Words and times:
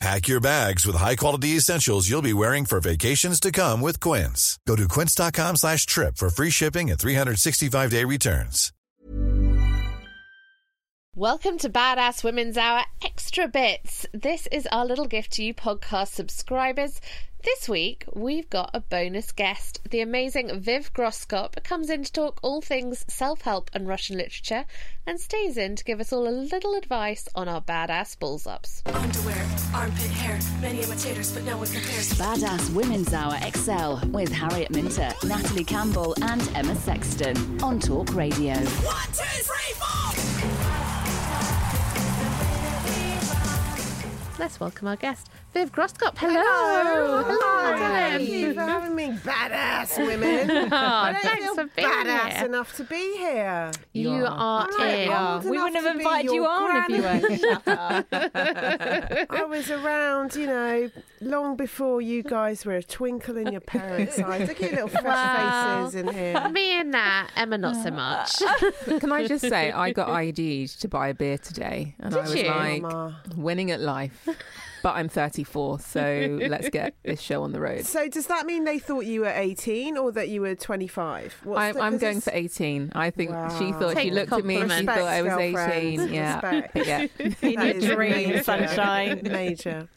Pack 0.00 0.28
your 0.28 0.40
bags 0.40 0.86
with 0.86 0.96
high-quality 0.96 1.56
essentials 1.56 2.08
you'll 2.08 2.22
be 2.22 2.32
wearing 2.32 2.64
for 2.64 2.80
vacations 2.80 3.38
to 3.38 3.52
come 3.52 3.82
with 3.82 4.00
Quince. 4.00 4.58
Go 4.66 4.74
to 4.74 4.88
quince.com 4.88 5.56
slash 5.56 5.84
trip 5.84 6.16
for 6.16 6.30
free 6.30 6.48
shipping 6.48 6.90
and 6.90 6.98
365-day 6.98 8.04
returns. 8.04 8.72
Welcome 11.14 11.58
to 11.58 11.68
Badass 11.68 12.24
Women's 12.24 12.56
Hour 12.56 12.82
Extra 13.04 13.46
Bits. 13.46 14.06
This 14.14 14.46
is 14.50 14.66
our 14.72 14.86
little 14.86 15.06
gift 15.06 15.32
to 15.32 15.44
you 15.44 15.52
podcast 15.52 16.08
subscribers. 16.08 16.98
This 17.42 17.70
week, 17.70 18.04
we've 18.12 18.50
got 18.50 18.68
a 18.74 18.80
bonus 18.80 19.32
guest. 19.32 19.80
The 19.88 20.02
amazing 20.02 20.60
Viv 20.60 20.92
Groskop 20.92 21.64
comes 21.64 21.88
in 21.88 22.04
to 22.04 22.12
talk 22.12 22.38
all 22.42 22.60
things 22.60 23.06
self 23.08 23.40
help 23.42 23.70
and 23.72 23.88
Russian 23.88 24.18
literature 24.18 24.66
and 25.06 25.18
stays 25.18 25.56
in 25.56 25.74
to 25.76 25.84
give 25.84 26.00
us 26.00 26.12
all 26.12 26.28
a 26.28 26.30
little 26.30 26.74
advice 26.74 27.30
on 27.34 27.48
our 27.48 27.62
badass 27.62 28.18
balls 28.18 28.46
ups. 28.46 28.82
Underwear, 28.84 29.46
armpit 29.74 30.10
hair, 30.10 30.38
many 30.60 30.82
imitators, 30.82 31.32
but 31.32 31.44
no 31.44 31.56
one 31.56 31.68
compares. 31.68 32.12
Badass 32.12 32.74
Women's 32.74 33.14
Hour 33.14 33.38
XL 33.56 34.06
with 34.08 34.30
Harriet 34.30 34.70
Minter, 34.70 35.10
Natalie 35.24 35.64
Campbell, 35.64 36.14
and 36.20 36.46
Emma 36.54 36.74
Sexton 36.74 37.62
on 37.62 37.80
Talk 37.80 38.14
Radio. 38.14 38.52
One, 38.52 39.06
two, 39.14 39.42
three, 39.42 39.74
four! 39.76 39.99
Let's 44.40 44.58
welcome 44.58 44.88
our 44.88 44.96
guest, 44.96 45.28
Viv 45.52 45.70
Groskop. 45.70 46.16
Hello. 46.16 46.32
Hello. 46.40 47.22
Hello. 47.24 47.76
Thank 47.76 48.26
you 48.30 48.54
for 48.54 48.60
having 48.62 48.94
me, 48.94 49.08
badass 49.18 49.98
women. 49.98 50.50
Oh, 50.72 50.76
I 50.76 51.12
don't 51.12 51.22
thanks 51.22 51.44
feel 51.44 51.54
for 51.56 51.64
being 51.76 51.88
badass 51.88 52.32
here. 52.38 52.46
enough 52.46 52.74
to 52.76 52.84
be 52.84 53.16
here. 53.18 53.70
You 53.92 54.24
are 54.26 54.66
I'm 54.70 55.06
not 55.08 55.34
old 55.34 55.44
We 55.44 55.58
wouldn't 55.58 55.76
have 55.76 55.94
invited 55.94 56.32
you 56.32 56.46
on 56.46 56.84
if 56.84 56.88
you 56.88 57.00
granny. 57.02 57.40
I 59.30 59.44
was 59.44 59.70
around, 59.70 60.34
you 60.36 60.46
know, 60.46 60.90
long 61.20 61.56
before 61.56 62.00
you 62.00 62.22
guys 62.22 62.64
were 62.64 62.76
a 62.76 62.82
twinkle 62.82 63.36
in 63.36 63.52
your 63.52 63.60
parents' 63.60 64.18
eyes. 64.18 64.48
Look 64.48 64.62
at 64.62 64.72
your 64.72 64.86
little 64.86 64.88
fresh 64.88 65.04
Wow. 65.04 65.82
faces 65.84 65.94
in 66.00 66.14
here. 66.14 66.48
Me 66.48 66.80
and 66.80 66.92
Nat, 66.92 67.26
Emma 67.36 67.58
not 67.58 67.76
so 67.76 67.88
uh, 67.88 67.90
much. 67.90 69.00
Can 69.00 69.12
I 69.12 69.26
just 69.26 69.46
say, 69.46 69.70
I 69.70 69.92
got 69.92 70.08
ID'd 70.08 70.80
to 70.80 70.88
buy 70.88 71.08
a 71.08 71.14
beer 71.14 71.36
today, 71.36 71.94
and 71.98 72.14
I 72.14 72.20
was 72.22 72.34
you? 72.34 72.44
like, 72.44 72.80
Mama. 72.82 73.20
winning 73.36 73.70
at 73.70 73.80
life. 73.80 74.28
But 74.82 74.96
I'm 74.96 75.10
34, 75.10 75.80
so 75.80 76.38
let's 76.48 76.70
get 76.70 76.94
this 77.02 77.20
show 77.20 77.42
on 77.42 77.52
the 77.52 77.60
road. 77.60 77.84
So 77.84 78.08
does 78.08 78.28
that 78.28 78.46
mean 78.46 78.64
they 78.64 78.78
thought 78.78 79.04
you 79.04 79.20
were 79.20 79.28
18 79.28 79.98
or 79.98 80.10
that 80.12 80.30
you 80.30 80.40
were 80.40 80.54
25? 80.54 81.40
What's 81.44 81.60
I'm, 81.60 81.74
the- 81.74 81.80
I'm 81.82 81.92
'cause 81.92 82.00
going 82.00 82.16
it's- 82.16 82.24
for 82.24 82.30
18. 82.34 82.92
I 82.94 83.10
think 83.10 83.28
she 83.58 83.72
thought 83.72 83.92
Take 83.94 84.04
she 84.04 84.10
looked 84.10 84.32
at 84.32 84.42
me 84.42 84.56
and 84.56 84.72
she 84.72 84.86
compliment. 84.86 84.98
thought 84.98 85.06
I 85.06 85.20
was 85.20 85.32
18. 85.34 85.96
girlfriend. 85.96 86.70
Yeah, 86.74 87.06
In 87.18 87.50
your 87.50 87.56
That 87.62 87.76
is 87.76 87.84
dream, 87.84 88.10
major. 88.30 88.42
sunshine. 88.42 89.20
Major. 89.24 89.88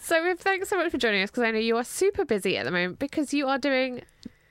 So, 0.00 0.22
Viv, 0.24 0.40
thanks 0.40 0.70
so 0.70 0.78
much 0.78 0.90
for 0.90 0.96
joining 0.96 1.22
us 1.22 1.30
because 1.30 1.42
I 1.42 1.50
know 1.50 1.58
you 1.58 1.76
are 1.76 1.84
super 1.84 2.24
busy 2.24 2.56
at 2.56 2.64
the 2.64 2.70
moment 2.70 2.98
because 3.00 3.34
you 3.34 3.46
are 3.46 3.58
doing 3.58 4.00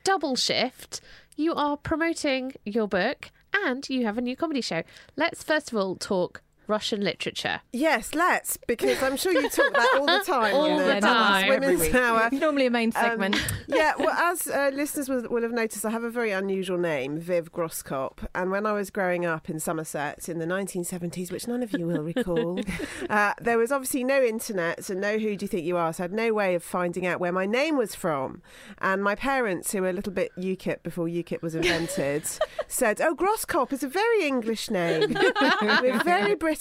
double 0.03 0.35
shift. 0.35 1.01
You 1.35 1.55
are 1.55 1.77
promoting 1.77 2.53
your 2.63 2.87
book 2.87 3.31
and 3.65 3.89
you 3.89 4.05
have 4.05 4.19
a 4.19 4.21
new 4.21 4.35
comedy 4.35 4.61
show. 4.61 4.83
Let's 5.15 5.41
first 5.43 5.71
of 5.71 5.79
all 5.79 5.95
talk 5.95 6.43
Russian 6.67 7.01
literature. 7.01 7.61
Yes, 7.71 8.15
let's, 8.15 8.57
because 8.67 9.01
I'm 9.03 9.17
sure 9.17 9.31
you 9.33 9.49
talk 9.49 9.73
that 9.73 9.97
all 9.99 10.05
the 10.05 10.23
time. 10.25 10.55
All 10.55 10.71
on 10.71 10.77
the 10.77 10.99
time. 11.01 11.49
Women's 11.49 11.81
Every 11.81 11.87
week. 11.87 11.95
Hour. 11.95 12.29
Normally 12.31 12.65
a 12.67 12.69
main 12.71 12.89
Um, 12.95 13.01
segment. 13.03 13.35
yeah, 13.67 13.93
well, 13.97 14.09
as 14.11 14.47
uh, 14.47 14.71
listeners 14.73 15.09
will, 15.09 15.23
will 15.29 15.41
have 15.43 15.51
noticed, 15.51 15.85
I 15.85 15.89
have 15.89 16.03
a 16.03 16.09
very 16.09 16.31
unusual 16.31 16.77
name, 16.77 17.19
Viv 17.19 17.51
Groskop. 17.51 18.19
And 18.33 18.49
when 18.51 18.65
I 18.65 18.71
was 18.73 18.89
growing 18.89 19.25
up 19.25 19.49
in 19.49 19.59
Somerset 19.59 20.29
in 20.29 20.39
the 20.39 20.45
1970s, 20.45 21.31
which 21.31 21.47
none 21.47 21.63
of 21.63 21.73
you 21.73 21.85
will 21.85 22.01
recall, 22.03 22.59
uh, 23.09 23.33
there 23.41 23.57
was 23.57 23.71
obviously 23.71 24.03
no 24.05 24.21
internet, 24.23 24.83
so 24.85 24.93
no 24.93 25.17
who 25.17 25.35
do 25.35 25.43
you 25.43 25.47
think 25.49 25.65
you 25.65 25.75
are, 25.77 25.91
so 25.91 26.03
I 26.03 26.05
had 26.05 26.13
no 26.13 26.33
way 26.33 26.55
of 26.55 26.63
finding 26.63 27.05
out 27.05 27.19
where 27.19 27.31
my 27.33 27.45
name 27.45 27.77
was 27.77 27.93
from. 27.93 28.41
And 28.79 29.03
my 29.03 29.15
parents, 29.15 29.71
who 29.73 29.81
were 29.81 29.89
a 29.89 29.93
little 29.93 30.13
bit 30.13 30.31
UKIP 30.37 30.81
before 30.83 31.07
UKIP 31.07 31.41
was 31.41 31.55
invented, 31.55 32.23
said, 32.67 33.01
Oh, 33.01 33.13
Groskop 33.15 33.73
is 33.73 33.83
a 33.83 33.87
very 33.89 34.25
English 34.25 34.69
name. 34.71 35.13
We're 35.61 36.01
very 36.03 36.35
British. 36.35 36.52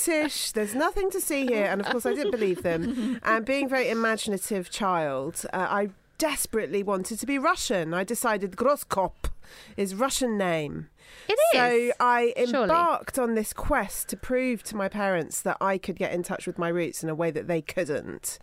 There's 0.53 0.75
nothing 0.75 1.11
to 1.11 1.21
see 1.21 1.47
here. 1.47 1.67
And 1.67 1.81
of 1.81 1.87
course, 1.89 2.07
I 2.07 2.15
didn't 2.15 2.31
believe 2.31 2.63
them. 2.63 3.21
And 3.25 3.45
being 3.45 3.67
a 3.67 3.69
very 3.69 3.89
imaginative 3.91 4.71
child, 4.71 5.45
uh, 5.53 5.67
I 5.69 5.91
desperately 6.19 6.83
wanted 6.83 7.19
to 7.19 7.27
be 7.27 7.39
Russian. 7.39 7.95
I 7.95 8.05
decided 8.05 8.57
Groskop 8.57 9.31
is 9.77 9.95
Russian 9.95 10.39
name. 10.39 10.89
It 11.29 11.39
So 11.53 11.65
is. 11.75 11.93
I 12.01 12.33
surely. 12.47 12.63
embarked 12.65 13.19
on 13.19 13.35
this 13.35 13.53
quest 13.53 14.09
to 14.09 14.17
prove 14.17 14.63
to 14.65 14.77
my 14.77 14.89
parents 14.89 15.41
that 15.43 15.57
I 15.61 15.79
could 15.79 15.97
get 15.97 16.13
in 16.13 16.23
touch 16.23 16.47
with 16.47 16.59
my 16.59 16.69
roots 16.69 17.03
in 17.03 17.09
a 17.09 17.15
way 17.15 17.31
that 17.31 17.47
they 17.49 17.61
couldn't. 17.63 18.39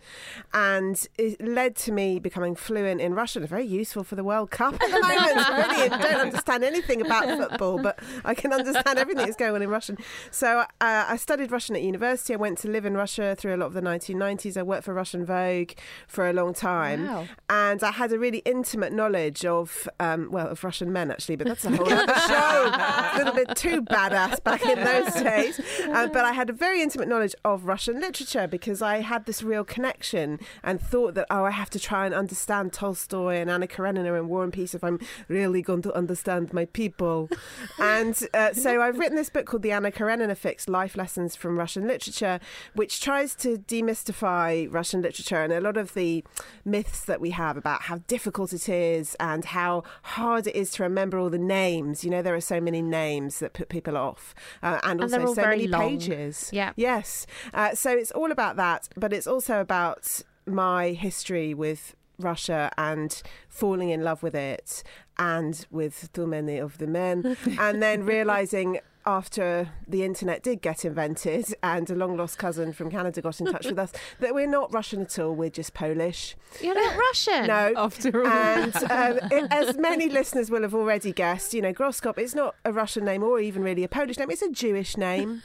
And 0.52 1.06
it 1.18 1.40
led 1.46 1.76
to 1.76 1.92
me 1.92 2.18
becoming 2.18 2.54
fluent 2.54 3.00
in 3.00 3.14
Russian. 3.14 3.46
Very 3.46 3.66
useful 3.66 4.04
for 4.04 4.16
the 4.16 4.24
World 4.24 4.50
Cup 4.50 4.74
at 4.74 4.90
the 4.90 5.00
moment. 5.00 5.46
Brilliant. 5.68 6.02
Don't 6.02 6.20
understand 6.20 6.64
anything 6.64 7.00
about 7.00 7.24
football, 7.38 7.78
but 7.82 7.98
I 8.24 8.34
can 8.34 8.52
understand 8.52 8.98
everything 8.98 9.24
that's 9.24 9.36
going 9.36 9.54
on 9.54 9.62
in 9.62 9.68
Russian. 9.68 9.96
So 10.30 10.60
uh, 10.60 10.64
I 10.80 11.16
studied 11.16 11.50
Russian 11.52 11.76
at 11.76 11.82
university. 11.82 12.32
I 12.34 12.36
went 12.36 12.58
to 12.58 12.68
live 12.68 12.84
in 12.84 12.94
Russia 12.96 13.34
through 13.38 13.54
a 13.54 13.58
lot 13.58 13.66
of 13.66 13.72
the 13.74 13.82
1990s. 13.82 14.56
I 14.56 14.62
worked 14.62 14.84
for 14.84 14.94
Russian 14.94 15.24
Vogue 15.24 15.72
for 16.08 16.28
a 16.28 16.32
long 16.32 16.54
time. 16.54 17.06
Wow. 17.06 17.26
And 17.48 17.82
I 17.82 17.90
had 17.92 18.12
a 18.12 18.18
really 18.18 18.38
intimate 18.44 18.92
knowledge 18.92 19.44
of, 19.44 19.88
um, 19.98 20.30
well, 20.30 20.48
of 20.48 20.64
Russian 20.64 20.92
men 20.92 21.10
actually, 21.10 21.36
but 21.36 21.46
that's 21.46 21.64
a 21.64 21.70
whole 21.76 21.92
other 21.92 22.14
show. 22.28 22.59
A 22.66 23.18
little 23.18 23.34
bit 23.34 23.56
too 23.56 23.82
badass 23.82 24.42
back 24.42 24.64
in 24.64 24.82
those 24.82 25.14
days. 25.22 25.60
Uh, 25.88 26.08
but 26.08 26.24
I 26.24 26.32
had 26.32 26.50
a 26.50 26.52
very 26.52 26.82
intimate 26.82 27.08
knowledge 27.08 27.34
of 27.44 27.64
Russian 27.64 28.00
literature 28.00 28.46
because 28.46 28.82
I 28.82 29.00
had 29.00 29.26
this 29.26 29.42
real 29.42 29.64
connection 29.64 30.38
and 30.62 30.80
thought 30.80 31.14
that, 31.14 31.26
oh, 31.30 31.44
I 31.44 31.50
have 31.50 31.70
to 31.70 31.78
try 31.78 32.06
and 32.06 32.14
understand 32.14 32.72
Tolstoy 32.72 33.36
and 33.36 33.50
Anna 33.50 33.66
Karenina 33.66 34.14
and 34.14 34.28
War 34.28 34.44
and 34.44 34.52
Peace 34.52 34.74
if 34.74 34.84
I'm 34.84 34.98
really 35.28 35.62
going 35.62 35.82
to 35.82 35.94
understand 35.94 36.52
my 36.52 36.64
people. 36.66 37.28
and 37.78 38.20
uh, 38.34 38.52
so 38.52 38.82
I've 38.82 38.98
written 38.98 39.16
this 39.16 39.30
book 39.30 39.46
called 39.46 39.62
The 39.62 39.72
Anna 39.72 39.90
Karenina 39.90 40.34
Fix 40.34 40.68
Life 40.68 40.96
Lessons 40.96 41.36
from 41.36 41.58
Russian 41.58 41.86
Literature, 41.86 42.40
which 42.74 43.00
tries 43.00 43.34
to 43.36 43.58
demystify 43.58 44.72
Russian 44.72 45.02
literature 45.02 45.42
and 45.42 45.52
a 45.52 45.60
lot 45.60 45.76
of 45.76 45.94
the 45.94 46.24
myths 46.64 47.04
that 47.04 47.20
we 47.20 47.30
have 47.30 47.56
about 47.56 47.82
how 47.82 47.98
difficult 48.06 48.52
it 48.52 48.68
is 48.68 49.16
and 49.20 49.44
how 49.46 49.82
hard 50.02 50.46
it 50.46 50.54
is 50.54 50.70
to 50.72 50.82
remember 50.82 51.18
all 51.18 51.30
the 51.30 51.38
names. 51.38 52.04
You 52.04 52.10
know, 52.10 52.22
there 52.22 52.34
are 52.34 52.40
so 52.52 52.60
many 52.68 52.82
names 52.82 53.32
that 53.40 53.52
put 53.60 53.68
people 53.76 53.96
off, 54.08 54.34
uh, 54.62 54.78
and 54.88 55.00
And 55.02 55.14
also 55.14 55.34
so 55.34 55.42
many 55.54 55.66
long. 55.68 55.88
pages. 55.90 56.50
Yeah. 56.52 56.72
Yes. 56.76 57.26
Uh, 57.54 57.74
so 57.74 57.90
it's 58.00 58.12
all 58.20 58.30
about 58.38 58.54
that, 58.64 58.82
but 59.02 59.10
it's 59.16 59.26
also 59.34 59.54
about 59.60 60.04
my 60.46 60.82
history 61.06 61.54
with 61.64 61.82
Russia 62.30 62.70
and 62.76 63.10
falling 63.48 63.90
in 63.96 64.00
love 64.02 64.20
with 64.22 64.34
it 64.34 64.82
and 65.18 65.54
with 65.70 65.96
too 66.12 66.26
many 66.26 66.58
of 66.66 66.76
the 66.78 66.86
men, 66.86 67.16
and 67.58 67.74
then 67.82 67.98
realizing 68.16 68.68
after 69.06 69.70
the 69.88 70.04
internet 70.04 70.42
did 70.42 70.60
get 70.62 70.84
invented 70.84 71.54
and 71.62 71.88
a 71.90 71.94
long 71.94 72.16
lost 72.16 72.38
cousin 72.38 72.72
from 72.72 72.90
Canada 72.90 73.20
got 73.22 73.40
in 73.40 73.46
touch 73.46 73.66
with 73.66 73.78
us 73.78 73.92
that 74.20 74.34
we're 74.34 74.46
not 74.46 74.72
Russian 74.72 75.02
at 75.02 75.18
all, 75.18 75.34
we're 75.34 75.50
just 75.50 75.74
Polish. 75.74 76.36
You're 76.60 76.74
not 76.74 76.96
Russian. 77.08 77.46
No. 77.46 77.72
After 77.76 78.20
all. 78.22 78.26
And 78.26 78.76
um, 78.76 79.18
it- 79.30 79.48
as 79.50 79.76
many 79.78 80.08
listeners 80.08 80.50
will 80.50 80.62
have 80.62 80.74
already 80.74 81.12
guessed, 81.12 81.54
you 81.54 81.62
know, 81.62 81.72
Groskop 81.72 82.18
is 82.18 82.34
not 82.34 82.54
a 82.64 82.72
Russian 82.72 83.04
name 83.04 83.22
or 83.22 83.40
even 83.40 83.62
really 83.62 83.84
a 83.84 83.88
Polish 83.88 84.18
name. 84.18 84.30
It's 84.30 84.42
a 84.42 84.50
Jewish 84.50 84.96
name, 84.96 85.42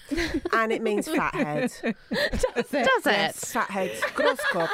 and 0.54 0.72
it 0.72 0.82
means 0.82 1.08
fathead. 1.08 1.72
Does 1.82 2.74
it? 2.74 2.88
Yes, 3.06 3.52
fathead. 3.54 3.92
Groskop. 4.16 4.70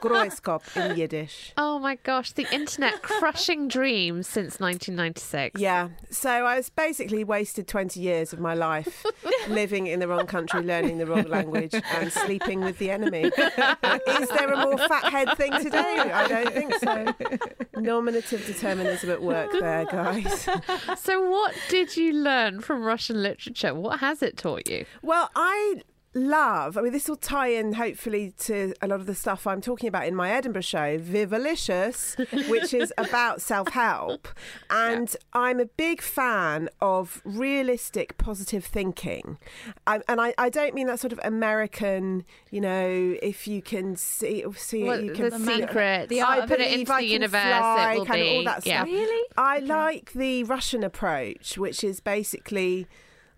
Groeskop 0.00 0.90
in 0.90 0.96
Yiddish. 0.96 1.52
Oh 1.56 1.78
my 1.78 1.96
gosh, 1.96 2.32
the 2.32 2.46
internet 2.54 3.02
crushing 3.02 3.68
dreams 3.68 4.26
since 4.26 4.60
1996. 4.60 5.60
Yeah. 5.60 5.88
So 6.10 6.30
I 6.30 6.56
was 6.56 6.68
basically 6.70 7.24
wasted 7.24 7.66
20 7.66 8.00
years 8.00 8.09
of 8.10 8.40
my 8.40 8.54
life 8.54 9.04
living 9.48 9.86
in 9.86 10.00
the 10.00 10.08
wrong 10.08 10.26
country, 10.26 10.62
learning 10.62 10.98
the 10.98 11.06
wrong 11.06 11.24
language, 11.24 11.74
and 11.94 12.12
sleeping 12.12 12.60
with 12.60 12.78
the 12.78 12.90
enemy. 12.90 13.24
Is 13.24 14.28
there 14.28 14.52
a 14.52 14.56
more 14.62 14.78
fathead 14.78 15.36
thing 15.36 15.52
to 15.52 15.70
do? 15.70 15.78
I 15.78 16.26
don't 16.28 16.52
think 16.52 16.74
so. 16.74 17.80
Nominative 17.80 18.44
determinism 18.46 19.10
at 19.10 19.22
work 19.22 19.50
there, 19.58 19.84
guys. 19.86 20.48
So, 20.96 21.28
what 21.28 21.54
did 21.68 21.96
you 21.96 22.12
learn 22.12 22.60
from 22.60 22.82
Russian 22.82 23.22
literature? 23.22 23.74
What 23.74 24.00
has 24.00 24.22
it 24.22 24.36
taught 24.36 24.68
you? 24.68 24.84
Well, 25.02 25.30
I 25.34 25.82
love, 26.14 26.76
I 26.76 26.82
mean, 26.82 26.92
this 26.92 27.08
will 27.08 27.16
tie 27.16 27.48
in 27.48 27.74
hopefully 27.74 28.32
to 28.40 28.74
a 28.82 28.88
lot 28.88 29.00
of 29.00 29.06
the 29.06 29.14
stuff 29.14 29.46
I'm 29.46 29.60
talking 29.60 29.88
about 29.88 30.06
in 30.06 30.14
my 30.14 30.30
Edinburgh 30.30 30.62
show, 30.62 30.98
Vivalicious, 30.98 32.16
which 32.48 32.74
is 32.74 32.92
about 32.98 33.40
self 33.40 33.68
help. 33.68 34.28
And 34.68 35.14
I'm 35.32 35.60
a 35.60 35.66
big 35.66 36.02
fan 36.02 36.68
of 36.80 37.22
realistic, 37.24 38.18
positive 38.18 38.64
thinking. 38.64 39.38
I, 39.86 40.00
and 40.08 40.20
I, 40.20 40.34
I 40.36 40.48
don't 40.48 40.74
mean 40.74 40.86
that 40.88 40.98
sort 40.98 41.12
of 41.12 41.20
American, 41.22 42.24
you 42.50 42.60
know, 42.60 43.16
if 43.22 43.46
you 43.46 43.62
can 43.62 43.96
see, 43.96 44.44
see 44.56 44.84
Well, 44.84 44.98
it, 44.98 45.04
you 45.04 45.12
can 45.12 45.30
the 45.30 45.38
feel 45.38 45.48
it. 45.60 45.68
secret. 45.68 46.08
The 46.08 46.22
I 46.22 46.40
I 46.40 46.46
put 46.46 46.60
it 46.60 46.72
into 46.72 46.92
I 46.92 47.00
the 47.02 47.06
universe, 47.06 47.42
fly, 47.42 47.92
it 47.94 47.98
will 47.98 48.06
kind 48.06 48.22
of 48.22 48.28
all 48.28 48.44
that 48.44 48.66
yeah. 48.66 48.82
stuff. 48.82 48.86
Really? 48.86 49.26
I 49.36 49.58
like 49.60 50.12
the 50.12 50.44
Russian 50.44 50.82
approach, 50.82 51.56
which 51.56 51.84
is 51.84 52.00
basically 52.00 52.86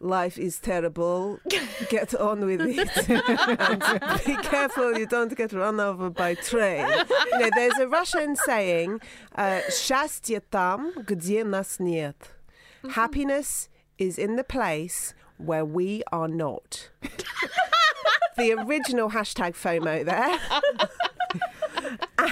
life 0.01 0.37
is 0.37 0.59
terrible. 0.59 1.39
Get 1.89 2.13
on 2.15 2.45
with 2.45 2.61
it. 2.61 3.09
and 3.09 4.23
be 4.25 4.35
careful 4.37 4.97
you 4.97 5.07
don't 5.07 5.35
get 5.35 5.53
run 5.53 5.79
over 5.79 6.09
by 6.09 6.35
train. 6.35 6.87
You 6.87 7.39
know, 7.39 7.49
there's 7.55 7.77
a 7.79 7.87
Russian 7.87 8.35
saying, 8.35 8.99
uh, 9.35 9.61
"Счастье 9.69 10.41
там, 10.51 10.93
где 11.05 11.43
нас 11.43 11.79
нет." 11.79 12.15
Happiness 12.91 13.69
is 13.97 14.17
in 14.17 14.35
the 14.35 14.43
place 14.43 15.13
where 15.37 15.65
we 15.65 16.03
are 16.11 16.27
not. 16.27 16.89
the 18.37 18.53
original 18.53 19.09
hashtag 19.11 19.55
FOMO 19.55 20.05
there. 20.05 20.39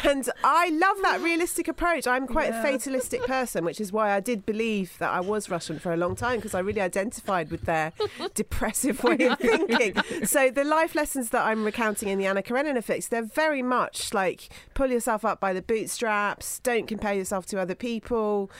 And 0.04 0.28
I 0.42 0.70
love 0.70 0.96
that 1.02 1.20
realistic 1.20 1.68
approach. 1.68 2.06
I'm 2.06 2.26
quite 2.26 2.50
a 2.50 2.62
fatalistic 2.62 3.22
person, 3.24 3.64
which 3.64 3.80
is 3.80 3.92
why 3.92 4.12
I 4.12 4.20
did 4.20 4.46
believe 4.46 4.96
that 4.98 5.10
I 5.10 5.20
was 5.20 5.50
Russian 5.50 5.78
for 5.78 5.92
a 5.92 5.96
long 5.96 6.16
time 6.16 6.36
because 6.36 6.54
I 6.54 6.60
really 6.60 6.80
identified 6.80 7.50
with 7.50 7.62
their 7.62 7.92
depressive 8.34 9.02
way 9.04 9.18
of 9.26 9.38
thinking. 9.38 9.94
So 10.24 10.50
the 10.50 10.64
life 10.64 10.94
lessons 10.94 11.30
that 11.30 11.44
I'm 11.44 11.64
recounting 11.64 12.08
in 12.08 12.18
the 12.18 12.26
Anna 12.26 12.42
Karenina 12.42 12.82
fix, 12.82 13.08
they're 13.08 13.22
very 13.22 13.62
much 13.62 14.14
like 14.14 14.48
pull 14.74 14.90
yourself 14.90 15.24
up 15.24 15.40
by 15.40 15.52
the 15.52 15.62
bootstraps, 15.62 16.58
don't 16.60 16.86
compare 16.86 17.14
yourself 17.14 17.46
to 17.46 17.60
other 17.60 17.74
people, 17.74 18.50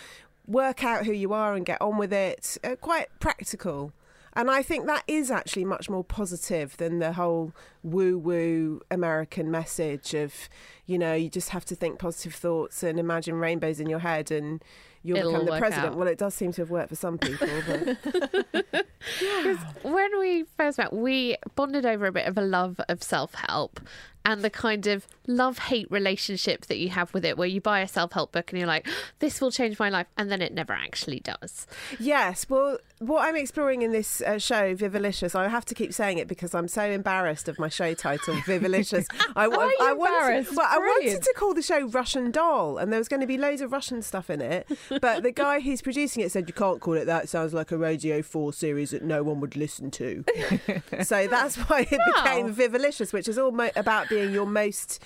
work 0.46 0.84
out 0.84 1.06
who 1.06 1.12
you 1.12 1.32
are 1.32 1.54
and 1.54 1.64
get 1.64 1.80
on 1.80 1.96
with 1.96 2.12
it. 2.12 2.58
Uh, 2.64 2.76
quite 2.76 3.08
practical. 3.20 3.92
And 4.34 4.50
I 4.50 4.62
think 4.62 4.86
that 4.86 5.02
is 5.08 5.30
actually 5.30 5.64
much 5.64 5.90
more 5.90 6.04
positive 6.04 6.76
than 6.76 6.98
the 7.00 7.12
whole 7.14 7.52
woo 7.82 8.16
woo 8.18 8.80
American 8.90 9.50
message 9.50 10.14
of, 10.14 10.48
you 10.86 10.98
know, 10.98 11.14
you 11.14 11.28
just 11.28 11.50
have 11.50 11.64
to 11.66 11.74
think 11.74 11.98
positive 11.98 12.34
thoughts 12.34 12.82
and 12.82 12.98
imagine 13.00 13.34
rainbows 13.36 13.80
in 13.80 13.88
your 13.88 13.98
head 14.00 14.30
and 14.30 14.62
you'll 15.02 15.18
It'll 15.18 15.32
become 15.32 15.46
the 15.46 15.58
president. 15.58 15.86
out. 15.92 15.96
Well, 15.96 16.08
it 16.08 16.18
does 16.18 16.34
seem 16.34 16.52
to 16.52 16.62
have 16.62 16.70
worked 16.70 16.90
for 16.90 16.96
some 16.96 17.18
people. 17.18 17.48
But 17.66 18.86
When 19.82 20.18
we 20.18 20.44
first 20.56 20.78
met, 20.78 20.92
we 20.92 21.36
bonded 21.56 21.86
over 21.86 22.06
a 22.06 22.12
bit 22.12 22.26
of 22.26 22.36
a 22.38 22.42
love 22.42 22.80
of 22.88 23.02
self 23.02 23.34
help 23.34 23.80
and 24.24 24.42
the 24.42 24.50
kind 24.50 24.86
of 24.86 25.06
love 25.26 25.58
hate 25.58 25.90
relationship 25.90 26.66
that 26.66 26.78
you 26.78 26.90
have 26.90 27.12
with 27.14 27.24
it, 27.24 27.36
where 27.38 27.48
you 27.48 27.60
buy 27.60 27.80
a 27.80 27.88
self 27.88 28.12
help 28.12 28.32
book 28.32 28.50
and 28.50 28.58
you're 28.58 28.68
like, 28.68 28.86
this 29.20 29.40
will 29.40 29.50
change 29.50 29.78
my 29.78 29.88
life, 29.88 30.06
and 30.16 30.30
then 30.30 30.42
it 30.42 30.52
never 30.52 30.72
actually 30.72 31.20
does. 31.20 31.66
yes, 31.98 32.46
well, 32.48 32.78
what 32.98 33.26
I'm 33.26 33.36
exploring 33.36 33.80
in 33.80 33.92
this 33.92 34.20
uh, 34.20 34.38
show, 34.38 34.74
Vivalicious, 34.74 35.34
I 35.34 35.48
have 35.48 35.64
to 35.66 35.74
keep 35.74 35.94
saying 35.94 36.18
it 36.18 36.28
because 36.28 36.54
I'm 36.54 36.68
so 36.68 36.82
embarrassed 36.82 37.48
of 37.48 37.58
my 37.58 37.70
show 37.70 37.94
title, 37.94 38.34
Vivalicious. 38.46 39.06
I, 39.34 39.46
are 39.46 39.54
I 39.80 39.92
wanted, 39.94 40.12
embarrassed? 40.12 40.56
well, 40.56 40.68
I 40.68 40.78
wanted 40.78 41.22
to 41.22 41.34
call 41.34 41.54
the 41.54 41.62
show 41.62 41.86
Russian 41.88 42.30
Doll, 42.30 42.76
and 42.76 42.92
there 42.92 43.00
was 43.00 43.08
going 43.08 43.20
to 43.20 43.26
be 43.26 43.38
loads 43.38 43.62
of 43.62 43.72
Russian 43.72 44.02
stuff 44.02 44.28
in 44.28 44.42
it. 44.42 44.68
But 45.00 45.22
the 45.22 45.32
guy 45.32 45.60
who's 45.60 45.80
producing 45.80 46.22
it 46.22 46.30
said, 46.30 46.46
You 46.46 46.52
can't 46.52 46.80
call 46.80 46.94
it 46.94 47.06
that. 47.06 47.24
It 47.24 47.28
sounds 47.28 47.54
like 47.54 47.72
a 47.72 47.78
Radio 47.78 48.20
4 48.20 48.52
series 48.52 48.90
that 48.90 49.02
no 49.02 49.22
one 49.22 49.40
would 49.40 49.56
listen 49.56 49.90
to. 49.92 50.22
so 51.02 51.26
that's 51.26 51.56
why 51.56 51.86
it 51.90 52.00
became 52.14 52.52
Vivalicious, 52.52 53.14
which 53.14 53.28
is 53.28 53.38
all 53.38 53.58
about 53.76 54.09
being 54.10 54.32
your 54.32 54.46
most 54.46 55.02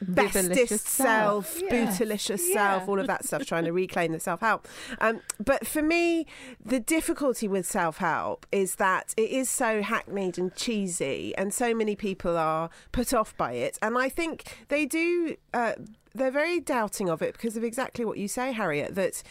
bestest 0.00 0.86
self. 0.86 1.60
Yeah. 1.60 1.70
bootylicious 1.86 2.42
Yeah. 2.48 2.54
self, 2.54 2.88
all 2.88 3.00
of 3.00 3.06
that 3.06 3.24
stuff, 3.24 3.46
trying 3.46 3.64
to 3.64 3.72
reclaim 3.72 4.12
the 4.12 4.20
self 4.20 4.40
help. 4.40 4.68
Um, 5.00 5.20
but 5.42 5.66
for 5.66 5.82
me, 5.82 6.26
the 6.64 6.80
difficulty 6.80 7.48
with 7.48 7.66
self 7.66 7.98
help 7.98 8.46
is 8.52 8.76
that 8.76 9.14
it 9.16 9.30
is 9.30 9.48
so 9.48 9.82
hackneyed 9.82 10.38
and 10.38 10.54
cheesy, 10.54 11.34
and 11.36 11.52
so 11.52 11.74
many 11.74 11.96
people 11.96 12.36
are 12.36 12.70
put 12.92 13.14
off 13.14 13.36
by 13.36 13.52
it. 13.52 13.78
And 13.82 13.96
I 13.96 14.08
think 14.08 14.56
they 14.68 14.86
do. 14.86 15.36
Uh, 15.52 15.72
they're 16.14 16.30
very 16.30 16.60
doubting 16.60 17.10
of 17.10 17.20
it 17.20 17.32
because 17.34 17.56
of 17.56 17.64
exactly 17.64 18.04
what 18.04 18.16
you 18.18 18.28
say, 18.28 18.52
Harriet. 18.52 18.94
That 18.94 19.22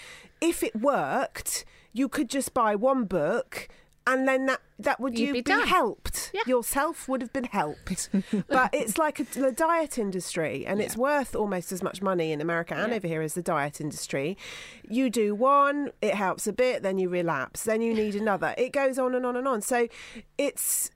if 0.41 0.63
it 0.63 0.75
worked, 0.75 1.65
you 1.93 2.07
could 2.09 2.29
just 2.29 2.53
buy 2.53 2.75
one 2.75 3.05
book. 3.05 3.67
And 4.07 4.27
then 4.27 4.45
that, 4.45 4.61
that 4.77 4.99
would 4.99 5.17
You'd 5.17 5.27
you 5.27 5.33
be 5.33 5.41
be, 5.41 5.51
helped. 5.51 6.31
Yeah. 6.33 6.41
Yourself 6.45 7.07
would 7.07 7.21
have 7.21 7.33
been 7.33 7.45
helped. 7.45 8.09
but 8.47 8.69
it's 8.73 8.97
like 8.97 9.19
a, 9.19 9.23
the 9.23 9.51
diet 9.51 9.97
industry, 9.97 10.65
and 10.65 10.79
it's 10.79 10.95
worth 10.95 11.35
almost 11.35 11.71
as 11.71 11.81
much 11.81 12.01
money 12.01 12.31
in 12.31 12.39
America 12.39 12.75
and 12.75 12.93
over 12.93 13.07
here 13.07 13.21
as 13.21 13.33
the 13.33 13.41
diet 13.41 13.81
industry. 13.81 14.37
You 14.87 15.09
do 15.09 15.33
one, 15.33 15.91
it 16.01 16.13
helps 16.13 16.45
a 16.45 16.53
bit, 16.53 16.83
then 16.83 16.99
you 16.99 17.09
relapse, 17.09 17.63
then 17.63 17.81
you 17.81 17.93
need 17.93 18.15
another. 18.15 18.53
It 18.57 18.71
goes 18.73 18.99
on 18.99 19.15
and 19.15 19.25
on 19.25 19.35
and 19.35 19.47
on. 19.47 19.61
So 19.61 19.87
it's 20.37 20.91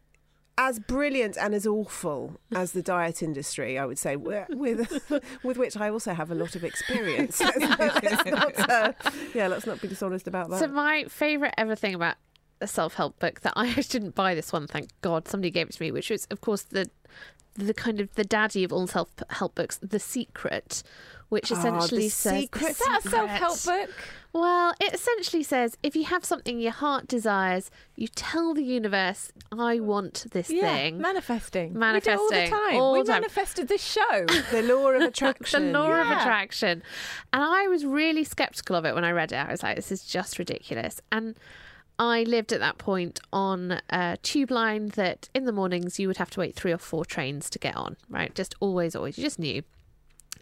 as 0.60 0.78
brilliant 0.78 1.38
and 1.38 1.56
as 1.56 1.66
awful 1.66 2.38
as 2.54 2.74
the 2.74 2.82
diet 2.82 3.24
industry, 3.24 3.80
I 3.80 3.86
would 3.86 3.98
say, 3.98 4.18
with 4.18 5.10
with 5.44 5.58
which 5.58 5.78
I 5.78 5.90
also 5.90 6.14
have 6.14 6.32
a 6.32 6.36
lot 6.36 6.56
of 6.56 6.66
experience. 6.66 7.40
let's 7.80 8.26
not, 8.26 8.70
uh, 8.70 8.92
yeah, 9.34 9.48
let's 9.48 9.66
not 9.66 9.82
be 9.82 9.88
dishonest 9.88 10.28
about 10.28 10.50
that. 10.50 10.60
So, 10.60 10.68
my 10.68 11.06
favourite 11.06 11.54
ever 11.58 11.76
thing 11.76 11.96
about 11.96 12.18
a 12.62 12.68
self 12.68 12.96
help 12.96 13.20
book 13.20 13.42
that 13.42 13.54
I 13.56 13.74
didn't 13.90 14.16
buy 14.16 14.36
this 14.36 14.52
one, 14.54 14.68
thank 14.68 14.90
God, 15.02 15.28
somebody 15.28 15.52
gave 15.52 15.70
it 15.70 15.74
to 15.74 15.82
me, 15.84 15.92
which 15.92 16.10
was, 16.10 16.26
of 16.32 16.42
course, 16.42 16.64
the 16.64 16.90
the 17.56 17.74
kind 17.74 18.00
of 18.00 18.14
the 18.16 18.24
daddy 18.24 18.64
of 18.64 18.72
all 18.72 18.88
self 18.88 19.10
help 19.32 19.56
books, 19.56 19.78
The 19.82 20.00
Secret, 20.00 20.82
which 21.30 21.52
Ah, 21.52 21.56
essentially 21.58 22.08
says 22.08 22.40
Secret. 22.42 22.70
Is 22.72 22.78
that 22.78 23.02
a 23.06 23.10
self 23.10 23.30
help 23.30 23.64
book? 23.66 23.90
Well, 24.32 24.74
it 24.80 24.94
essentially 24.94 25.42
says 25.44 25.76
if 25.82 25.96
you 25.96 26.06
have 26.06 26.24
something 26.24 26.60
your 26.60 26.72
heart 26.72 27.08
desires, 27.08 27.70
you 27.96 28.08
tell 28.08 28.54
the 28.54 28.64
universe, 28.64 29.32
"I 29.52 29.80
want 29.80 30.28
this 30.32 30.50
Yeah, 30.50 30.62
thing." 30.74 31.02
manifesting. 31.02 31.74
We 31.74 31.80
Manifesting 31.80 32.16
do 32.30 32.36
it 32.36 32.52
all 32.54 32.62
the 32.62 32.68
time. 32.72 32.80
all 32.80 32.94
we 32.94 33.00
the 33.02 33.06
time. 33.12 33.22
manifested 33.22 33.68
this 33.68 33.84
show. 33.84 34.26
the 34.52 34.62
law 34.62 34.90
of 34.92 35.02
attraction, 35.10 35.72
the 35.74 35.80
law 35.80 35.92
of 35.92 36.08
attraction. 36.08 36.84
And 37.34 37.44
I 37.44 37.68
was 37.68 37.84
really 37.86 38.24
skeptical 38.24 38.76
of 38.76 38.86
it 38.86 38.94
when 38.96 39.04
I 39.04 39.12
read 39.12 39.32
it. 39.34 39.38
I 39.38 39.52
was 39.52 39.64
like, 39.64 39.76
this 39.76 39.92
is 39.92 40.04
just 40.06 40.38
ridiculous. 40.40 41.02
And 41.12 41.36
I 42.00 42.24
lived 42.24 42.54
at 42.54 42.62
that 42.62 42.78
point 42.78 43.20
on 43.34 43.82
a 43.90 44.18
tube 44.24 44.52
line 44.52 44.88
that 44.96 45.28
in 45.36 45.44
the 45.46 45.52
mornings 45.52 46.00
you 46.00 46.08
would 46.08 46.18
have 46.18 46.30
to 46.32 46.40
wait 46.40 46.56
three 46.56 46.72
or 46.72 46.78
four 46.78 47.04
trains 47.04 47.50
to 47.52 47.60
get 47.60 47.76
on, 47.76 47.98
right? 48.10 48.34
Just 48.34 48.56
always, 48.62 48.96
always. 48.96 49.18
You 49.18 49.24
just 49.26 49.38
knew. 49.38 49.64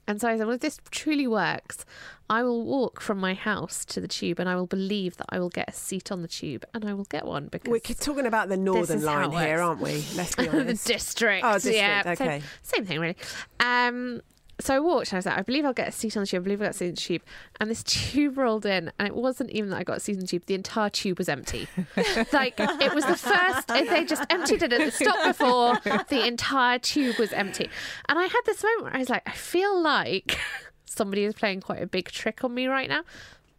And 0.09 0.21
so 0.21 0.29
I 0.29 0.37
said, 0.37 0.45
well, 0.45 0.55
if 0.55 0.61
this 0.61 0.79
truly 0.91 1.27
works, 1.27 1.83
I 2.29 2.41
will 2.43 2.63
walk 2.63 3.01
from 3.01 3.17
my 3.17 3.33
house 3.33 3.83
to 3.85 3.99
the 3.99 4.07
tube 4.07 4.39
and 4.39 4.47
I 4.47 4.55
will 4.55 4.67
believe 4.67 5.17
that 5.17 5.25
I 5.29 5.39
will 5.39 5.49
get 5.49 5.67
a 5.67 5.73
seat 5.73 6.11
on 6.13 6.21
the 6.21 6.29
tube 6.29 6.63
and 6.73 6.85
I 6.85 6.93
will 6.93 7.03
get 7.05 7.25
one 7.25 7.47
because 7.47 7.69
We're 7.71 7.79
talking 7.79 8.25
about 8.25 8.47
the 8.47 8.55
northern 8.55 9.01
line 9.03 9.31
here, 9.31 9.59
aren't 9.59 9.81
we? 9.81 10.05
Let's 10.15 10.35
be 10.35 10.47
honest. 10.49 10.85
the 10.85 10.93
district. 10.93 11.43
Oh, 11.45 11.53
district, 11.55 11.77
yeah, 11.77 12.03
same- 12.03 12.11
okay. 12.13 12.41
Same, 12.61 12.85
thing, 12.85 12.99
really. 12.99 13.17
Um, 13.59 14.21
so 14.59 14.75
I 14.75 14.79
walked 14.79 15.11
and 15.11 15.17
I 15.17 15.19
was 15.19 15.25
like, 15.27 15.37
I 15.37 15.41
believe 15.43 15.65
I'll 15.65 15.73
get 15.73 15.87
a 15.87 15.91
seat 15.91 16.17
on 16.17 16.23
the 16.23 16.27
tube. 16.27 16.41
I 16.41 16.43
believe 16.43 16.61
I'll 16.61 16.67
get 16.67 16.75
a 16.75 16.77
seat 16.77 16.85
on 16.87 16.91
the 16.91 16.97
tube. 16.97 17.21
And 17.59 17.69
this 17.69 17.83
tube 17.83 18.37
rolled 18.37 18.65
in, 18.65 18.91
and 18.97 19.07
it 19.07 19.15
wasn't 19.15 19.51
even 19.51 19.69
that 19.69 19.77
I 19.77 19.83
got 19.83 19.97
a 19.97 19.99
seat 19.99 20.15
on 20.15 20.21
the 20.21 20.27
tube. 20.27 20.45
The 20.47 20.55
entire 20.55 20.89
tube 20.89 21.19
was 21.19 21.29
empty. 21.29 21.67
like, 22.33 22.55
it 22.59 22.93
was 22.93 23.05
the 23.05 23.15
first, 23.15 23.67
they 23.67 24.05
just 24.05 24.23
emptied 24.29 24.63
it 24.63 24.73
at 24.73 24.83
the 24.83 24.91
stop 24.91 25.23
before. 25.25 25.79
The 26.07 26.25
entire 26.25 26.79
tube 26.79 27.17
was 27.17 27.33
empty. 27.33 27.69
And 28.09 28.17
I 28.17 28.23
had 28.23 28.41
this 28.45 28.63
moment 28.63 28.83
where 28.83 28.95
I 28.95 28.99
was 28.99 29.09
like, 29.09 29.27
I 29.27 29.33
feel 29.33 29.79
like 29.79 30.39
somebody 30.85 31.23
is 31.25 31.35
playing 31.35 31.61
quite 31.61 31.81
a 31.81 31.87
big 31.87 32.09
trick 32.09 32.43
on 32.43 32.53
me 32.53 32.67
right 32.67 32.89
now. 32.89 33.03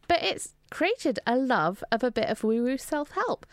But 0.08 0.22
it's 0.22 0.54
created 0.70 1.18
a 1.26 1.36
love 1.36 1.84
of 1.92 2.02
a 2.02 2.10
bit 2.10 2.28
of 2.28 2.42
woo 2.42 2.64
woo 2.64 2.78
self 2.78 3.10
help. 3.12 3.46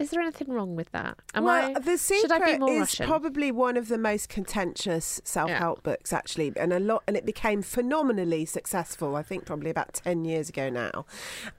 Is 0.00 0.08
there 0.10 0.22
anything 0.22 0.48
wrong 0.48 0.76
with 0.76 0.90
that? 0.92 1.18
Am 1.34 1.44
well, 1.44 1.76
I, 1.76 1.78
The 1.78 1.98
Secret 1.98 2.20
should 2.22 2.32
I 2.32 2.52
be 2.52 2.58
more 2.58 2.72
is 2.72 2.80
Russian? 2.80 3.06
probably 3.06 3.52
one 3.52 3.76
of 3.76 3.88
the 3.88 3.98
most 3.98 4.30
contentious 4.30 5.20
self-help 5.24 5.82
books, 5.82 6.10
actually, 6.14 6.54
and 6.56 6.72
a 6.72 6.80
lot, 6.80 7.02
and 7.06 7.18
it 7.18 7.26
became 7.26 7.60
phenomenally 7.60 8.46
successful. 8.46 9.14
I 9.14 9.22
think 9.22 9.44
probably 9.44 9.68
about 9.68 9.92
ten 9.92 10.24
years 10.24 10.48
ago 10.48 10.70
now, 10.70 11.04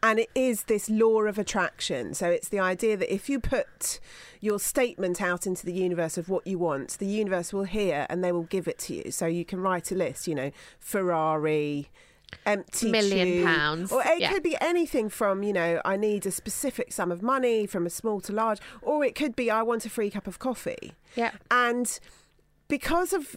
and 0.02 0.20
it 0.20 0.32
is 0.34 0.64
this 0.64 0.90
law 0.90 1.22
of 1.22 1.38
attraction. 1.38 2.16
So 2.16 2.32
it's 2.32 2.50
the 2.50 2.60
idea 2.60 2.98
that 2.98 3.14
if 3.14 3.30
you 3.30 3.40
put 3.40 4.00
your 4.40 4.60
statement 4.60 5.22
out 5.22 5.46
into 5.46 5.64
the 5.64 5.74
universe 5.74 6.18
of 6.18 6.28
what 6.28 6.48
you 6.48 6.58
want, 6.58 6.98
the 6.98 7.06
universe 7.06 7.54
will 7.54 7.66
hear 7.66 8.08
and 8.10 8.24
they 8.24 8.32
will 8.32 8.44
give 8.44 8.68
it 8.68 8.80
to 8.80 8.96
you. 8.96 9.12
So 9.12 9.28
you 9.28 9.46
can 9.46 9.60
write 9.60 9.92
a 9.92 9.96
list, 9.96 10.28
you 10.28 10.34
know, 10.34 10.52
Ferrari. 10.80 11.90
Empty 12.46 12.92
Million 12.92 13.28
tube, 13.28 13.46
pounds, 13.46 13.92
or 13.92 14.02
it 14.04 14.20
yeah. 14.20 14.32
could 14.32 14.44
be 14.44 14.58
anything 14.60 15.10
from 15.10 15.44
you 15.44 15.54
know 15.54 15.82
I 15.86 15.98
need 15.98 16.26
a 16.26 16.32
specific 16.32 16.92
sum 16.92 17.12
of 17.12 17.22
money 17.22 17.66
from 17.66 17.86
a 17.86 17.90
small 17.90 18.20
to 18.22 18.34
large, 18.34 18.60
or 18.82 19.04
it 19.04 19.16
could 19.16 19.36
be 19.36 19.52
I 19.52 19.62
want 19.62 19.86
a 19.86 19.90
free 19.90 20.10
cup 20.10 20.28
of 20.28 20.40
coffee. 20.40 20.94
Yeah. 21.16 21.32
And 21.50 22.00
because 22.68 23.14
of 23.14 23.36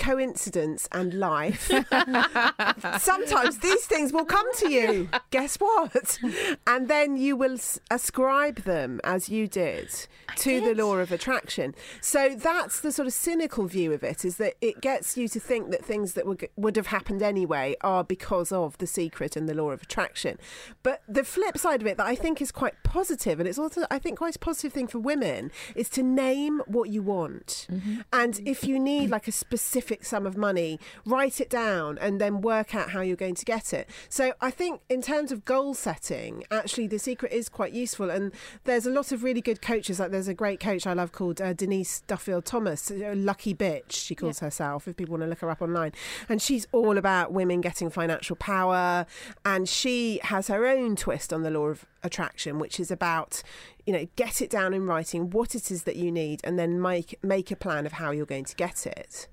coincidence 0.00 0.88
and 0.90 1.14
life, 1.14 1.70
sometimes 2.98 3.58
these 3.58 3.84
things 3.86 4.12
will 4.12 4.24
come 4.24 4.52
to 4.56 4.70
you. 4.70 5.08
Guess 5.30 5.56
what? 5.56 6.18
And 6.66 6.88
then 6.88 7.16
you 7.16 7.36
will 7.36 7.58
ascribe 7.90 8.62
them, 8.62 9.00
as 9.04 9.28
you 9.28 9.46
did, 9.46 9.90
to 10.36 10.60
the 10.60 10.74
law 10.74 10.96
of 10.96 11.12
attraction. 11.12 11.74
So 12.00 12.34
that's 12.34 12.80
the 12.80 12.90
sort 12.90 13.06
of 13.06 13.12
cynical 13.12 13.66
view 13.66 13.92
of 13.92 14.02
it: 14.02 14.24
is 14.24 14.38
that 14.38 14.54
it 14.60 14.80
gets 14.80 15.16
you 15.16 15.28
to 15.28 15.38
think 15.38 15.70
that 15.70 15.84
things 15.84 16.14
that 16.14 16.26
would 16.26 16.48
would 16.56 16.76
have 16.76 16.88
happened 16.88 17.22
anyway 17.22 17.76
are 17.82 18.02
because 18.02 18.50
of 18.50 18.78
the 18.78 18.86
secret 18.86 19.36
and 19.36 19.48
the 19.48 19.54
law 19.54 19.70
of 19.70 19.82
attraction. 19.82 20.38
But 20.82 21.02
the 21.06 21.24
flip 21.24 21.58
side 21.58 21.82
of 21.82 21.86
it, 21.86 21.98
that 21.98 22.06
I 22.06 22.14
think 22.14 22.40
is 22.40 22.50
quite 22.50 22.82
positive, 22.82 23.38
and 23.38 23.48
it's 23.48 23.58
also 23.58 23.86
I 23.90 23.98
think 23.98 24.18
quite 24.18 24.36
a 24.36 24.38
positive 24.38 24.72
thing 24.72 24.86
for 24.86 24.98
women, 24.98 25.50
is 25.76 25.90
to 25.90 26.02
name 26.02 26.62
what 26.66 26.88
you 26.88 27.02
want. 27.02 27.66
Mm-hmm. 27.70 28.00
And 28.12 28.40
if 28.46 28.64
you 28.64 28.78
need 28.80 29.10
like 29.10 29.28
a 29.28 29.32
specific 29.32 29.89
sum 30.02 30.26
of 30.26 30.36
money, 30.36 30.78
write 31.04 31.40
it 31.40 31.50
down 31.50 31.98
and 31.98 32.20
then 32.20 32.40
work 32.40 32.74
out 32.74 32.90
how 32.90 33.00
you're 33.00 33.16
going 33.16 33.34
to 33.34 33.44
get 33.44 33.72
it. 33.72 33.88
So 34.08 34.32
I 34.40 34.50
think 34.50 34.80
in 34.88 35.02
terms 35.02 35.32
of 35.32 35.44
goal 35.44 35.74
setting, 35.74 36.44
actually 36.50 36.86
the 36.86 36.98
secret 36.98 37.32
is 37.32 37.48
quite 37.48 37.72
useful. 37.72 38.10
And 38.10 38.32
there's 38.64 38.86
a 38.86 38.90
lot 38.90 39.12
of 39.12 39.22
really 39.22 39.40
good 39.40 39.60
coaches. 39.60 40.00
Like 40.00 40.10
there's 40.10 40.28
a 40.28 40.34
great 40.34 40.60
coach 40.60 40.86
I 40.86 40.92
love 40.92 41.12
called 41.12 41.40
uh, 41.40 41.52
Denise 41.52 42.02
Duffield 42.06 42.44
Thomas, 42.44 42.90
Lucky 42.90 43.54
Bitch, 43.54 43.92
she 43.92 44.14
calls 44.14 44.38
herself, 44.40 44.88
if 44.88 44.96
people 44.96 45.12
want 45.12 45.22
to 45.22 45.28
look 45.28 45.40
her 45.40 45.50
up 45.50 45.62
online. 45.62 45.92
And 46.28 46.40
she's 46.40 46.66
all 46.72 46.98
about 46.98 47.32
women 47.32 47.60
getting 47.60 47.90
financial 47.90 48.36
power. 48.36 49.06
And 49.44 49.68
she 49.68 50.20
has 50.24 50.48
her 50.48 50.66
own 50.66 50.96
twist 50.96 51.32
on 51.32 51.42
the 51.42 51.50
law 51.50 51.66
of 51.66 51.86
attraction, 52.02 52.58
which 52.58 52.80
is 52.80 52.90
about, 52.90 53.42
you 53.86 53.92
know, 53.92 54.06
get 54.16 54.40
it 54.40 54.50
down 54.50 54.74
in 54.74 54.86
writing 54.86 55.30
what 55.30 55.54
it 55.54 55.70
is 55.70 55.84
that 55.84 55.96
you 55.96 56.10
need 56.10 56.40
and 56.44 56.58
then 56.58 56.80
make 56.80 57.18
make 57.22 57.50
a 57.50 57.56
plan 57.56 57.86
of 57.86 57.92
how 57.92 58.10
you're 58.10 58.26
going 58.26 58.44
to 58.44 58.56
get 58.56 58.86
it. 58.86 59.28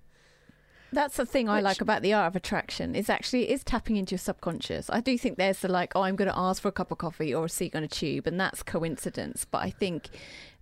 That's 0.91 1.17
the 1.17 1.25
thing 1.25 1.49
I 1.49 1.59
like 1.61 1.81
about 1.81 2.01
the 2.01 2.13
art 2.13 2.27
of 2.27 2.35
attraction 2.35 2.95
is 2.95 3.09
actually 3.09 3.51
is 3.51 3.63
tapping 3.63 3.97
into 3.97 4.13
your 4.13 4.19
subconscious. 4.19 4.89
I 4.89 5.01
do 5.01 5.17
think 5.17 5.37
there's 5.37 5.59
the 5.59 5.67
like, 5.67 5.91
oh, 5.95 6.01
I'm 6.01 6.15
going 6.15 6.29
to 6.29 6.37
ask 6.37 6.61
for 6.61 6.69
a 6.69 6.71
cup 6.71 6.91
of 6.91 6.97
coffee 6.97 7.33
or 7.33 7.45
a 7.45 7.49
seat 7.49 7.75
on 7.75 7.83
a 7.83 7.87
tube, 7.87 8.27
and 8.27 8.39
that's 8.39 8.63
coincidence. 8.63 9.45
But 9.45 9.63
I 9.63 9.69
think 9.69 10.09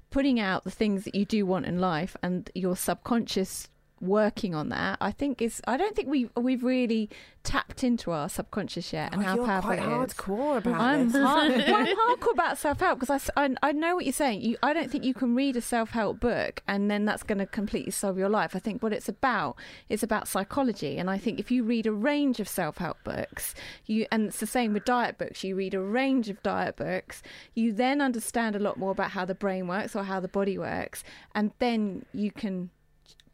putting 0.10 0.40
out 0.40 0.64
the 0.64 0.72
things 0.72 1.04
that 1.04 1.14
you 1.14 1.26
do 1.26 1.46
want 1.46 1.66
in 1.66 1.80
life 1.80 2.16
and 2.24 2.50
your 2.56 2.76
subconscious 2.76 3.70
working 4.02 4.54
on 4.54 4.70
that, 4.70 4.98
I 5.02 5.12
think 5.12 5.42
is. 5.42 5.62
I 5.68 5.78
don't 5.78 5.96
think 5.96 6.10
we 6.10 6.30
we've 6.36 6.64
really 6.64 7.10
tapped 7.44 7.84
into 7.84 8.12
our 8.12 8.28
subconscious 8.28 8.92
yet 8.92 9.14
and 9.14 9.22
Oh, 9.22 9.26
how 9.26 9.36
you're 9.36 9.46
powerful 9.46 9.68
quite 9.70 9.80
it 9.80 9.84
is. 9.84 10.14
hardcore 10.16 10.58
about 10.58 10.82
I'm, 10.82 11.10
this. 11.10 11.22
hard, 11.24 11.52
I'm 11.68 11.98
hardcore 11.98 12.34
about 12.34 12.58
self 12.58 12.80
help 12.80 13.00
because 13.00 13.32
I 13.36 13.56
I 13.62 13.72
know 13.72 13.96
what 13.96 14.06
you're 14.06 14.14
saying. 14.14 14.42
You, 14.42 14.58
I 14.64 14.74
don't 14.74 14.92
think 14.92 15.04
you 15.04 15.14
can 15.14 15.36
read 15.36 15.56
a 15.56 15.62
self 15.62 15.92
help 15.92 16.20
book 16.20 16.62
and 16.68 16.90
then 16.90 17.06
that's 17.06 17.24
going 17.24 17.38
to 17.38 17.46
completely 17.46 17.92
solve 17.92 18.18
your 18.18 18.30
life. 18.30 18.56
I 18.56 18.60
think 18.60 18.82
what 18.84 18.94
it's 18.94 19.10
about 19.10 19.56
is 19.90 20.04
about 20.04 20.28
psychology, 20.28 20.98
and 20.98 21.10
I 21.10 21.18
think 21.18 21.40
if 21.40 21.52
you 21.52 21.64
read 21.64 21.86
a 21.86 21.92
range 21.92 22.40
of 22.40 22.48
self 22.48 22.78
help 22.78 23.04
books, 23.04 23.56
you 23.86 24.06
and 24.12 24.28
it's 24.28 24.40
the 24.40 24.48
same 24.48 24.74
with 24.74 24.86
diet 24.86 25.18
books. 25.18 25.44
You 25.44 25.56
read 25.56 25.74
a 25.74 25.82
range 25.82 26.30
of 26.30 26.42
diet 26.44 26.76
books, 26.76 27.22
you 27.54 27.72
then 27.72 28.02
understand 28.02 28.56
a 28.56 28.60
lot 28.60 28.78
more 28.78 28.92
about 28.92 29.12
how 29.12 29.26
the 29.26 29.36
brain 29.36 29.68
works 29.68 29.96
or 29.96 30.04
how 30.04 30.20
the 30.20 30.28
body 30.28 30.58
works, 30.58 31.04
and 31.34 31.52
then 31.60 32.06
you 32.14 32.32
can 32.32 32.70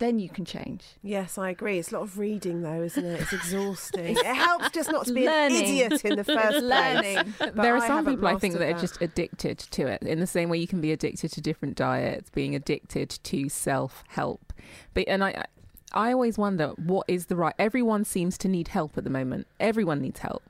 then 0.01 0.17
you 0.17 0.29
can 0.29 0.45
change. 0.45 0.83
Yes, 1.03 1.37
I 1.37 1.51
agree. 1.51 1.77
It's 1.77 1.91
a 1.91 1.95
lot 1.95 2.01
of 2.01 2.17
reading, 2.17 2.63
though, 2.63 2.81
isn't 2.81 3.05
it? 3.05 3.21
It's 3.21 3.33
exhausting. 3.33 4.17
it 4.17 4.25
helps 4.25 4.71
just 4.71 4.91
not 4.91 5.05
to 5.05 5.13
be 5.13 5.27
Learning. 5.27 5.57
an 5.57 5.63
idiot 5.63 6.03
in 6.03 6.15
the 6.15 6.23
first 6.23 6.63
Learning. 6.63 7.33
place. 7.33 7.51
There 7.53 7.75
are 7.75 7.77
I 7.77 7.87
some 7.87 7.97
haven't 7.97 8.15
people 8.15 8.27
I 8.27 8.35
think 8.37 8.55
that 8.55 8.61
mastered 8.61 8.77
are 8.77 8.81
just 8.81 9.01
addicted 9.01 9.59
to 9.59 9.85
it 9.85 10.01
in 10.01 10.19
the 10.19 10.25
same 10.25 10.49
way 10.49 10.57
you 10.57 10.67
can 10.67 10.81
be 10.81 10.91
addicted 10.91 11.31
to 11.33 11.41
different 11.41 11.77
diets, 11.77 12.31
being 12.31 12.55
addicted 12.55 13.11
to 13.11 13.47
self 13.47 14.03
help. 14.07 14.53
But 14.95 15.07
and 15.07 15.23
I 15.23 15.45
I 15.93 16.11
always 16.13 16.35
wonder 16.35 16.69
what 16.77 17.05
is 17.07 17.27
the 17.27 17.35
right 17.35 17.53
everyone 17.59 18.03
seems 18.03 18.39
to 18.39 18.47
need 18.47 18.69
help 18.69 18.97
at 18.97 19.03
the 19.03 19.11
moment. 19.11 19.45
Everyone 19.59 20.01
needs 20.01 20.19
help. 20.21 20.49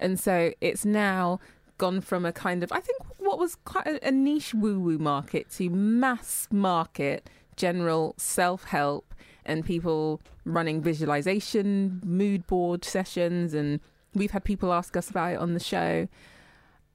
And 0.00 0.18
so 0.18 0.52
it's 0.60 0.84
now 0.84 1.38
gone 1.76 2.00
from 2.00 2.26
a 2.26 2.32
kind 2.32 2.64
of 2.64 2.72
I 2.72 2.80
think 2.80 2.98
what 3.18 3.38
was 3.38 3.54
quite 3.64 3.86
a, 3.86 4.08
a 4.08 4.10
niche 4.10 4.54
woo 4.54 4.80
woo 4.80 4.98
market 4.98 5.50
to 5.52 5.70
mass 5.70 6.48
market 6.50 7.30
general 7.58 8.14
self 8.16 8.64
help 8.64 9.14
and 9.44 9.64
people 9.64 10.20
running 10.44 10.80
visualization 10.80 12.00
mood 12.04 12.46
board 12.46 12.84
sessions 12.84 13.52
and 13.52 13.80
we've 14.14 14.30
had 14.30 14.44
people 14.44 14.72
ask 14.72 14.96
us 14.96 15.10
about 15.10 15.32
it 15.32 15.38
on 15.38 15.52
the 15.54 15.60
show 15.60 16.08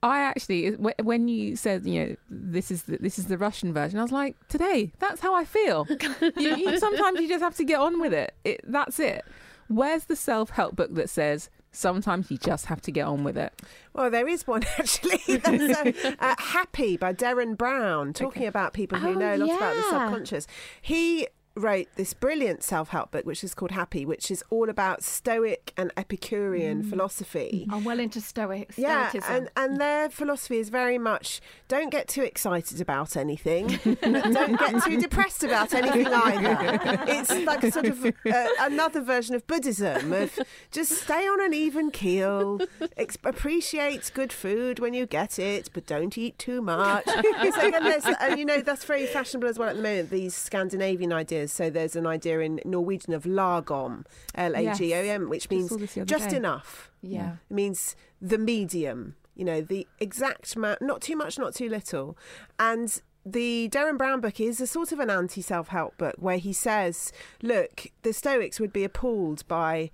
I 0.04 0.20
actually, 0.20 0.72
when 0.72 1.30
you 1.30 1.56
said, 1.56 1.86
you 1.86 2.06
know, 2.06 2.16
this 2.30 2.72
is 2.72 2.84
the, 2.84 2.98
this 2.98 3.18
is 3.18 3.28
the 3.28 3.38
Russian 3.38 3.72
version, 3.74 4.00
I 4.00 4.02
was 4.02 4.12
like, 4.12 4.36
today, 4.50 4.92
that's 5.00 5.22
how 5.22 5.34
I 5.34 5.46
feel. 5.46 5.88
you, 6.36 6.58
you, 6.58 6.78
sometimes 6.78 7.22
you 7.22 7.30
just 7.30 7.42
have 7.42 7.56
to 7.56 7.64
get 7.64 7.80
on 7.80 8.02
with 8.02 8.14
it. 8.14 8.36
it. 8.44 8.60
That's 8.66 9.00
it. 9.00 9.24
Where's 9.70 10.04
the 10.04 10.18
self 10.18 10.50
help 10.50 10.76
book 10.76 10.94
that 10.96 11.10
says 11.10 11.50
sometimes 11.74 12.32
you 12.32 12.38
just 12.38 12.68
have 12.68 12.82
to 12.82 12.92
get 12.92 13.06
on 13.06 13.24
with 13.24 13.38
it? 13.38 13.54
Well, 13.94 14.10
there 14.10 14.28
is 14.28 14.48
one 14.48 14.64
actually. 14.78 15.20
There's 15.38 15.78
a, 15.78 16.16
uh, 16.24 16.36
Happy 16.38 16.96
by 16.98 17.14
Derren 17.14 17.58
Brown, 17.58 18.14
talking 18.14 18.48
about 18.48 18.74
people 18.74 19.00
who 19.00 19.10
Oh, 19.10 19.14
know 19.14 19.36
a 19.36 19.38
lot 19.38 19.58
about 19.58 19.76
the 19.76 19.82
subconscious. 19.84 20.48
He 20.82 21.28
wrote 21.56 21.88
this 21.98 22.14
brilliant 22.14 22.64
self 22.64 22.90
help 22.90 23.12
book, 23.12 23.26
which 23.26 23.44
is 23.44 23.54
called 23.54 23.72
Happy, 23.72 24.06
which 24.06 24.32
is 24.32 24.44
all 24.50 24.70
about 24.70 25.04
Stoic 25.04 25.72
and 25.78 25.92
Epicurean 25.96 26.82
philosophy. 26.84 27.68
I'm 27.70 27.84
well 27.84 28.00
into 28.00 28.22
stoic, 28.22 28.72
Yeah, 28.76 29.10
stoicism. 29.10 29.36
and, 29.36 29.50
and 29.56 29.78
their 29.82 30.10
philosophy 30.10 30.58
is 30.58 30.70
very 30.70 30.98
much 30.98 31.42
don't 31.68 31.90
get 31.90 32.08
too 32.08 32.24
excited 32.24 32.82
about 32.82 33.16
anything, 33.16 33.68
don't 34.02 34.58
get 34.60 34.84
too 34.84 35.00
depressed 35.00 35.44
about 35.44 35.74
anything 35.74 36.08
either. 36.08 36.68
It's 37.08 37.32
like 37.46 37.62
sort 37.72 37.86
of 37.86 38.04
uh, 38.06 38.12
another 38.60 39.02
version 39.02 39.36
of 39.36 39.46
Buddhism 39.46 40.12
of 40.14 40.40
just 40.72 40.92
stay 41.04 41.28
on 41.28 41.44
an 41.44 41.54
even 41.54 41.92
keel, 41.92 42.62
ex- 42.98 43.18
appreciate 43.24 44.12
good 44.14 44.34
food 44.34 44.80
when 44.80 44.94
you 44.94 45.06
get 45.06 45.38
it, 45.38 45.70
but 45.74 45.86
don't 45.86 46.18
eat 46.18 46.38
too 46.40 46.62
much. 46.62 47.06
so, 47.06 47.22
and, 47.62 48.16
and 48.20 48.40
you 48.40 48.46
know 48.46 48.62
that's 48.62 48.86
very 48.86 49.06
fashionable 49.06 49.48
as 49.48 49.60
well 49.60 49.70
at 49.70 49.76
the 49.76 49.82
moment. 49.84 50.10
These 50.10 50.34
Scandinavian 50.34 51.14
ideas. 51.14 51.43
So 51.52 51.70
there's 51.70 51.96
an 51.96 52.06
idea 52.08 52.40
in 52.40 52.60
Norwegian 52.66 53.14
of 53.14 53.24
lagom, 53.24 54.06
L 54.36 54.56
A 54.56 54.74
G 54.76 54.94
O 54.94 54.98
M, 55.02 55.30
which 55.30 55.50
means 55.50 55.70
saw 55.70 55.78
this 55.78 55.94
the 55.94 56.02
other 56.02 56.08
just 56.08 56.34
enough. 56.34 56.92
yeah. 57.02 57.34
It 57.50 57.54
means 57.54 57.96
the 58.22 58.38
medium, 58.38 59.16
you 59.36 59.46
know, 59.46 59.62
the 59.62 59.88
exact 60.00 60.56
amount, 60.56 60.82
not 60.82 61.02
too 61.02 61.16
much, 61.16 61.38
not 61.38 61.54
too 61.56 61.70
little. 61.70 62.18
And 62.60 63.02
the 63.26 63.70
Derren 63.72 63.98
Brown 63.98 64.20
book 64.22 64.40
is 64.40 64.60
a 64.60 64.68
sort 64.68 64.92
of 64.92 65.00
an 65.00 65.10
anti 65.10 65.42
self 65.42 65.70
help 65.70 65.98
book 65.98 66.16
where 66.18 66.38
he 66.38 66.54
says, 66.54 67.12
look, 67.42 67.88
the 68.02 68.14
Stoics 68.14 68.60
would 68.60 68.74
be 68.74 68.84
appalled 68.84 69.48
by 69.48 69.92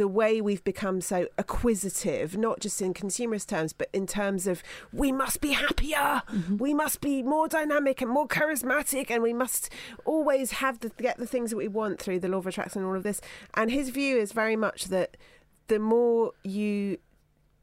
the 0.00 0.08
way 0.08 0.40
we've 0.40 0.64
become 0.64 1.02
so 1.02 1.28
acquisitive, 1.36 2.34
not 2.34 2.58
just 2.58 2.80
in 2.80 2.94
consumerist 2.94 3.48
terms, 3.48 3.74
but 3.74 3.90
in 3.92 4.06
terms 4.06 4.46
of 4.46 4.62
we 4.94 5.12
must 5.12 5.42
be 5.42 5.52
happier, 5.52 6.22
mm-hmm. 6.32 6.56
we 6.56 6.72
must 6.72 7.02
be 7.02 7.22
more 7.22 7.48
dynamic 7.48 8.00
and 8.00 8.10
more 8.10 8.26
charismatic, 8.26 9.10
and 9.10 9.22
we 9.22 9.34
must 9.34 9.68
always 10.06 10.52
have 10.52 10.80
the 10.80 10.88
get 10.88 11.18
the 11.18 11.26
things 11.26 11.50
that 11.50 11.58
we 11.58 11.68
want 11.68 12.00
through 12.00 12.18
the 12.18 12.28
law 12.28 12.38
of 12.38 12.46
attraction 12.46 12.80
and 12.80 12.88
all 12.88 12.96
of 12.96 13.02
this. 13.02 13.20
And 13.52 13.70
his 13.70 13.90
view 13.90 14.16
is 14.16 14.32
very 14.32 14.56
much 14.56 14.86
that 14.86 15.18
the 15.66 15.78
more 15.78 16.32
you 16.44 16.96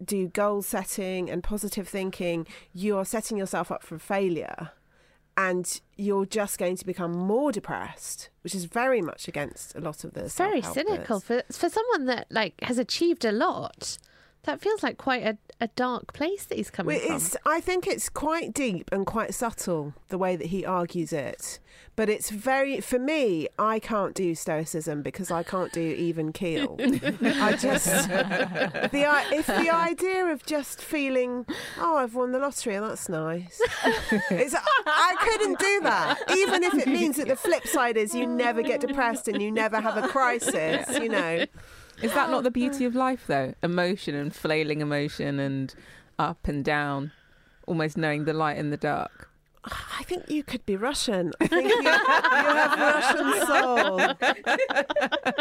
do 0.05 0.27
goal 0.27 0.61
setting 0.61 1.31
and 1.31 1.41
positive 1.41 1.89
thinking, 1.89 2.45
you 2.71 2.99
are 2.99 3.05
setting 3.05 3.35
yourself 3.35 3.71
up 3.71 3.81
for 3.81 3.97
failure. 3.97 4.73
And 5.37 5.79
you're 5.97 6.25
just 6.25 6.57
going 6.57 6.77
to 6.77 6.85
become 6.85 7.11
more 7.11 7.51
depressed, 7.51 8.29
which 8.41 8.55
is 8.55 8.65
very 8.65 9.01
much 9.01 9.27
against 9.27 9.75
a 9.75 9.79
lot 9.79 10.03
of 10.03 10.13
the 10.13 10.25
It's 10.25 10.35
very 10.35 10.63
cynical 10.63 11.19
for 11.19 11.43
for 11.51 11.69
someone 11.69 12.05
that 12.05 12.25
like 12.31 12.55
has 12.63 12.79
achieved 12.79 13.23
a 13.23 13.31
lot. 13.31 13.99
That 14.47 14.61
feels 14.61 14.81
like 14.81 14.97
quite 14.97 15.23
a, 15.23 15.37
a 15.59 15.67
dark 15.67 16.13
place 16.13 16.45
that 16.45 16.57
he's 16.57 16.71
coming 16.71 16.95
Well, 17.05 17.19
from. 17.19 17.37
I 17.45 17.59
think 17.59 17.85
it's 17.85 18.07
quite 18.07 18.53
deep 18.53 18.89
and 18.93 19.05
quite 19.05 19.33
subtle 19.33 19.93
the 20.07 20.17
way 20.17 20.37
that 20.37 20.47
he 20.47 20.65
argues 20.65 21.11
it. 21.11 21.59
But 21.97 22.07
it's 22.07 22.29
very, 22.29 22.79
for 22.79 22.97
me, 22.97 23.49
I 23.59 23.79
can't 23.79 24.15
do 24.15 24.33
stoicism 24.35 25.01
because 25.01 25.31
I 25.31 25.43
can't 25.43 25.73
do 25.73 25.81
even 25.81 26.31
keel. 26.31 26.77
I 26.79 27.57
just, 27.59 28.07
the, 28.07 29.23
if 29.33 29.47
the 29.47 29.69
idea 29.69 30.27
of 30.27 30.45
just 30.45 30.81
feeling, 30.81 31.45
oh, 31.77 31.97
I've 31.97 32.15
won 32.15 32.31
the 32.31 32.39
lottery, 32.39 32.77
that's 32.79 33.09
nice. 33.09 33.59
It's, 34.31 34.55
I 34.85 35.15
couldn't 35.19 35.59
do 35.59 35.81
that. 35.81 36.19
Even 36.37 36.63
if 36.63 36.73
it 36.75 36.87
means 36.87 37.17
that 37.17 37.27
the 37.27 37.35
flip 37.35 37.67
side 37.67 37.97
is 37.97 38.15
you 38.15 38.25
never 38.25 38.63
get 38.63 38.79
depressed 38.79 39.27
and 39.27 39.41
you 39.41 39.51
never 39.51 39.81
have 39.81 39.97
a 40.01 40.07
crisis, 40.07 40.87
you 40.99 41.09
know. 41.09 41.45
Is 42.01 42.13
that 42.13 42.29
not 42.29 42.43
the 42.43 42.51
beauty 42.51 42.85
of 42.85 42.95
life, 42.95 43.25
though? 43.27 43.53
Emotion 43.63 44.15
and 44.15 44.33
flailing 44.33 44.81
emotion 44.81 45.39
and 45.39 45.73
up 46.19 46.47
and 46.47 46.63
down, 46.63 47.11
almost 47.65 47.97
knowing 47.97 48.25
the 48.25 48.33
light 48.33 48.57
and 48.57 48.71
the 48.71 48.77
dark. 48.77 49.29
I 49.99 50.03
think 50.03 50.29
you 50.29 50.43
could 50.43 50.65
be 50.65 50.75
Russian. 50.75 51.33
I 51.41 51.47
think 51.47 51.69
you, 51.69 51.75
you 51.81 51.89
have 51.89 52.79
Russian 52.79 53.47
soul. 53.47 53.97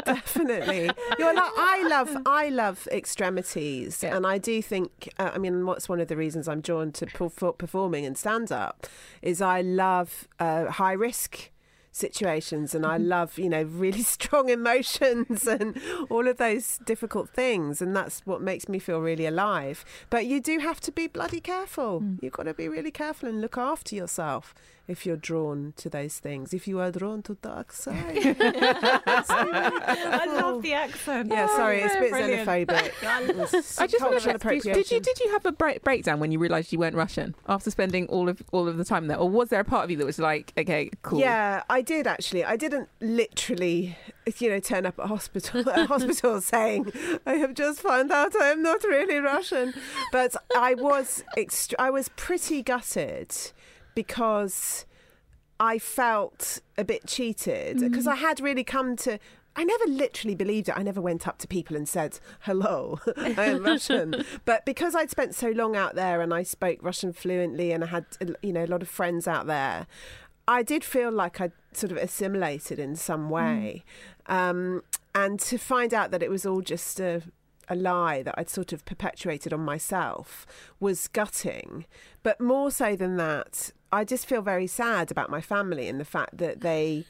Definitely. 0.05 0.91
You're 1.19 1.35
like 1.35 1.53
I 1.57 1.87
love 1.89 2.17
I 2.27 2.49
love 2.49 2.89
extremities, 2.91 4.03
and 4.03 4.27
I 4.27 4.39
do 4.39 4.61
think. 4.63 5.09
Uh, 5.19 5.31
I 5.35 5.39
mean, 5.39 5.65
what's 5.67 5.89
one 5.89 6.01
of 6.01 6.09
the 6.09 6.17
reasons 6.17 6.49
I'm 6.49 6.61
drawn 6.61 6.93
to 6.93 7.07
performing 7.07 8.05
and 8.05 8.19
stand 8.19 8.51
up 8.51 8.87
is 9.23 9.41
I 9.41 9.61
love 9.61 10.27
uh, 10.41 10.73
high 10.73 10.93
risk 10.95 11.51
situations 11.97 12.75
and 12.75 12.85
I 12.85 12.99
mm-hmm. 12.99 13.09
love, 13.09 13.39
you 13.39 13.49
know, 13.49 13.63
really 13.63 14.03
strong 14.17 14.49
emotions 14.49 15.47
and 15.47 15.81
all 16.11 16.29
of 16.29 16.37
those 16.37 16.79
difficult 16.85 17.31
things 17.31 17.81
and 17.81 17.97
that's 17.97 18.21
what 18.25 18.41
makes 18.41 18.69
me 18.69 18.79
feel 18.79 19.01
really 19.01 19.27
alive. 19.27 19.85
But 20.11 20.27
you 20.27 20.41
do 20.41 20.59
have 20.59 20.81
to 20.81 20.93
be 20.93 21.07
bloody 21.07 21.41
careful. 21.41 22.01
Mm. 22.01 22.23
You've 22.23 22.33
got 22.33 22.45
to 22.45 22.55
be 22.55 22.69
really 22.69 22.91
careful 22.91 23.29
and 23.29 23.41
look 23.41 23.57
after 23.57 23.95
yourself 23.95 24.55
if 24.89 25.05
you're 25.05 25.17
drawn 25.17 25.73
to 25.77 25.89
those 25.89 26.19
things. 26.19 26.55
If 26.55 26.69
you 26.69 26.79
are 26.81 26.91
drawn 26.91 27.23
to 27.25 27.35
dark 27.35 27.73
side. 27.73 28.37
I 29.07 30.27
love 30.41 30.63
the 30.63 30.75
accent. 30.75 31.31
Yeah, 31.31 31.47
sorry, 31.57 31.81
it's 31.81 31.95
a 31.95 31.99
bit 32.01 32.11
Brilliant. 32.11 32.49
xenophobic. 32.49 32.93
I 33.79 33.87
just 33.87 34.01
want 34.03 34.13
cultural 34.23 34.39
to 34.39 34.49
did, 34.61 34.63
did 34.63 34.91
you 34.91 35.01
did 35.01 35.21
you 35.21 35.33
have 35.33 35.45
a 35.47 35.53
break, 35.53 35.83
breakdown 35.83 36.21
when 36.21 36.31
you 36.33 36.39
realised 36.39 36.73
you 36.73 36.79
weren't 36.79 36.95
Russian 36.95 37.35
after 37.49 37.71
spending 37.71 38.07
all 38.07 38.29
of 38.29 38.43
all 38.53 38.69
of 38.69 38.77
the 38.77 38.85
time 38.85 39.09
there, 39.09 39.19
or 39.19 39.29
was 39.29 39.49
there 39.49 39.61
a 39.61 39.65
part 39.65 39.85
of 39.85 39.91
you 39.91 39.97
that 39.99 40.07
was 40.07 40.19
like, 40.19 40.53
okay, 40.57 40.91
cool? 41.03 41.19
Yeah, 41.21 41.63
I 41.69 41.83
did 41.83 42.07
actually. 42.07 42.45
I 42.45 42.57
didn't 42.57 42.89
literally, 43.01 43.97
you 44.39 44.51
know, 44.51 44.61
turn 44.61 44.87
up 44.87 44.99
at 44.99 45.07
hospital 45.07 45.69
at 45.71 45.89
hospital 45.89 46.41
saying, 46.41 46.93
"I 47.27 47.35
have 47.35 47.55
just 47.55 47.81
found 47.81 48.13
out 48.13 48.37
I 48.37 48.51
am 48.51 48.63
not 48.63 48.85
really 48.85 49.19
Russian," 49.19 49.75
but 50.13 50.37
I 50.57 50.75
was 50.75 51.25
ext- 51.37 51.75
I 51.79 51.91
was 51.91 52.09
pretty 52.11 52.63
gutted 52.63 53.35
because 53.97 54.87
I 55.59 55.81
felt 55.81 56.61
a 56.79 56.85
bit 56.85 57.07
cheated 57.09 57.81
because 57.81 58.07
I 58.07 58.15
had 58.15 58.39
really 58.39 58.63
come 58.63 58.95
to. 58.99 59.19
I 59.59 59.65
never 59.65 59.87
literally 59.87 60.35
believed 60.35 60.69
it. 60.69 60.77
I 60.77 60.83
never 60.83 61.01
went 61.01 61.27
up 61.27 61.39
to 61.39 61.49
people 61.49 61.77
and 61.77 61.89
said, 61.89 62.21
"Hello, 62.41 63.01
I 63.17 63.47
am 63.47 63.65
Russian." 63.65 64.25
But 64.45 64.65
because 64.67 64.95
I'd 64.95 65.11
spent 65.11 65.35
so 65.35 65.49
long 65.49 65.75
out 65.75 65.95
there 65.95 66.21
and 66.21 66.33
I 66.33 66.45
spoke 66.45 66.79
Russian 66.83 67.13
fluently 67.13 67.73
and 67.73 67.83
I 67.83 67.89
had, 67.89 68.05
you 68.43 68.53
know, 68.53 68.65
a 68.65 68.67
lot 68.67 68.83
of 68.83 68.89
friends 68.89 69.27
out 69.27 69.47
there, 69.47 69.87
I 70.47 70.63
did 70.63 70.85
feel 70.85 71.11
like 71.11 71.41
I'd 71.41 71.53
sort 71.73 71.91
of 71.91 71.97
assimilated 71.99 72.79
in 72.79 72.95
some 72.97 73.31
way. 73.31 73.83
Um, 74.27 74.83
and 75.15 75.41
to 75.41 75.57
find 75.57 75.95
out 75.95 76.11
that 76.11 76.23
it 76.23 76.31
was 76.31 76.45
all 76.45 76.61
just 76.61 77.01
a, 77.01 77.23
a 77.69 77.75
lie 77.75 78.23
that 78.23 78.35
I'd 78.37 78.51
sort 78.51 78.73
of 78.73 78.85
perpetuated 78.85 79.53
on 79.53 79.61
myself 79.61 80.47
was 80.81 81.09
gutting. 81.09 81.87
But 82.23 82.41
more 82.41 82.71
so 82.71 82.97
than 82.97 83.17
that, 83.17 83.73
I 83.93 84.05
just 84.05 84.27
feel 84.27 84.43
very 84.43 84.67
sad 84.67 85.11
about 85.11 85.31
my 85.31 85.41
family 85.41 85.89
and 85.89 86.01
the 86.01 86.05
fact 86.05 86.39
that 86.39 86.61
they 86.61 87.05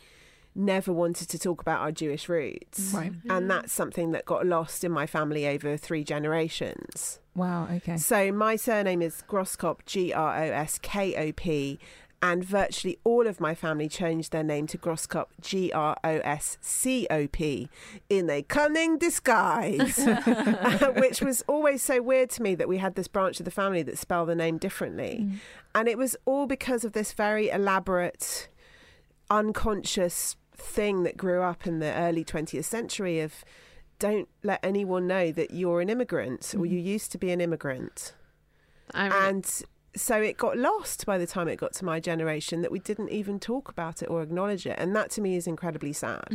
never 0.55 0.93
wanted 0.93 1.29
to 1.29 1.39
talk 1.39 1.61
about 1.61 1.81
our 1.81 1.93
Jewish 1.93 2.29
roots. 2.29 2.93
Right. 2.95 3.13
And 3.29 3.51
that's 3.51 3.73
something 3.73 4.13
that 4.13 4.25
got 4.25 4.47
lost 4.47 4.85
in 4.85 4.91
my 4.91 5.07
family 5.07 5.47
over 5.47 5.77
three 5.77 6.03
generations. 6.03 7.21
Wow. 7.35 7.69
Okay. 7.71 7.99
So 7.99 8.33
my 8.33 8.57
surname 8.57 9.03
is 9.03 9.23
Groskop, 9.29 9.85
G 9.85 10.13
R 10.13 10.37
O 10.37 10.43
S 10.43 10.79
K 10.81 11.15
O 11.29 11.33
P, 11.33 11.79
and 12.27 12.43
virtually 12.43 12.99
all 13.05 13.29
of 13.29 13.39
my 13.39 13.55
family 13.55 13.89
changed 13.89 14.33
their 14.33 14.43
name 14.43 14.67
to 14.67 14.77
Groscop, 14.77 15.27
G 15.41 15.71
R 15.71 15.97
O 16.03 16.19
S 16.19 16.59
C 16.61 17.07
O 17.09 17.29
P, 17.29 17.69
in 18.09 18.29
a 18.29 18.43
cunning 18.43 18.99
disguise, 18.99 19.97
which 20.97 21.21
was 21.21 21.45
always 21.47 21.83
so 21.83 22.03
weird 22.03 22.31
to 22.31 22.43
me 22.43 22.57
that 22.57 22.69
we 22.69 22.79
had 22.79 22.97
this 22.97 23.07
branch 23.07 23.39
of 23.39 23.45
the 23.45 23.53
family 23.53 23.83
that 23.85 23.97
spelled 23.97 24.29
the 24.29 24.35
name 24.35 24.59
differently. 24.59 25.21
Mm. 25.23 25.39
And 25.77 25.89
it 25.89 25.97
was 25.97 26.17
all 26.25 26.49
because 26.49 26.85
of 26.85 26.95
this 26.95 27.13
very 27.13 27.49
elaborate, 27.49 28.49
unconscious 29.31 30.35
thing 30.57 31.05
that 31.05 31.17
grew 31.17 31.43
up 31.43 31.65
in 31.65 31.79
the 31.79 31.93
early 31.95 32.25
20th 32.25 32.65
century 32.65 33.21
of 33.21 33.45
don't 34.01 34.29
let 34.43 34.59
anyone 34.65 35.07
know 35.07 35.31
that 35.31 35.53
you're 35.53 35.81
an 35.81 35.89
immigrant 35.89 36.55
or 36.57 36.65
mm. 36.65 36.71
you 36.71 36.79
used 36.79 37.13
to 37.13 37.19
be 37.19 37.31
an 37.31 37.41
immigrant. 37.41 38.15
I'm- 38.95 39.13
And 39.13 39.63
so 39.97 40.21
it 40.21 40.37
got 40.37 40.57
lost 40.57 41.07
by 41.07 41.19
the 41.19 41.27
time 41.27 41.49
it 41.49 41.57
got 41.57 41.73
to 41.75 41.85
my 41.85 42.01
generation 42.01 42.63
that 42.63 42.71
we 42.71 42.79
didn't 42.79 43.11
even 43.11 43.41
talk 43.41 43.69
about 43.69 44.03
it 44.03 44.07
or 44.07 44.23
acknowledge 44.23 44.67
it. 44.67 44.77
And 44.79 44.95
that 44.95 45.11
to 45.13 45.21
me 45.21 45.37
is 45.37 45.47
incredibly 45.47 45.93
sad. 45.93 46.29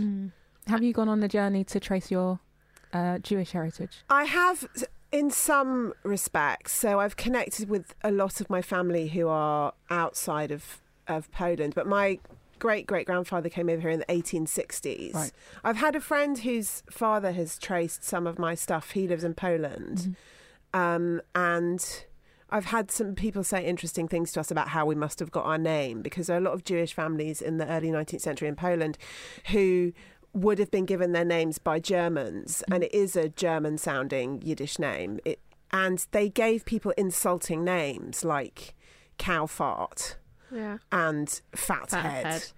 Have 0.67 0.83
you 0.83 0.93
gone 0.93 1.09
on 1.09 1.19
the 1.19 1.27
journey 1.27 1.63
to 1.65 1.79
trace 1.79 2.11
your 2.11 2.39
uh, 2.93 3.19
Jewish 3.19 3.51
heritage? 3.51 4.03
I 4.09 4.25
have, 4.25 4.67
in 5.11 5.29
some 5.29 5.93
respects. 6.03 6.73
So 6.73 6.99
I've 6.99 7.15
connected 7.15 7.69
with 7.69 7.95
a 8.03 8.11
lot 8.11 8.41
of 8.41 8.49
my 8.49 8.61
family 8.61 9.09
who 9.09 9.27
are 9.27 9.73
outside 9.89 10.51
of, 10.51 10.81
of 11.07 11.31
Poland, 11.31 11.73
but 11.75 11.87
my 11.87 12.19
great 12.59 12.85
great 12.85 13.07
grandfather 13.07 13.49
came 13.49 13.69
over 13.69 13.81
here 13.81 13.89
in 13.89 13.99
the 13.99 14.05
1860s. 14.05 15.15
Right. 15.15 15.31
I've 15.63 15.77
had 15.77 15.95
a 15.95 15.99
friend 15.99 16.37
whose 16.37 16.83
father 16.91 17.31
has 17.31 17.57
traced 17.57 18.03
some 18.03 18.27
of 18.27 18.37
my 18.37 18.53
stuff. 18.53 18.91
He 18.91 19.07
lives 19.07 19.23
in 19.23 19.33
Poland. 19.33 20.15
Um, 20.73 21.21
and 21.33 22.05
I've 22.51 22.65
had 22.65 22.91
some 22.91 23.15
people 23.15 23.43
say 23.43 23.65
interesting 23.65 24.07
things 24.07 24.31
to 24.33 24.39
us 24.39 24.51
about 24.51 24.69
how 24.69 24.85
we 24.85 24.95
must 24.95 25.19
have 25.19 25.31
got 25.31 25.45
our 25.45 25.57
name 25.57 26.01
because 26.01 26.27
there 26.27 26.35
are 26.35 26.39
a 26.39 26.43
lot 26.43 26.53
of 26.53 26.63
Jewish 26.63 26.93
families 26.93 27.41
in 27.41 27.57
the 27.57 27.67
early 27.67 27.89
19th 27.89 28.21
century 28.21 28.47
in 28.47 28.55
Poland 28.55 28.97
who 29.47 29.93
would 30.33 30.59
have 30.59 30.71
been 30.71 30.85
given 30.85 31.11
their 31.11 31.25
names 31.25 31.57
by 31.57 31.79
Germans, 31.79 32.63
mm. 32.67 32.75
and 32.75 32.83
it 32.83 32.93
is 32.93 33.15
a 33.15 33.29
German 33.29 33.77
sounding 33.77 34.41
Yiddish 34.41 34.79
name. 34.79 35.19
It, 35.25 35.39
and 35.71 36.05
they 36.11 36.29
gave 36.29 36.65
people 36.65 36.91
insulting 36.97 37.63
names 37.63 38.25
like 38.25 38.75
cow 39.17 39.45
fart 39.45 40.17
yeah. 40.53 40.77
and 40.91 41.41
fat, 41.55 41.89
Fat 41.89 42.05
head. 42.05 42.25
head. 42.25 42.51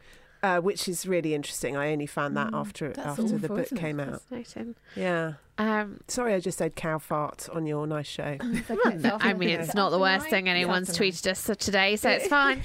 Uh, 0.43 0.59
which 0.59 0.89
is 0.89 1.07
really 1.07 1.33
interesting. 1.33 1.77
I 1.77 1.93
only 1.93 2.05
found 2.05 2.35
that 2.35 2.49
after 2.53 2.89
that's 2.91 3.17
after 3.17 3.37
the 3.37 3.47
book 3.47 3.59
isn't 3.59 3.77
it? 3.77 3.79
came 3.79 3.97
out. 4.01 4.21
Fascinating. 4.23 4.75
Yeah. 4.93 5.35
Um, 5.57 6.01
Sorry, 6.09 6.33
I 6.33 6.41
just 6.41 6.57
said 6.57 6.75
cow 6.75 6.97
fart 6.97 7.47
on 7.53 7.65
your 7.65 7.87
nice 7.87 8.07
show. 8.07 8.37
well, 8.67 9.17
I 9.21 9.33
mean, 9.33 9.49
it's 9.49 9.73
not 9.73 9.91
the 9.91 9.99
worst 9.99 10.27
thing 10.27 10.49
anyone's 10.49 10.97
tweeted 10.97 11.27
us 11.31 11.49
today, 11.57 11.95
so 11.95 12.09
it's 12.09 12.27
fine. 12.39 12.61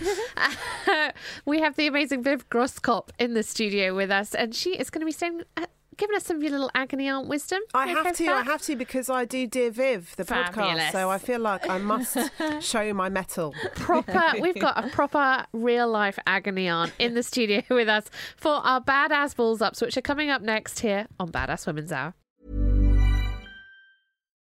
we 1.44 1.60
have 1.60 1.76
the 1.76 1.86
amazing 1.86 2.24
Viv 2.24 2.48
Groskop 2.48 3.10
in 3.18 3.34
the 3.34 3.44
studio 3.44 3.94
with 3.94 4.10
us, 4.10 4.34
and 4.34 4.56
she 4.56 4.70
is 4.70 4.90
going 4.90 5.00
to 5.00 5.06
be 5.06 5.12
saying, 5.12 5.42
uh, 5.56 5.66
giving 5.98 6.16
us 6.16 6.24
some 6.24 6.38
of 6.38 6.42
your 6.42 6.52
little 6.52 6.70
agony 6.74 7.08
aunt 7.08 7.28
wisdom. 7.28 7.60
I 7.74 7.88
have 7.88 8.16
to. 8.16 8.26
I 8.28 8.42
have 8.42 8.62
to 8.62 8.76
because 8.76 9.10
I 9.10 9.24
do 9.24 9.46
Dear 9.46 9.70
Viv, 9.70 10.14
the 10.16 10.24
podcast. 10.24 10.92
So 10.92 11.10
I 11.10 11.18
feel 11.18 11.40
like 11.40 11.68
I 11.68 11.78
must 11.78 12.16
show 12.60 12.80
you 12.80 12.94
my 12.94 13.08
metal. 13.08 13.54
proper 13.74 14.40
we've 14.40 14.58
got 14.58 14.82
a 14.82 14.88
proper 14.88 15.44
real 15.52 15.88
life 15.88 16.18
agony 16.26 16.68
aunt 16.68 16.92
in 16.98 17.14
the 17.14 17.22
studio 17.22 17.62
with 17.70 17.88
us 17.88 18.06
for 18.36 18.52
our 18.52 18.80
badass 18.80 19.36
balls 19.36 19.60
ups 19.60 19.80
which 19.80 19.96
are 19.96 20.02
coming 20.02 20.30
up 20.30 20.40
next 20.42 20.80
here 20.80 21.06
on 21.18 21.30
badass 21.30 21.66
women's 21.66 21.92
hour 21.92 22.14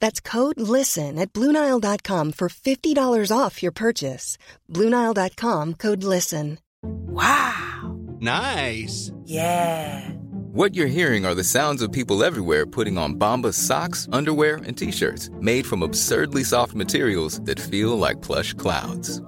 That's 0.00 0.20
code 0.20 0.60
LISTEN 0.60 1.18
at 1.18 1.32
Bluenile.com 1.32 2.32
for 2.32 2.48
$50 2.48 3.36
off 3.36 3.62
your 3.62 3.72
purchase. 3.72 4.38
Bluenile.com 4.70 5.74
code 5.74 6.04
LISTEN. 6.04 6.58
Wow. 6.82 7.96
Nice. 8.20 9.12
Yeah. 9.24 10.10
What 10.52 10.74
you're 10.76 10.86
hearing 10.86 11.26
are 11.26 11.34
the 11.34 11.42
sounds 11.44 11.82
of 11.82 11.90
people 11.90 12.22
everywhere 12.22 12.64
putting 12.64 12.96
on 12.96 13.16
Bombas 13.16 13.54
socks, 13.54 14.08
underwear, 14.12 14.56
and 14.66 14.76
t-shirts 14.78 15.30
made 15.40 15.66
from 15.66 15.82
absurdly 15.82 16.44
soft 16.44 16.74
materials 16.74 17.40
that 17.40 17.58
feel 17.58 17.98
like 17.98 18.22
plush 18.22 18.54
clouds. 18.54 19.20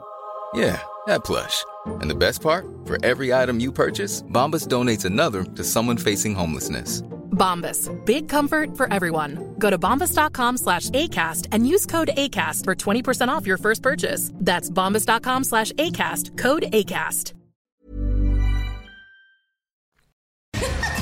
Yeah, 0.54 0.80
that 1.06 1.24
plush. 1.24 1.64
And 2.00 2.08
the 2.08 2.14
best 2.14 2.40
part? 2.42 2.64
For 2.84 3.04
every 3.04 3.34
item 3.34 3.58
you 3.58 3.72
purchase, 3.72 4.22
Bombas 4.22 4.68
donates 4.68 5.04
another 5.04 5.42
to 5.42 5.64
someone 5.64 5.96
facing 5.96 6.34
homelessness. 6.34 7.02
Bombas. 7.36 7.88
Big 8.04 8.28
comfort 8.28 8.76
for 8.76 8.92
everyone. 8.92 9.54
Go 9.58 9.70
to 9.70 9.78
bombas.com 9.78 10.56
slash 10.56 10.90
ACAST 10.90 11.48
and 11.52 11.68
use 11.68 11.86
code 11.86 12.08
ACAST 12.16 12.64
for 12.64 12.74
20% 12.74 13.28
off 13.28 13.46
your 13.46 13.58
first 13.58 13.82
purchase. 13.82 14.32
That's 14.34 14.70
bombas.com 14.70 15.44
slash 15.44 15.72
ACAST. 15.72 16.36
Code 16.36 16.64
ACAST. 16.72 17.34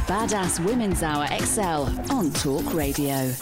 Badass 0.06 0.62
Women's 0.62 1.02
Hour 1.02 1.26
XL 1.28 2.12
on 2.12 2.30
Talk 2.32 2.74
Radio. 2.74 3.32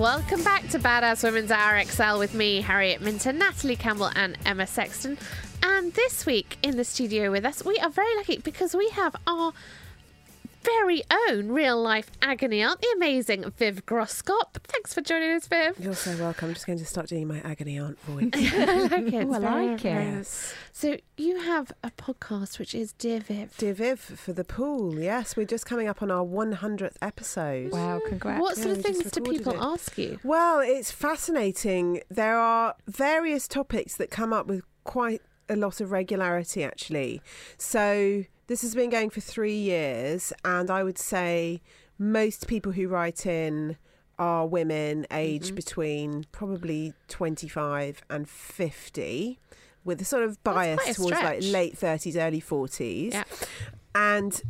Welcome 0.00 0.42
back 0.42 0.66
to 0.70 0.78
Badass 0.78 1.22
Women's 1.22 1.50
Hour 1.50 1.84
XL 1.84 2.18
with 2.18 2.32
me, 2.32 2.62
Harriet 2.62 3.02
Minter, 3.02 3.34
Natalie 3.34 3.76
Campbell, 3.76 4.10
and 4.16 4.38
Emma 4.46 4.66
Sexton. 4.66 5.18
And 5.62 5.92
this 5.92 6.24
week 6.24 6.56
in 6.62 6.78
the 6.78 6.84
studio 6.84 7.30
with 7.30 7.44
us, 7.44 7.62
we 7.62 7.76
are 7.76 7.90
very 7.90 8.16
lucky 8.16 8.38
because 8.38 8.74
we 8.74 8.88
have 8.94 9.14
our 9.26 9.52
very 10.62 11.02
own 11.28 11.48
real 11.48 11.80
life 11.80 12.10
agony 12.20 12.60
aunt, 12.62 12.80
the 12.80 12.88
amazing 12.96 13.50
Viv 13.56 13.86
Groskop. 13.86 14.54
Thanks 14.64 14.92
for 14.92 15.00
joining 15.00 15.30
us, 15.30 15.46
Viv. 15.46 15.78
You're 15.78 15.94
so 15.94 16.16
welcome. 16.16 16.48
I'm 16.48 16.54
just 16.54 16.66
going 16.66 16.78
to 16.78 16.84
start 16.84 17.08
doing 17.08 17.26
my 17.26 17.40
agony 17.40 17.78
aunt 17.78 17.98
voice. 18.02 18.30
I 18.34 18.74
like 18.88 19.12
it. 19.12 19.24
Ooh, 19.24 19.32
I 19.34 19.38
like 19.38 19.84
it. 19.84 19.94
nice. 19.94 20.54
So 20.72 20.96
you 21.16 21.40
have 21.40 21.72
a 21.82 21.90
podcast 21.90 22.58
which 22.58 22.74
is 22.74 22.92
Dear 22.92 23.20
Viv. 23.20 23.56
Dear 23.56 23.72
Viv 23.74 23.98
for 24.00 24.32
the 24.32 24.44
pool. 24.44 24.98
Yes, 24.98 25.36
we're 25.36 25.46
just 25.46 25.66
coming 25.66 25.88
up 25.88 26.02
on 26.02 26.10
our 26.10 26.24
100th 26.24 26.96
episode. 27.02 27.72
Wow, 27.72 28.00
congrats. 28.06 28.40
What 28.40 28.56
sort 28.56 28.68
Yeah, 28.68 28.72
of 28.74 28.82
things 28.82 29.10
do 29.10 29.20
people 29.22 29.52
it. 29.54 29.58
ask 29.60 29.96
you? 29.98 30.18
Well, 30.24 30.60
it's 30.60 30.90
fascinating. 30.90 32.02
There 32.10 32.36
are 32.38 32.74
various 32.86 33.48
topics 33.48 33.96
that 33.96 34.10
come 34.10 34.32
up 34.32 34.46
with 34.46 34.62
quite 34.84 35.22
a 35.48 35.56
lot 35.56 35.80
of 35.80 35.90
regularity, 35.90 36.62
actually. 36.64 37.20
So, 37.58 38.24
this 38.50 38.62
has 38.62 38.74
been 38.74 38.90
going 38.90 39.10
for 39.10 39.20
three 39.20 39.54
years, 39.56 40.32
and 40.44 40.70
I 40.72 40.82
would 40.82 40.98
say 40.98 41.62
most 41.98 42.48
people 42.48 42.72
who 42.72 42.88
write 42.88 43.24
in 43.24 43.76
are 44.18 44.44
women 44.44 45.06
aged 45.12 45.54
between 45.54 46.24
probably 46.32 46.92
25 47.06 48.02
and 48.10 48.28
50 48.28 49.38
with 49.84 50.00
a 50.00 50.04
sort 50.04 50.24
of 50.24 50.42
bias 50.42 50.96
towards 50.96 51.16
like 51.22 51.38
late 51.42 51.74
30s 51.78 52.16
early 52.20 52.40
40s 52.40 53.12
Yeah. 53.14 53.24
and 53.94 54.42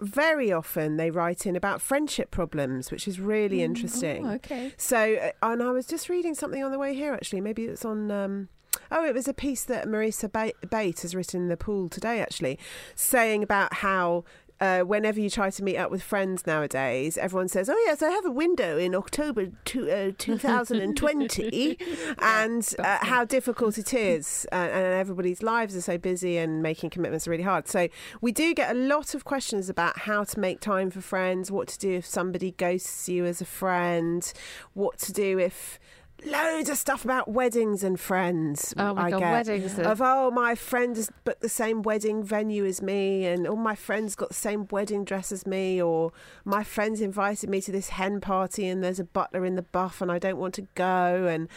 very 0.00 0.50
often 0.50 0.96
they 0.96 1.10
write 1.10 1.44
in 1.44 1.56
about 1.56 1.82
friendship 1.82 2.30
problems 2.30 2.90
which 2.90 3.06
is 3.08 3.20
really 3.20 3.62
interesting 3.62 4.26
Oh, 4.26 4.30
okay. 4.34 4.72
so, 4.78 5.16
uh, 5.16 5.30
and 5.42 5.62
I 5.62 5.72
was 5.72 5.86
just 5.86 6.08
reading 6.08 6.34
something 6.34 6.62
on 6.62 6.70
the 6.72 6.78
way 6.78 6.94
here. 6.94 7.12
Actually, 7.12 7.40
maybe 7.42 7.64
it's 7.64 7.84
on. 7.84 8.10
Um, 8.10 8.48
oh, 8.90 9.04
it 9.04 9.14
was 9.14 9.28
a 9.28 9.34
piece 9.34 9.64
that 9.64 9.86
Marisa 9.86 10.30
Bate 10.70 11.00
has 11.00 11.14
written 11.14 11.42
in 11.42 11.48
the 11.48 11.56
pool 11.56 11.88
today. 11.88 12.20
Actually, 12.20 12.58
saying 12.94 13.42
about 13.42 13.74
how. 13.74 14.24
Uh, 14.60 14.80
whenever 14.80 15.20
you 15.20 15.30
try 15.30 15.50
to 15.50 15.62
meet 15.62 15.76
up 15.76 15.88
with 15.88 16.02
friends 16.02 16.44
nowadays, 16.44 17.16
everyone 17.16 17.46
says, 17.46 17.70
"Oh 17.70 17.84
yes, 17.86 18.02
I 18.02 18.10
have 18.10 18.26
a 18.26 18.30
window 18.32 18.76
in 18.76 18.92
October 18.92 19.52
to, 19.66 19.88
uh, 19.88 20.10
2020," 20.18 21.78
and 22.18 22.74
uh, 22.80 22.98
how 23.02 23.24
difficult 23.24 23.78
it 23.78 23.94
is, 23.94 24.48
uh, 24.50 24.56
and 24.56 24.94
everybody's 24.94 25.44
lives 25.44 25.76
are 25.76 25.80
so 25.80 25.96
busy 25.96 26.38
and 26.38 26.60
making 26.60 26.90
commitments 26.90 27.28
are 27.28 27.30
really 27.30 27.44
hard. 27.44 27.68
So 27.68 27.86
we 28.20 28.32
do 28.32 28.52
get 28.52 28.74
a 28.74 28.76
lot 28.76 29.14
of 29.14 29.24
questions 29.24 29.68
about 29.68 29.96
how 29.96 30.24
to 30.24 30.40
make 30.40 30.58
time 30.58 30.90
for 30.90 31.02
friends, 31.02 31.52
what 31.52 31.68
to 31.68 31.78
do 31.78 31.92
if 31.92 32.06
somebody 32.06 32.50
ghosts 32.50 33.08
you 33.08 33.26
as 33.26 33.40
a 33.40 33.44
friend, 33.44 34.32
what 34.74 34.98
to 34.98 35.12
do 35.12 35.38
if 35.38 35.78
loads 36.26 36.68
of 36.68 36.76
stuff 36.76 37.04
about 37.04 37.28
weddings 37.28 37.84
and 37.84 37.98
friends. 37.98 38.74
Oh 38.76 38.94
my 38.94 39.06
I 39.06 39.10
God, 39.10 39.20
get. 39.20 39.32
weddings 39.32 39.78
are- 39.78 39.82
Of 39.84 40.02
oh, 40.02 40.30
my 40.30 40.54
friend 40.54 40.96
has 40.96 41.10
booked 41.24 41.40
the 41.40 41.48
same 41.48 41.82
wedding 41.82 42.22
venue 42.22 42.64
as 42.64 42.82
me, 42.82 43.24
and 43.26 43.46
all 43.46 43.56
my 43.56 43.74
friends 43.74 44.14
got 44.14 44.28
the 44.28 44.34
same 44.34 44.66
wedding 44.70 45.04
dress 45.04 45.30
as 45.32 45.46
me, 45.46 45.80
or 45.80 46.12
my 46.44 46.64
friends 46.64 47.00
invited 47.00 47.48
me 47.48 47.60
to 47.60 47.72
this 47.72 47.90
hen 47.90 48.20
party, 48.20 48.66
and 48.66 48.82
there's 48.82 48.98
a 49.00 49.04
butler 49.04 49.44
in 49.44 49.54
the 49.56 49.62
buff, 49.62 50.00
and 50.00 50.10
I 50.10 50.18
don't 50.18 50.38
want 50.38 50.54
to 50.54 50.66
go. 50.74 51.26
And 51.26 51.48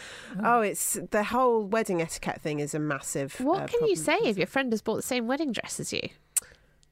oh, 0.42 0.60
it's 0.60 0.98
the 1.10 1.24
whole 1.24 1.64
wedding 1.64 2.00
etiquette 2.00 2.40
thing 2.40 2.60
is 2.60 2.74
a 2.74 2.78
massive. 2.78 3.34
What 3.40 3.62
uh, 3.62 3.66
can 3.66 3.86
you 3.86 3.96
say 3.96 4.18
if 4.22 4.36
your 4.38 4.46
friend 4.46 4.72
has 4.72 4.82
bought 4.82 4.96
the 4.96 5.02
same 5.02 5.26
wedding 5.26 5.52
dress 5.52 5.80
as 5.80 5.92
you? 5.92 6.08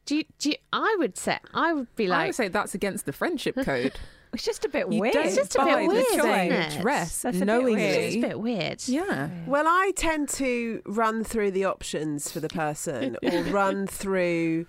Do 0.07 0.17
you, 0.17 0.25
do 0.41 0.51
you, 0.51 0.57
I 0.73 0.97
would 0.99 1.17
say, 1.17 1.39
I 1.55 1.73
would 1.73 1.95
be 1.95 2.07
I 2.07 2.11
like, 2.11 2.27
would 2.29 2.35
say 2.35 2.49
that's 2.49 2.75
against 2.75 3.07
the 3.07 3.13
friendship 3.13 3.55
code. 3.65 3.93
It's 4.33 4.45
just 4.45 4.65
a 4.65 4.69
bit 4.69 4.91
You 4.93 5.01
weird. 5.01 5.15
don't 5.15 5.27
It's 5.27 5.35
just 5.37 5.57
a 5.57 5.65
bit 5.65 5.89
weird, 5.89 5.91
the 5.91 6.19
isn't 6.19 6.53
it? 6.53 6.81
dress 6.81 7.23
That's 7.23 7.37
a 7.37 7.41
bit 7.41 7.47
knowingly. 7.47 7.75
weird. 7.75 7.97
it's 8.05 8.17
a 8.17 8.21
bit 8.21 8.41
weird. 8.41 8.83
Yeah. 8.89 9.29
Well, 9.47 9.65
I 9.67 9.93
tend 9.97 10.29
to 10.31 10.83
run 10.87 11.25
through 11.25 11.51
the 11.51 11.65
options 11.65 12.31
for 12.31 12.39
the 12.41 12.49
person 12.49 13.17
or 13.25 13.43
run 13.45 13.87
through 13.89 14.67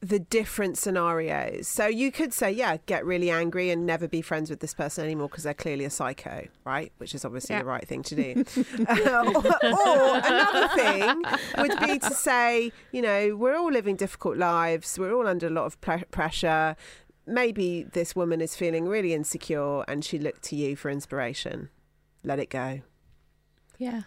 the 0.00 0.18
different 0.20 0.78
scenarios. 0.78 1.66
So 1.66 1.86
you 1.86 2.12
could 2.12 2.32
say, 2.32 2.52
yeah, 2.52 2.76
get 2.86 3.04
really 3.04 3.30
angry 3.32 3.70
and 3.70 3.84
never 3.84 4.06
be 4.06 4.22
friends 4.22 4.48
with 4.48 4.60
this 4.60 4.72
person 4.72 5.04
anymore 5.04 5.28
because 5.28 5.42
they're 5.42 5.54
clearly 5.54 5.84
a 5.84 5.90
psycho, 5.90 6.46
right? 6.64 6.92
Which 6.98 7.14
is 7.16 7.24
obviously 7.24 7.54
Yeah. 7.54 7.60
the 7.62 7.66
right 7.66 7.86
thing 7.86 8.02
to 8.04 8.14
do. 8.14 8.44
Uh, 8.88 9.32
or, 9.34 9.46
or 9.46 10.16
another 10.24 10.68
thing 10.76 11.22
would 11.58 11.80
be 11.80 11.98
to 11.98 12.14
say, 12.14 12.70
you 12.92 13.02
know, 13.02 13.34
we're 13.36 13.56
all 13.56 13.72
living 13.72 13.96
difficult 13.96 14.36
lives, 14.36 14.96
we're 15.00 15.12
all 15.14 15.26
under 15.26 15.48
a 15.48 15.50
lot 15.50 15.64
of 15.66 15.80
pre- 15.80 16.04
pressure. 16.12 16.76
Maybe 17.28 17.84
this 17.84 18.16
woman 18.16 18.40
is 18.40 18.56
feeling 18.56 18.88
really 18.88 19.12
insecure 19.14 19.82
and 19.82 20.04
she 20.04 20.18
looked 20.18 20.42
to 20.44 20.56
you 20.56 20.74
for 20.76 20.90
inspiration. 20.90 21.68
Let 22.24 22.38
it 22.38 22.50
go. 22.50 22.80
Yeah. 23.78 24.02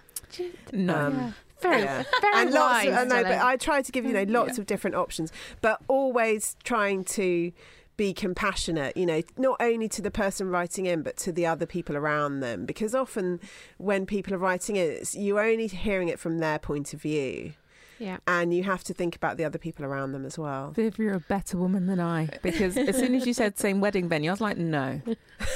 No. 0.73 0.95
Um, 0.95 1.35
Very, 1.61 1.83
yeah. 1.83 2.03
very 2.21 2.33
and 2.41 2.51
lots 2.51 2.85
wise, 2.85 2.87
of, 2.87 2.93
I 2.93 3.03
know, 3.03 3.23
but 3.23 3.39
I 3.39 3.55
try 3.55 3.81
to 3.83 3.91
give 3.91 4.03
you 4.03 4.13
know 4.13 4.23
lots 4.23 4.57
of 4.57 4.65
different 4.65 4.95
options, 4.95 5.31
but 5.61 5.79
always 5.87 6.55
trying 6.63 7.03
to 7.03 7.51
be 7.97 8.13
compassionate. 8.15 8.97
You 8.97 9.05
know, 9.05 9.21
not 9.37 9.57
only 9.59 9.87
to 9.89 10.01
the 10.01 10.09
person 10.09 10.49
writing 10.49 10.87
in, 10.87 11.03
but 11.03 11.17
to 11.17 11.31
the 11.31 11.45
other 11.45 11.67
people 11.67 11.95
around 11.95 12.39
them, 12.39 12.65
because 12.65 12.95
often 12.95 13.39
when 13.77 14.07
people 14.07 14.33
are 14.33 14.39
writing 14.39 14.75
in, 14.75 14.89
it's, 14.89 15.13
you're 15.13 15.39
only 15.39 15.67
hearing 15.67 16.07
it 16.07 16.19
from 16.19 16.39
their 16.39 16.57
point 16.57 16.95
of 16.95 17.01
view. 17.01 17.53
Yeah. 18.01 18.17
And 18.25 18.51
you 18.53 18.63
have 18.63 18.83
to 18.85 18.93
think 18.95 19.15
about 19.15 19.37
the 19.37 19.45
other 19.45 19.59
people 19.59 19.85
around 19.85 20.11
them 20.13 20.25
as 20.25 20.37
well. 20.37 20.71
Viv, 20.71 20.97
you're 20.97 21.13
a 21.13 21.19
better 21.19 21.55
woman 21.55 21.85
than 21.85 21.99
I. 21.99 22.29
Because 22.41 22.75
as 22.75 22.97
soon 22.97 23.13
as 23.13 23.27
you 23.27 23.33
said 23.33 23.59
same 23.59 23.79
wedding 23.79 24.09
venue, 24.09 24.31
I 24.31 24.33
was 24.33 24.41
like, 24.41 24.57
no. 24.57 24.99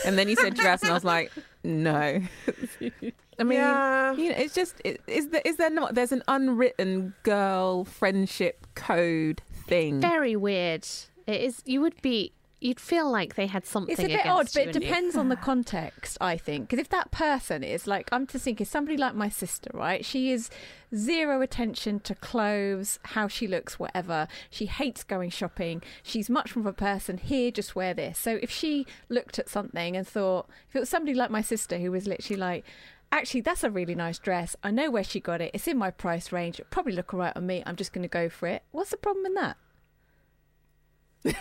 And 0.06 0.18
then 0.18 0.30
you 0.30 0.36
said 0.36 0.54
dress, 0.54 0.84
and 0.84 0.92
I 0.92 0.94
was 0.94 1.04
like, 1.04 1.32
no. 1.64 2.22
I 3.40 3.44
mean, 3.44 3.58
Yeah. 3.60 4.14
you 4.14 4.30
know, 4.30 4.36
it's 4.38 4.54
just, 4.54 4.76
it, 4.86 5.02
is 5.08 5.30
there, 5.30 5.42
is 5.44 5.58
there 5.58 5.72
not, 5.72 5.96
there's 5.96 6.12
an 6.12 6.22
unwritten 6.28 7.16
girl 7.24 7.84
friendship 7.84 8.68
code 8.76 9.42
thing. 9.68 10.00
very 10.02 10.36
weird. 10.36 10.88
It 11.28 11.42
is. 11.42 11.64
You 11.66 11.82
would 11.82 12.00
be 12.04 12.32
you'd 12.62 12.80
feel 12.80 13.10
like 13.10 13.36
they 13.36 13.48
had 13.48 13.66
something. 13.66 13.94
It's 13.94 14.02
a 14.02 14.08
bit 14.08 14.26
odd, 14.26 14.48
but 14.54 14.56
it 14.56 14.68
wouldn't 14.68 14.84
you? 14.84 14.90
depends 14.90 15.16
on 15.16 15.30
the 15.30 15.36
context, 15.52 16.18
I 16.22 16.38
think. 16.38 16.70
Because 16.70 16.80
if 16.80 16.90
that 16.90 17.12
person 17.12 17.64
is 17.64 17.88
like, 17.88 18.10
I'm 18.12 18.28
just 18.28 18.46
thinking, 18.46 18.66
somebody 18.66 18.98
like 18.98 19.16
my 19.16 19.30
sister, 19.30 19.70
right? 19.74 20.04
She 20.04 20.32
is 20.32 20.50
zero 20.96 21.42
attention 21.42 22.00
to 22.02 22.16
clothes, 22.16 23.00
how 23.04 23.28
she 23.28 23.48
looks, 23.48 23.80
whatever. 23.80 24.28
She 24.50 24.66
hates 24.66 25.04
going 25.04 25.30
shopping. 25.30 25.82
She's 26.04 26.30
much 26.30 26.56
more 26.56 26.62
of 26.62 26.68
a 26.68 26.74
person, 26.74 27.18
here, 27.18 27.52
just 27.52 27.76
wear 27.76 27.94
this. 27.94 28.18
So 28.18 28.40
if 28.42 28.50
she 28.50 28.86
looked 29.10 29.38
at 29.38 29.50
something 29.50 29.96
and 29.96 30.08
thought, 30.08 30.48
if 30.70 30.76
it 30.76 30.80
was 30.80 30.90
somebody 30.90 31.14
like 31.14 31.32
my 31.32 31.42
sister 31.42 31.78
who 31.78 31.92
was 31.92 32.08
literally 32.08 32.40
like, 32.40 32.66
Actually, 33.12 33.40
that's 33.42 33.64
a 33.64 33.70
really 33.70 33.96
nice 33.96 34.18
dress. 34.18 34.56
I 34.64 34.72
know 34.72 34.90
where 34.90 35.04
she 35.04 35.20
got 35.20 35.40
it. 35.40 35.52
It's 35.54 35.68
in 35.68 35.78
my 35.78 35.92
price 35.92 36.32
range. 36.32 36.60
It'll 36.60 36.70
probably 36.70 36.94
look 36.94 37.14
all 37.14 37.20
right 37.22 37.32
on 37.36 37.46
me. 37.46 37.64
I'm 37.66 37.76
just 37.76 37.94
going 37.94 38.02
to 38.02 38.10
go 38.10 38.28
for 38.30 38.48
it. 38.48 38.64
What's 38.72 38.90
the 38.90 38.98
problem 38.98 39.26
in 39.28 39.36
that? 39.36 39.58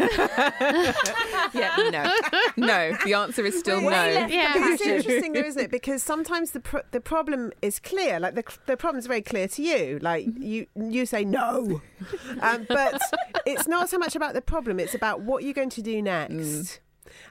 yeah, 1.52 1.74
no, 1.90 2.12
no. 2.56 2.96
The 3.04 3.14
answer 3.14 3.44
is 3.44 3.58
still 3.58 3.82
no. 3.82 3.90
But 3.90 4.30
it's 4.30 4.82
interesting, 4.82 5.32
though, 5.34 5.40
isn't 5.40 5.62
it? 5.62 5.70
Because 5.84 6.02
sometimes 6.02 6.52
the 6.52 6.60
pro- 6.60 6.82
the 6.92 7.00
problem 7.00 7.52
is 7.60 7.78
clear. 7.78 8.18
Like 8.18 8.34
the 8.34 8.44
the 8.66 8.76
problem 8.76 8.98
is 8.98 9.06
very 9.06 9.22
clear 9.22 9.48
to 9.48 9.62
you. 9.62 9.98
Like 10.00 10.26
you 10.38 10.66
you 10.74 11.04
say 11.04 11.24
no, 11.24 11.82
um, 12.40 12.66
but 12.68 13.00
it's 13.44 13.66
not 13.66 13.90
so 13.90 13.98
much 13.98 14.16
about 14.16 14.34
the 14.34 14.40
problem. 14.40 14.80
It's 14.80 14.94
about 14.94 15.20
what 15.20 15.42
you're 15.44 15.52
going 15.52 15.70
to 15.70 15.82
do 15.82 16.00
next. 16.00 16.80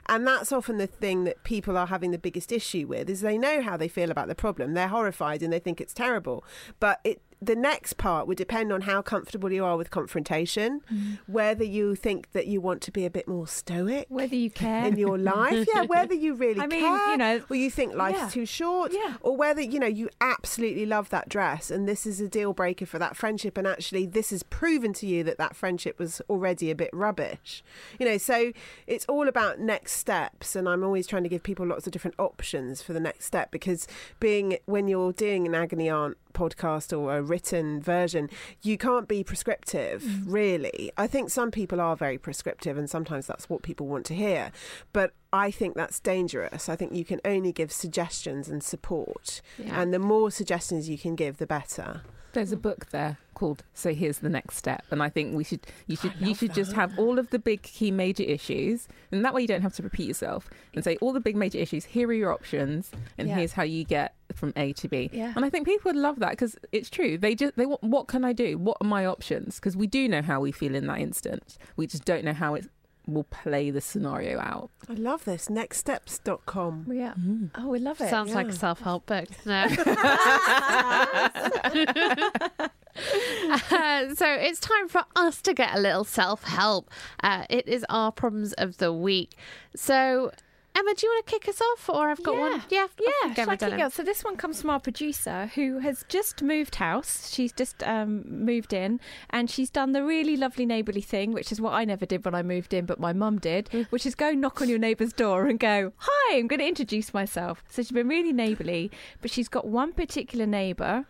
And 0.06 0.26
that's 0.26 0.52
often 0.52 0.78
the 0.78 0.86
thing 0.86 1.24
that 1.24 1.42
people 1.44 1.76
are 1.76 1.86
having 1.86 2.10
the 2.10 2.18
biggest 2.18 2.52
issue 2.52 2.86
with 2.86 3.10
is 3.10 3.20
they 3.20 3.36
know 3.36 3.60
how 3.60 3.76
they 3.76 3.88
feel 3.88 4.10
about 4.10 4.28
the 4.28 4.34
problem. 4.34 4.74
They're 4.74 4.88
horrified 4.88 5.42
and 5.42 5.52
they 5.52 5.58
think 5.58 5.80
it's 5.80 5.92
terrible. 5.94 6.44
But 6.80 7.00
it 7.04 7.20
the 7.46 7.56
next 7.56 7.94
part 7.94 8.26
would 8.26 8.36
depend 8.36 8.72
on 8.72 8.82
how 8.82 9.02
comfortable 9.02 9.52
you 9.52 9.64
are 9.64 9.76
with 9.76 9.90
confrontation, 9.90 10.80
mm. 10.92 11.18
whether 11.26 11.64
you 11.64 11.94
think 11.94 12.32
that 12.32 12.46
you 12.46 12.60
want 12.60 12.82
to 12.82 12.90
be 12.90 13.04
a 13.04 13.10
bit 13.10 13.26
more 13.28 13.46
stoic, 13.46 14.06
whether 14.08 14.34
you 14.34 14.50
care 14.50 14.86
in 14.86 14.96
your 14.96 15.18
life, 15.18 15.66
yeah, 15.74 15.82
whether 15.86 16.14
you 16.14 16.34
really 16.34 16.60
I 16.60 16.66
mean, 16.66 16.80
care, 16.80 17.10
you 17.10 17.16
know, 17.16 17.42
or 17.48 17.56
you 17.56 17.70
think 17.70 17.94
life's 17.94 18.18
yeah. 18.18 18.28
too 18.28 18.46
short, 18.46 18.92
Yeah. 18.92 19.14
or 19.20 19.36
whether 19.36 19.60
you 19.60 19.78
know 19.78 19.86
you 19.86 20.08
absolutely 20.20 20.86
love 20.86 21.10
that 21.10 21.28
dress 21.28 21.70
and 21.70 21.88
this 21.88 22.06
is 22.06 22.20
a 22.20 22.28
deal 22.28 22.52
breaker 22.52 22.86
for 22.86 22.98
that 22.98 23.16
friendship, 23.16 23.56
and 23.56 23.66
actually 23.66 24.06
this 24.06 24.30
has 24.30 24.42
proven 24.42 24.92
to 24.94 25.06
you 25.06 25.24
that 25.24 25.38
that 25.38 25.56
friendship 25.56 25.98
was 25.98 26.20
already 26.28 26.70
a 26.70 26.74
bit 26.74 26.90
rubbish, 26.92 27.62
you 27.98 28.06
know. 28.06 28.18
So 28.18 28.52
it's 28.86 29.04
all 29.06 29.28
about 29.28 29.58
next 29.58 29.92
steps, 29.92 30.56
and 30.56 30.68
I'm 30.68 30.84
always 30.84 31.06
trying 31.06 31.22
to 31.24 31.28
give 31.28 31.42
people 31.42 31.66
lots 31.66 31.86
of 31.86 31.92
different 31.92 32.18
options 32.18 32.82
for 32.82 32.92
the 32.92 33.00
next 33.00 33.24
step 33.26 33.50
because 33.50 33.86
being 34.20 34.58
when 34.66 34.88
you're 34.88 35.12
doing 35.12 35.46
an 35.46 35.54
agony 35.54 35.88
aunt 35.88 36.16
podcast 36.34 36.96
or 36.96 37.16
a 37.16 37.22
written 37.34 37.80
version, 37.82 38.30
you 38.62 38.76
can't 38.78 39.08
be 39.08 39.24
prescriptive, 39.24 40.02
Mm. 40.02 40.22
really. 40.26 40.92
I 40.96 41.06
think 41.08 41.30
some 41.30 41.50
people 41.50 41.80
are 41.80 41.96
very 41.96 42.16
prescriptive, 42.16 42.78
and 42.78 42.88
sometimes 42.88 43.26
that's 43.26 43.48
what 43.50 43.62
people 43.62 43.86
want 43.88 44.06
to 44.06 44.14
hear. 44.14 44.52
But 44.92 45.08
I 45.34 45.50
think 45.50 45.74
that's 45.74 45.98
dangerous. 45.98 46.68
I 46.68 46.76
think 46.76 46.92
you 46.94 47.04
can 47.04 47.20
only 47.24 47.50
give 47.52 47.72
suggestions 47.72 48.48
and 48.48 48.62
support. 48.62 49.42
Yeah. 49.58 49.80
And 49.80 49.92
the 49.92 49.98
more 49.98 50.30
suggestions 50.30 50.88
you 50.88 50.96
can 50.96 51.16
give, 51.16 51.38
the 51.38 51.46
better. 51.46 52.02
There's 52.34 52.52
a 52.52 52.56
book 52.56 52.86
there 52.90 53.18
called 53.34 53.62
"So 53.74 53.94
Here's 53.94 54.18
the 54.18 54.28
Next 54.28 54.56
Step," 54.56 54.84
and 54.90 55.00
I 55.02 55.08
think 55.08 55.34
we 55.36 55.44
should 55.44 55.66
you 55.86 55.96
should 55.96 56.12
you 56.20 56.34
should 56.34 56.52
just 56.52 56.72
have 56.72 56.96
all 56.98 57.18
of 57.20 57.30
the 57.30 57.38
big 57.38 57.62
key 57.62 57.90
major 57.92 58.24
issues, 58.24 58.88
and 59.12 59.24
that 59.24 59.32
way 59.34 59.42
you 59.42 59.46
don't 59.48 59.62
have 59.62 59.74
to 59.74 59.82
repeat 59.84 60.08
yourself 60.08 60.50
and 60.74 60.82
say 60.82 60.96
all 61.00 61.12
the 61.12 61.20
big 61.20 61.36
major 61.36 61.58
issues. 61.58 61.84
Here 61.84 62.08
are 62.08 62.12
your 62.12 62.32
options, 62.32 62.90
and 63.18 63.28
Yeah. 63.28 63.36
here's 63.36 63.52
how 63.52 63.62
you 63.62 63.84
get 63.84 64.14
from 64.34 64.52
A 64.56 64.72
to 64.74 64.88
B. 64.88 65.10
Yeah. 65.12 65.32
And 65.36 65.44
I 65.44 65.50
think 65.50 65.64
people 65.66 65.90
would 65.90 66.00
love 66.00 66.18
that 66.20 66.30
because 66.30 66.56
it's 66.72 66.90
true. 66.90 67.18
They 67.18 67.36
just 67.36 67.54
they 67.56 67.66
want 67.66 67.82
what 67.84 68.08
can 68.08 68.24
I 68.24 68.32
do? 68.32 68.58
What 68.58 68.78
are 68.80 68.86
my 68.86 69.06
options? 69.06 69.56
Because 69.56 69.76
we 69.76 69.86
do 69.86 70.08
know 70.08 70.22
how 70.22 70.40
we 70.40 70.50
feel 70.50 70.74
in 70.74 70.86
that 70.88 70.98
instant. 70.98 71.56
We 71.76 71.86
just 71.86 72.04
don't 72.04 72.24
know 72.24 72.32
how 72.34 72.54
it 72.54 72.66
will 73.06 73.24
play 73.24 73.70
the 73.70 73.80
scenario 73.80 74.38
out. 74.40 74.70
I 74.88 74.94
love 74.94 75.24
this. 75.24 75.48
Nextsteps.com. 75.48 76.86
Yeah. 76.92 77.14
Oh, 77.56 77.68
we 77.68 77.78
love 77.78 78.00
it. 78.00 78.08
Sounds 78.08 78.34
like 78.34 78.48
a 78.48 78.52
self-help 78.52 79.06
book. 79.06 79.28
No. 79.44 79.66
Uh, 82.96 84.14
so 84.14 84.26
it's 84.28 84.60
time 84.60 84.88
for 84.88 85.02
us 85.16 85.42
to 85.42 85.52
get 85.52 85.74
a 85.74 85.80
little 85.80 86.04
self-help. 86.04 86.88
Uh, 87.22 87.44
it 87.50 87.66
is 87.66 87.84
our 87.88 88.12
problems 88.12 88.52
of 88.52 88.78
the 88.78 88.92
week. 88.92 89.32
So, 89.74 90.30
Emma, 90.76 90.92
do 90.94 91.06
you 91.06 91.12
want 91.12 91.26
to 91.26 91.30
kick 91.32 91.48
us 91.48 91.60
off, 91.60 91.88
or 91.88 92.08
I've 92.10 92.22
got 92.22 92.36
one? 92.36 92.62
Yeah, 92.68 92.88
Yeah, 92.98 93.34
go, 93.34 93.44
shall 93.44 93.50
I 93.50 93.56
kick? 93.56 93.92
So 93.92 94.02
this 94.02 94.24
one 94.24 94.36
comes 94.36 94.60
from 94.60 94.70
our 94.70 94.80
producer 94.80 95.50
who 95.54 95.78
has 95.78 96.04
just 96.08 96.42
moved 96.42 96.74
house. 96.76 97.32
She's 97.32 97.52
just 97.52 97.82
um, 97.84 98.24
moved 98.26 98.72
in 98.72 98.98
and 99.30 99.48
she's 99.48 99.70
done 99.70 99.92
the 99.92 100.02
really 100.02 100.36
lovely 100.36 100.66
neighbourly 100.66 101.00
thing, 101.00 101.32
which 101.32 101.52
is 101.52 101.60
what 101.60 101.74
I 101.74 101.84
never 101.84 102.06
did 102.06 102.24
when 102.24 102.34
I 102.34 102.42
moved 102.42 102.74
in, 102.74 102.86
but 102.86 102.98
my 102.98 103.12
mum 103.12 103.38
did, 103.38 103.68
which 103.90 104.04
is 104.04 104.16
go 104.16 104.32
knock 104.32 104.60
on 104.60 104.68
your 104.68 104.78
neighbour's 104.80 105.12
door 105.12 105.46
and 105.46 105.60
go, 105.60 105.92
"Hi, 105.96 106.38
I'm 106.38 106.48
going 106.48 106.60
to 106.60 106.66
introduce 106.66 107.14
myself." 107.14 107.62
So 107.68 107.82
she's 107.82 107.92
been 107.92 108.08
really 108.08 108.32
neighbourly, 108.32 108.90
but 109.20 109.30
she's 109.30 109.48
got 109.48 109.66
one 109.68 109.92
particular 109.92 110.46
neighbour 110.46 111.06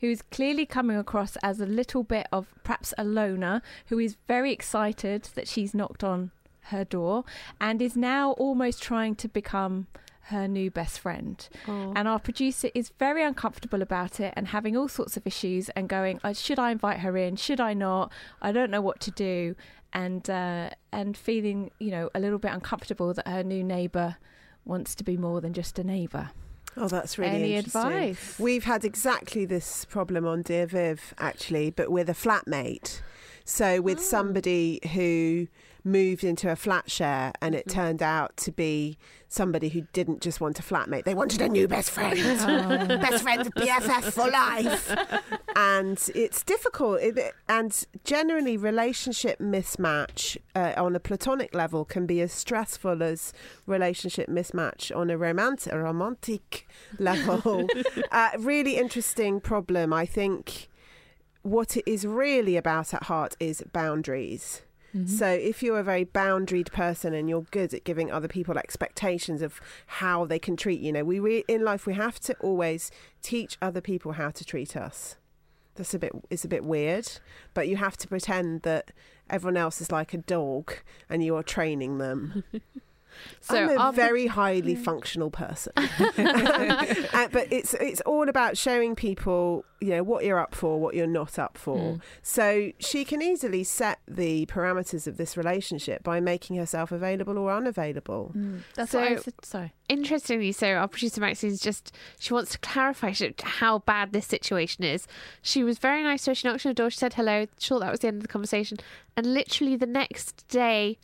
who's 0.00 0.20
clearly 0.20 0.66
coming 0.66 0.96
across 0.96 1.36
as 1.42 1.60
a 1.60 1.66
little 1.66 2.02
bit 2.02 2.26
of 2.32 2.48
perhaps 2.64 2.92
a 2.98 3.04
loner 3.04 3.62
who 3.86 3.98
is 3.98 4.16
very 4.28 4.52
excited 4.52 5.28
that 5.34 5.48
she's 5.48 5.74
knocked 5.74 6.04
on 6.04 6.32
her 6.70 6.84
door 6.84 7.24
and 7.60 7.80
is 7.82 7.96
now 7.96 8.32
almost 8.32 8.82
trying 8.82 9.14
to 9.16 9.28
become 9.28 9.86
her 10.28 10.48
new 10.48 10.70
best 10.70 10.98
friend. 10.98 11.48
And 11.66 12.08
our 12.08 12.18
producer 12.18 12.68
is 12.74 12.90
very 12.98 13.22
uncomfortable 13.22 13.80
about 13.80 14.18
it 14.18 14.34
and 14.36 14.48
having 14.48 14.76
all 14.76 14.88
sorts 14.88 15.16
of 15.16 15.24
issues 15.26 15.68
and 15.70 15.88
going, 15.88 16.18
"Uh, 16.24 16.32
should 16.32 16.58
I 16.58 16.72
invite 16.72 16.98
her 17.00 17.16
in? 17.16 17.36
Should 17.36 17.60
I 17.60 17.74
not? 17.74 18.10
I 18.42 18.50
don't 18.50 18.70
know 18.70 18.80
what 18.80 18.98
to 19.02 19.10
do. 19.12 19.54
And 19.92 20.28
uh, 20.28 20.70
and 20.90 21.16
feeling, 21.16 21.70
you 21.78 21.90
know, 21.92 22.10
a 22.14 22.18
little 22.20 22.38
bit 22.38 22.52
uncomfortable 22.52 23.14
that 23.14 23.28
her 23.28 23.44
new 23.44 23.62
neighbour 23.62 24.16
wants 24.64 24.96
to 24.96 25.04
be 25.04 25.16
more 25.16 25.40
than 25.40 25.52
just 25.52 25.78
a 25.78 25.84
neighbour. 25.84 26.30
Oh, 26.76 26.88
that's 26.88 27.16
really 27.18 27.36
Any 27.36 27.54
interesting. 27.54 27.80
advice? 27.92 28.38
We've 28.38 28.64
had 28.64 28.84
exactly 28.84 29.44
this 29.46 29.84
problem 29.84 30.26
on 30.26 30.42
Dear 30.42 30.66
Viv, 30.66 31.14
actually, 31.18 31.70
but 31.70 31.90
with 31.90 32.10
a 32.10 32.14
flatmate. 32.14 33.00
So, 33.44 33.80
with 33.80 34.02
somebody 34.02 34.80
who 34.92 35.46
moved 35.86 36.24
into 36.24 36.50
a 36.50 36.56
flat 36.56 36.90
share, 36.90 37.32
and 37.40 37.54
it 37.54 37.68
turned 37.68 38.02
out 38.02 38.36
to 38.38 38.52
be 38.52 38.98
somebody 39.28 39.68
who 39.68 39.82
didn't 39.92 40.20
just 40.20 40.40
want 40.40 40.58
a 40.58 40.62
flatmate, 40.62 41.04
they 41.04 41.14
wanted 41.14 41.40
a 41.40 41.48
new 41.48 41.68
best 41.68 41.90
friend. 41.90 42.16
best 43.00 43.22
friend, 43.22 43.54
BFF 43.54 44.12
for 44.12 44.28
life. 44.28 44.94
and 45.56 46.10
it's 46.14 46.42
difficult. 46.42 47.00
It, 47.00 47.34
and 47.48 47.86
generally, 48.04 48.56
relationship 48.56 49.38
mismatch 49.38 50.36
uh, 50.54 50.74
on 50.76 50.96
a 50.96 51.00
platonic 51.00 51.54
level 51.54 51.84
can 51.84 52.06
be 52.06 52.20
as 52.20 52.32
stressful 52.32 53.02
as 53.02 53.32
relationship 53.66 54.28
mismatch 54.28 54.94
on 54.94 55.10
a 55.10 55.16
romantic, 55.16 55.72
a 55.72 55.78
romantic 55.78 56.66
level. 56.98 57.68
uh, 58.10 58.30
really 58.38 58.76
interesting 58.76 59.40
problem. 59.40 59.92
I 59.92 60.06
think 60.06 60.68
what 61.42 61.76
it 61.76 61.84
is 61.86 62.04
really 62.04 62.56
about 62.56 62.92
at 62.92 63.04
heart 63.04 63.36
is 63.38 63.62
boundaries. 63.72 64.62
Mm-hmm. 64.96 65.14
So, 65.14 65.26
if 65.26 65.62
you're 65.62 65.78
a 65.78 65.84
very 65.84 66.06
boundaried 66.06 66.72
person 66.72 67.12
and 67.12 67.28
you're 67.28 67.42
good 67.50 67.74
at 67.74 67.84
giving 67.84 68.10
other 68.10 68.28
people 68.28 68.56
expectations 68.56 69.42
of 69.42 69.60
how 69.86 70.24
they 70.24 70.38
can 70.38 70.56
treat 70.56 70.80
you, 70.80 70.92
know, 70.92 71.04
we 71.04 71.18
re- 71.20 71.44
in 71.48 71.64
life 71.64 71.86
we 71.86 71.94
have 71.94 72.18
to 72.20 72.34
always 72.40 72.90
teach 73.22 73.58
other 73.60 73.82
people 73.82 74.12
how 74.12 74.30
to 74.30 74.44
treat 74.44 74.76
us. 74.76 75.16
That's 75.74 75.92
a 75.92 75.98
bit 75.98 76.12
it's 76.30 76.44
a 76.44 76.48
bit 76.48 76.64
weird, 76.64 77.06
but 77.52 77.68
you 77.68 77.76
have 77.76 77.98
to 77.98 78.08
pretend 78.08 78.62
that 78.62 78.90
everyone 79.28 79.58
else 79.58 79.82
is 79.82 79.92
like 79.92 80.14
a 80.14 80.18
dog 80.18 80.72
and 81.10 81.22
you 81.22 81.36
are 81.36 81.42
training 81.42 81.98
them. 81.98 82.44
So 83.40 83.56
I'm 83.64 83.70
a 83.70 83.80
our- 83.80 83.92
very 83.92 84.26
highly 84.26 84.74
functional 84.74 85.30
person, 85.30 85.72
Uh, 85.76 87.28
but 87.32 87.46
it's 87.50 87.74
it's 87.74 88.00
all 88.02 88.28
about 88.28 88.56
showing 88.56 88.94
people 88.94 89.64
you 89.80 89.90
know 89.90 90.02
what 90.02 90.24
you're 90.24 90.38
up 90.38 90.54
for, 90.54 90.80
what 90.80 90.94
you're 90.94 91.06
not 91.06 91.38
up 91.38 91.58
for. 91.58 91.76
Mm. 91.78 92.00
So 92.22 92.72
she 92.78 93.04
can 93.04 93.20
easily 93.22 93.62
set 93.62 93.98
the 94.08 94.46
parameters 94.46 95.06
of 95.06 95.16
this 95.18 95.36
relationship 95.36 96.02
by 96.02 96.18
making 96.18 96.56
herself 96.56 96.90
available 96.92 97.36
or 97.38 97.52
unavailable. 97.52 98.32
That's 98.74 98.92
So- 98.92 99.00
what 99.00 99.12
I 99.12 99.16
said. 99.16 99.34
Sorry. 99.42 99.72
Interestingly, 99.88 100.50
so 100.50 100.72
our 100.72 100.88
producer 100.88 101.20
Maxine's 101.20 101.60
just 101.60 101.92
she 102.18 102.34
wants 102.34 102.50
to 102.52 102.58
clarify 102.58 103.12
how 103.42 103.78
bad 103.80 104.12
this 104.12 104.26
situation 104.26 104.82
is. 104.82 105.06
She 105.42 105.62
was 105.62 105.78
very 105.78 106.02
nice 106.02 106.24
to 106.24 106.30
her. 106.32 106.34
She 106.34 106.48
knocked 106.48 106.66
on 106.66 106.70
the 106.70 106.74
door. 106.74 106.90
She 106.90 106.98
said 106.98 107.14
hello. 107.14 107.46
Sure, 107.60 107.78
that 107.78 107.90
was 107.90 108.00
the 108.00 108.08
end 108.08 108.16
of 108.16 108.22
the 108.22 108.28
conversation. 108.28 108.78
And 109.16 109.32
literally 109.32 109.76
the 109.76 109.86
next 109.86 110.48
day, 110.48 110.98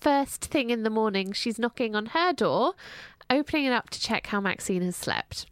first 0.00 0.44
thing 0.44 0.70
in 0.70 0.82
the 0.82 0.90
morning, 0.90 1.32
she's 1.32 1.58
knocking 1.58 1.94
on 1.94 2.06
her 2.06 2.32
door, 2.32 2.74
opening 3.30 3.66
it 3.66 3.72
up 3.72 3.90
to 3.90 4.00
check 4.00 4.28
how 4.28 4.40
Maxine 4.40 4.82
has 4.82 4.96
slept. 4.96 5.46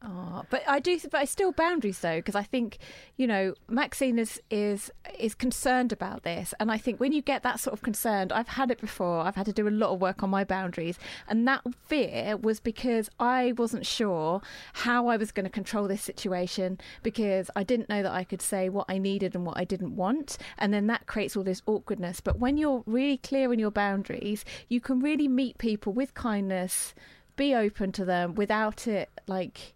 Oh, 0.00 0.44
but 0.48 0.62
I 0.68 0.78
do, 0.78 0.96
but 1.10 1.22
it's 1.24 1.32
still 1.32 1.50
boundaries 1.50 1.98
though, 1.98 2.18
because 2.18 2.36
I 2.36 2.44
think 2.44 2.78
you 3.16 3.26
know 3.26 3.54
Maxine 3.68 4.16
is 4.20 4.40
is 4.48 4.92
is 5.18 5.34
concerned 5.34 5.92
about 5.92 6.22
this, 6.22 6.54
and 6.60 6.70
I 6.70 6.78
think 6.78 7.00
when 7.00 7.10
you 7.10 7.20
get 7.20 7.42
that 7.42 7.58
sort 7.58 7.74
of 7.74 7.82
concerned, 7.82 8.32
I've 8.32 8.46
had 8.46 8.70
it 8.70 8.80
before. 8.80 9.22
I've 9.22 9.34
had 9.34 9.46
to 9.46 9.52
do 9.52 9.66
a 9.66 9.70
lot 9.70 9.92
of 9.92 10.00
work 10.00 10.22
on 10.22 10.30
my 10.30 10.44
boundaries, 10.44 11.00
and 11.26 11.48
that 11.48 11.62
fear 11.84 12.36
was 12.36 12.60
because 12.60 13.10
I 13.18 13.54
wasn't 13.58 13.84
sure 13.86 14.40
how 14.74 15.08
I 15.08 15.16
was 15.16 15.32
going 15.32 15.44
to 15.44 15.50
control 15.50 15.88
this 15.88 16.02
situation 16.02 16.78
because 17.02 17.50
I 17.56 17.64
didn't 17.64 17.88
know 17.88 18.04
that 18.04 18.12
I 18.12 18.22
could 18.22 18.42
say 18.42 18.68
what 18.68 18.86
I 18.88 18.98
needed 18.98 19.34
and 19.34 19.44
what 19.44 19.58
I 19.58 19.64
didn't 19.64 19.96
want, 19.96 20.38
and 20.58 20.72
then 20.72 20.86
that 20.86 21.08
creates 21.08 21.36
all 21.36 21.42
this 21.42 21.62
awkwardness. 21.66 22.20
But 22.20 22.38
when 22.38 22.56
you're 22.56 22.84
really 22.86 23.16
clear 23.16 23.52
in 23.52 23.58
your 23.58 23.72
boundaries, 23.72 24.44
you 24.68 24.80
can 24.80 25.00
really 25.00 25.26
meet 25.26 25.58
people 25.58 25.92
with 25.92 26.14
kindness, 26.14 26.94
be 27.34 27.52
open 27.52 27.90
to 27.92 28.04
them 28.04 28.36
without 28.36 28.86
it 28.86 29.10
like 29.26 29.74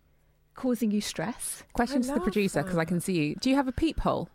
causing 0.54 0.90
you 0.90 1.00
stress. 1.00 1.62
Question 1.72 2.02
to 2.02 2.14
the 2.14 2.20
producer 2.20 2.62
because 2.62 2.78
I 2.78 2.84
can 2.84 3.00
see 3.00 3.14
you. 3.14 3.34
Do 3.36 3.50
you 3.50 3.56
have 3.56 3.68
a 3.68 3.72
peephole? 3.72 4.28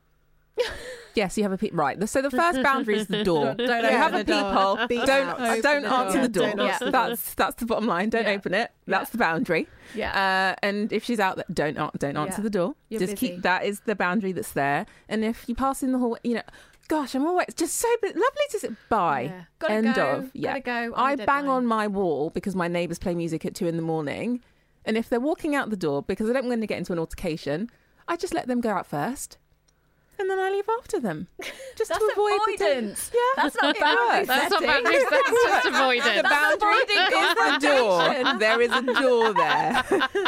yes, 1.15 1.37
you 1.37 1.43
have 1.43 1.51
a 1.51 1.57
peep. 1.57 1.71
Right. 1.73 2.09
So 2.09 2.21
the 2.21 2.31
first 2.31 2.61
boundary 2.63 2.97
is 2.97 3.07
the 3.07 3.23
door. 3.23 3.53
Don't 3.53 3.59
you 3.59 3.73
open 3.75 3.91
have 3.91 4.11
the 4.11 4.19
a 4.19 4.23
door. 4.23 4.77
peephole. 4.87 5.05
Don't 5.05 5.29
out. 5.29 5.61
don't 5.61 5.83
the 5.83 5.89
answer 5.93 6.17
door. 6.17 6.21
the 6.23 6.29
door. 6.29 6.49
Don't 6.55 6.59
answer 6.61 6.91
that's 6.91 7.33
that's 7.35 7.55
the 7.57 7.65
bottom 7.65 7.85
line. 7.85 8.09
Don't 8.09 8.23
Yeah. 8.25 8.31
open 8.31 8.53
it. 8.53 8.71
That's 8.87 9.11
the 9.11 9.17
boundary. 9.19 9.67
Yeah. 9.93 10.55
Uh, 10.55 10.65
and 10.65 10.91
if 10.91 11.03
she's 11.03 11.19
out 11.19 11.35
there, 11.35 11.45
don't 11.53 11.75
don't 11.99 12.17
answer 12.17 12.39
Yeah. 12.39 12.43
the 12.43 12.49
door. 12.49 12.75
You're 12.89 12.99
Just 13.01 13.13
busy. 13.13 13.33
keep 13.33 13.41
that 13.43 13.65
is 13.65 13.81
the 13.81 13.95
boundary 13.95 14.31
that's 14.31 14.53
there. 14.53 14.85
And 15.07 15.23
if 15.23 15.47
you 15.47 15.53
pass 15.55 15.83
in 15.83 15.91
the 15.91 15.99
hallway, 15.99 16.19
you 16.23 16.35
know. 16.35 16.41
Gosh, 16.89 17.15
I'm 17.15 17.27
always 17.27 17.47
just 17.53 17.75
so 17.75 17.87
lovely 18.01 18.21
to 18.51 18.59
sit 18.59 18.71
by. 18.87 19.21
Yeah. 19.23 19.41
Gotta 19.59 19.73
End 19.73 19.93
go, 19.93 20.05
of. 20.09 20.31
Yeah. 20.33 20.57
gotta 20.57 20.89
go, 20.89 20.95
on 20.95 21.05
I 21.05 21.11
a 21.11 21.17
bang 21.17 21.25
deadline. 21.43 21.49
on 21.49 21.65
my 21.65 21.85
wall 21.87 22.29
because 22.29 22.55
my 22.55 22.69
neighbours 22.69 22.97
play 22.97 23.13
music 23.13 23.45
at 23.45 23.53
two 23.53 23.67
in 23.67 23.75
the 23.75 23.81
morning. 23.81 24.41
And 24.87 24.97
if 24.97 25.09
they're 25.09 25.19
walking 25.19 25.53
out 25.53 25.69
the 25.69 25.75
door, 25.75 26.01
because 26.01 26.29
I 26.29 26.33
don't 26.33 26.47
want 26.47 26.61
to 26.61 26.67
get 26.67 26.77
into 26.77 26.93
an 26.93 26.99
altercation, 26.99 27.69
I 28.07 28.15
just 28.15 28.33
let 28.33 28.47
them 28.47 28.61
go 28.61 28.69
out 28.69 28.87
first. 28.87 29.37
And 30.19 30.29
then 30.29 30.39
I 30.39 30.49
leave 30.49 30.65
after 30.79 30.99
them. 30.99 31.27
Just 31.77 31.89
That's 31.89 31.99
to 32.03 32.11
avoid 32.13 32.39
the 32.57 32.65
avoidance. 32.65 33.11
Yeah, 33.13 33.19
That's 33.43 33.55
not 33.61 33.75
it 33.75 33.79
boundary 33.81 34.17
works. 34.17 34.27
That's 34.27 34.49
not 34.51 34.61
setting. 34.63 34.83
boundaries, 34.83 35.03
that's 35.11 35.43
just 35.43 35.65
avoidance. 35.67 36.05
The 36.15 36.21
That's 36.23 36.57
boundary 36.57 36.81
avoiding 36.81 36.97
is 36.97 37.35
the 37.35 37.59
door. 37.67 37.97
confrontation. 37.99 38.39
There 38.39 38.61
is 38.61 38.71
a 38.71 38.81
door 39.01 39.33
there. 39.33 39.83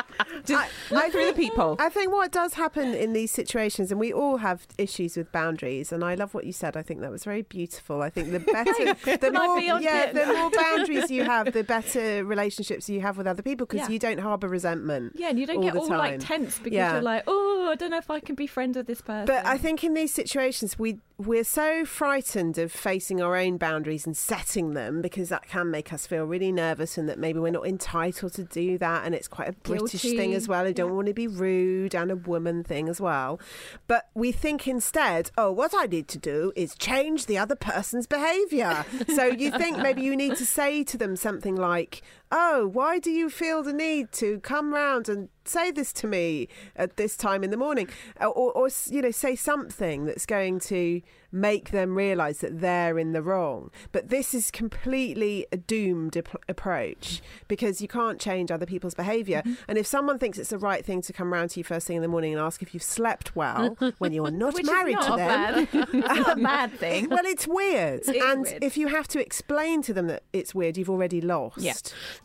Just 0.46 0.70
look 0.92 1.12
through 1.12 1.26
the 1.28 1.34
peephole. 1.34 1.76
I 1.80 1.90
think 1.90 2.12
what 2.12 2.32
does 2.32 2.54
happen 2.54 2.94
in 2.94 3.14
these 3.14 3.32
situations, 3.32 3.92
and 3.92 4.00
we 4.00 4.14
all 4.14 4.38
have 4.38 4.68
issues 4.78 5.18
with 5.18 5.32
boundaries, 5.32 5.92
and 5.92 6.04
I 6.04 6.16
love 6.16 6.34
what 6.34 6.46
you 6.46 6.54
said. 6.54 6.78
I 6.78 6.82
think 6.82 7.02
that 7.02 7.12
was 7.12 7.24
very 7.24 7.42
beautiful. 7.42 8.02
I 8.02 8.10
think 8.10 8.32
the 8.32 8.40
better, 8.40 8.94
the 9.18 9.32
more, 9.32 9.60
yeah, 9.60 10.12
the 10.12 10.26
more 10.28 10.50
boundaries 10.52 11.10
you 11.12 11.24
have, 11.24 11.52
the 11.54 11.64
better 11.64 12.24
relationships 12.24 12.90
you 12.90 13.02
have 13.02 13.18
with 13.18 13.28
other 13.28 13.42
people 13.42 13.66
because 13.66 13.88
Yeah. 13.88 13.94
you 13.94 14.00
don't 14.00 14.20
harbour 14.20 14.48
resentment. 14.48 15.14
Yeah, 15.16 15.30
and 15.30 15.40
you 15.40 15.46
don't 15.46 15.58
all 15.58 15.64
get 15.64 15.74
the 15.74 15.80
all 15.80 15.88
like 15.88 16.20
tense 16.20 16.58
because 16.60 16.76
Yeah. 16.76 16.94
you're 16.94 17.02
like, 17.02 17.24
oh, 17.28 17.70
I 17.72 17.76
don't 17.76 17.92
know 17.92 17.98
if 17.98 18.10
I 18.10 18.20
can 18.20 18.36
be 18.36 18.48
friends 18.48 18.78
with 18.78 18.88
this 18.88 19.02
person. 19.02 19.26
But 19.26 19.46
I 19.46 19.58
think 19.58 19.79
in 19.84 19.94
these 19.94 20.14
situations, 20.14 20.78
we 20.78 21.00
we're 21.20 21.44
so 21.44 21.84
frightened 21.84 22.58
of 22.58 22.72
facing 22.72 23.22
our 23.22 23.36
own 23.36 23.58
boundaries 23.58 24.06
and 24.06 24.16
setting 24.16 24.74
them 24.74 25.02
because 25.02 25.28
that 25.28 25.46
can 25.50 25.70
make 25.70 25.92
us 25.92 26.08
feel 26.08 26.24
really 26.24 26.50
nervous, 26.50 26.98
and 26.98 27.10
that 27.10 27.20
maybe 27.20 27.40
we're 27.40 27.52
not 27.52 27.68
entitled 27.68 28.34
to 28.34 28.46
do 28.46 28.78
that, 28.78 29.06
and 29.06 29.14
it's 29.14 29.28
quite 29.28 29.50
a 29.50 29.52
British 29.52 30.02
Guilty. 30.02 30.16
thing 30.16 30.34
as 30.34 30.48
well. 30.48 30.66
I 30.66 30.72
don't 30.72 30.96
want 30.96 31.08
to 31.08 31.14
be 31.14 31.28
rude 31.28 31.94
and 31.94 32.10
a 32.10 32.16
woman 32.16 32.64
thing 32.64 32.88
as 32.88 33.02
well. 33.02 33.38
But 33.86 34.08
we 34.14 34.32
think 34.32 34.66
instead, 34.66 35.32
oh, 35.38 35.52
what 35.52 35.74
I 35.76 35.88
need 35.88 36.08
to 36.08 36.18
do 36.18 36.54
is 36.56 36.74
change 36.76 37.26
the 37.26 37.38
other 37.38 37.56
person's 37.56 38.08
behaviour. 38.08 38.86
so 39.14 39.26
you 39.26 39.52
think 39.52 39.78
maybe 39.78 40.02
you 40.02 40.16
need 40.16 40.38
to 40.38 40.46
say 40.46 40.86
to 40.86 40.98
them 40.98 41.18
something 41.18 41.56
like, 41.56 42.02
oh, 42.32 42.68
why 42.68 43.00
do 43.00 43.12
you 43.12 43.30
feel 43.30 43.62
the 43.62 43.74
need 43.74 44.12
to 44.14 44.40
come 44.40 44.74
round 44.74 45.10
and 45.10 45.30
say 45.46 45.72
this 45.72 45.92
to 45.92 46.08
me 46.08 46.48
at 46.76 46.96
this 46.96 47.18
time 47.18 47.44
in 47.44 47.50
the 47.50 47.58
morning? 47.58 47.90
Or, 48.22 48.28
or, 48.28 48.52
or, 48.54 48.70
you 48.86 49.02
know, 49.02 49.12
say 49.12 49.36
something 49.36 50.06
that's 50.06 50.26
going 50.26 50.60
to 50.62 51.02
make 51.32 51.72
them 51.72 51.96
realise 51.96 52.40
that 52.40 52.60
they're 52.62 52.98
in 52.98 53.12
the 53.14 53.22
wrong. 53.22 53.70
But 53.92 54.10
this 54.10 54.34
is 54.34 54.52
completely 54.52 55.46
a 55.52 55.58
doomed 55.58 56.18
ap- 56.18 56.42
approach 56.48 57.22
because 57.48 57.82
you 57.82 57.88
can't 57.88 58.20
change 58.20 58.52
other 58.52 58.66
people's 58.66 58.94
behaviour. 58.96 59.42
Mm-hmm. 59.46 59.54
And 59.68 59.78
if 59.78 59.86
someone 59.86 60.18
thinks 60.20 60.38
it's 60.38 60.50
the 60.50 60.58
right 60.58 60.86
thing 60.86 61.02
to 61.04 61.14
come 61.14 61.32
round 61.34 61.52
to 61.52 61.60
you 61.60 61.64
first 61.64 61.88
thing 61.88 61.96
in 61.98 62.02
the 62.02 62.08
morning 62.08 62.34
and 62.34 62.42
ask 62.42 62.62
if 62.62 62.74
you've 62.74 62.84
slept 62.84 63.36
well 63.36 63.76
when 64.00 64.12
you're 64.12 64.32
not 64.46 64.54
Which 64.54 64.66
married 64.66 64.94
not 64.94 65.04
to 65.06 65.16
them, 65.16 65.18
bad- 65.18 65.68
it's 65.94 66.20
not 66.20 66.38
a 66.40 66.42
bad 66.42 66.72
thing. 66.80 67.10
well, 67.10 67.26
it's 67.26 67.48
weird. 67.48 68.02
It 68.08 68.16
is 68.16 68.24
and 68.24 68.42
weird. 68.44 68.64
if 68.64 68.78
you 68.78 68.88
have 68.88 69.08
to 69.10 69.22
explain 69.22 69.82
to 69.84 69.94
them 69.94 70.08
that 70.08 70.24
it's 70.34 70.56
weird, 70.56 70.78
you've 70.78 70.90
already 70.90 71.22
lost. 71.22 71.60
Yeah. 71.60 71.74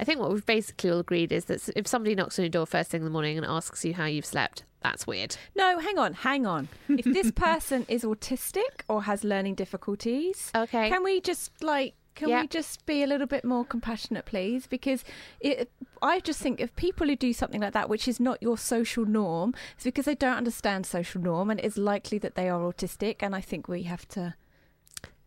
I 0.01 0.05
think 0.05 0.21
what 0.21 0.33
we've 0.33 0.47
basically 0.47 0.91
all 0.91 0.99
agreed 1.01 1.33
is 1.33 1.47
that 1.47 1.69
if 1.77 1.87
somebody 1.87 2.15
knocks 2.15 2.39
on 2.39 2.45
your 2.45 2.51
door 2.51 2.67
first 2.67 2.91
thing 2.91 3.01
in 3.01 3.05
the 3.05 3.11
morning 3.11 3.37
and 3.37 3.47
asks 3.47 3.85
you 3.85 3.95
how 3.95 4.07
you've 4.07 4.25
slept, 4.27 4.65
that's 4.85 5.07
weird. 5.07 5.37
No, 5.57 5.79
hang 5.81 5.99
on, 5.99 6.13
hang 6.13 6.47
on. 6.47 6.69
If 6.89 7.05
this 7.07 7.33
person 7.49 7.85
is 7.89 8.05
autistic 8.05 8.83
or 8.89 9.03
has 9.05 9.25
learning 9.25 9.55
difficulties, 9.57 10.53
Okay. 10.55 10.89
can 10.91 11.03
we 11.03 11.21
just 11.21 11.51
like 11.63 11.95
can 12.15 12.29
Yeah. 12.29 12.43
we 12.43 12.47
just 12.47 12.87
be 12.87 13.03
a 13.03 13.09
little 13.09 13.27
bit 13.27 13.45
more 13.45 13.65
compassionate, 13.65 14.25
please? 14.25 14.69
Because 14.69 15.03
it, 15.41 15.69
I 16.01 16.21
just 16.21 16.41
think 16.41 16.61
if 16.61 16.71
people 16.77 17.09
who 17.09 17.17
do 17.17 17.33
something 17.33 17.61
like 17.61 17.73
that, 17.73 17.89
which 17.89 18.07
is 18.07 18.21
not 18.21 18.41
your 18.41 18.57
social 18.57 19.05
norm, 19.05 19.53
it's 19.75 19.83
because 19.83 20.05
they 20.05 20.15
don't 20.15 20.37
understand 20.37 20.87
social 20.87 21.21
norm, 21.21 21.51
and 21.51 21.59
it's 21.59 21.77
likely 21.77 22.19
that 22.19 22.37
they 22.37 22.49
are 22.49 22.61
autistic. 22.61 23.17
And 23.19 23.35
I 23.35 23.41
think 23.41 23.67
we 23.67 23.83
have 23.85 24.07
to. 24.11 24.35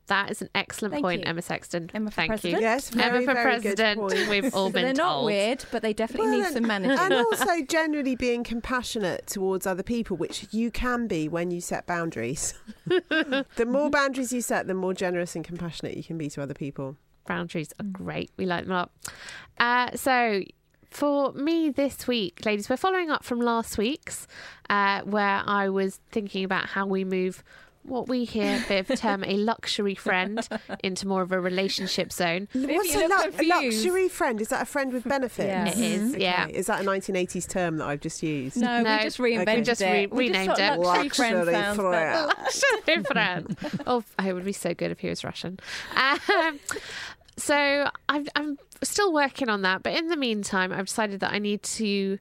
That 0.08 0.32
is 0.32 0.42
an 0.42 0.50
excellent 0.56 0.94
Thank 0.94 1.04
point, 1.04 1.22
you. 1.22 1.28
Emma 1.28 1.42
Sexton. 1.42 1.90
Emma 1.94 2.10
for 2.12 2.16
Thank 2.16 2.30
president? 2.30 2.62
you. 2.62 2.68
Yes, 2.68 2.92
Emma 2.94 3.04
very, 3.04 3.26
for 3.26 3.34
very 3.34 3.60
good 3.60 3.78
president. 3.78 4.00
point. 4.00 4.30
We've 4.30 4.46
all 4.56 4.68
So 4.68 4.72
been 4.74 4.84
they're 4.86 4.94
not 4.94 5.14
told. 5.16 5.26
weird, 5.26 5.66
but 5.72 5.82
they 5.82 5.94
definitely 5.94 6.32
Well, 6.32 6.40
need 6.46 6.54
some 6.54 6.66
management. 6.68 7.00
And 7.02 7.14
also 7.14 7.62
generally 7.68 8.16
being 8.16 8.44
compassionate 8.44 9.28
towards 9.28 9.68
other 9.68 9.84
people, 9.84 10.16
which 10.18 10.48
you 10.52 10.72
can 10.72 11.08
be 11.08 11.28
when 11.28 11.52
you 11.52 11.60
set 11.62 11.86
boundaries. 11.86 12.54
the 12.88 13.66
more 13.68 13.90
boundaries 13.90 14.32
you 14.32 14.42
set, 14.42 14.68
the 14.68 14.74
more 14.74 14.94
generous 14.94 15.36
and 15.36 15.44
compassionate 15.44 15.98
you 15.98 16.04
can 16.04 16.18
be 16.18 16.30
to 16.30 16.42
other 16.42 16.54
people. 16.54 16.96
Boundaries 17.28 17.74
are 17.80 17.86
great. 17.86 18.32
We 18.38 18.46
like 18.46 18.64
them 18.64 18.72
a 18.72 18.76
lot. 18.76 18.92
Uh, 19.60 19.96
so, 19.98 20.42
for 20.90 21.34
me 21.34 21.70
this 21.70 22.08
week, 22.08 22.46
ladies, 22.46 22.70
we're 22.70 22.78
following 22.78 23.10
up 23.10 23.26
from 23.26 23.42
last 23.42 23.78
week's, 23.78 24.26
uh, 24.70 25.02
where 25.02 25.44
I 25.46 25.68
was 25.68 26.00
thinking 26.12 26.46
about 26.46 26.68
how 26.68 26.86
we 26.86 27.04
move 27.04 27.44
what 27.88 28.08
we 28.08 28.26
here 28.26 28.64
Viv 28.68 28.88
term 29.00 29.24
a 29.24 29.38
luxury 29.38 29.96
friend 29.96 30.48
into 30.84 31.08
more 31.08 31.22
of 31.22 31.32
a 31.32 31.40
relationship 31.40 32.12
zone. 32.12 32.48
What's 32.54 32.94
a, 32.96 33.00
lu- 33.08 33.32
a 33.40 33.44
luxury 33.48 34.10
friend? 34.10 34.40
Is 34.42 34.50
that 34.50 34.62
a 34.62 34.66
friend 34.66 34.92
with 34.94 35.04
benefits? 35.04 35.48
Yeah. 35.48 35.68
It 35.68 35.78
is, 35.78 36.14
Okay. 36.14 36.22
yeah. 36.22 36.48
Is 36.48 36.68
that 36.68 36.82
a 36.82 36.84
1980s 36.84 37.48
term 37.50 37.78
that 37.78 37.88
I've 37.88 38.02
just 38.02 38.22
used? 38.22 38.58
no, 38.58 38.82
No, 38.84 38.98
we 38.98 39.04
just 39.04 39.18
reinvented 39.18 39.42
okay. 39.48 39.62
Just 39.62 39.82
it. 39.82 39.86
re- 39.92 40.08
We 40.08 40.28
just 40.28 40.34
renamed 40.40 40.58
thought 40.58 40.74
it. 40.74 40.80
Luxury 40.80 41.10
friend 41.10 41.36
Luxury 41.38 41.54
sounds 41.54 41.80
friend. 41.80 42.28
Luxury 42.88 43.04
friend. 43.04 43.58
Oh, 43.88 44.04
it 44.26 44.34
would 44.34 44.46
be 44.46 44.54
so 44.54 44.74
good 44.74 44.92
if 44.92 45.00
he 45.00 45.10
was 45.10 45.24
Russian. 45.24 45.60
Um, 45.96 46.60
so 47.38 47.90
I'm, 48.10 48.28
I'm 48.36 48.58
still 48.84 49.14
working 49.14 49.50
on 49.50 49.62
that, 49.62 49.84
but 49.84 49.94
in 49.94 50.08
the 50.08 50.18
meantime, 50.18 50.72
I've 50.72 50.88
decided 50.88 51.20
that 51.22 51.32
I 51.34 51.40
need 51.40 51.64
to 51.64 52.20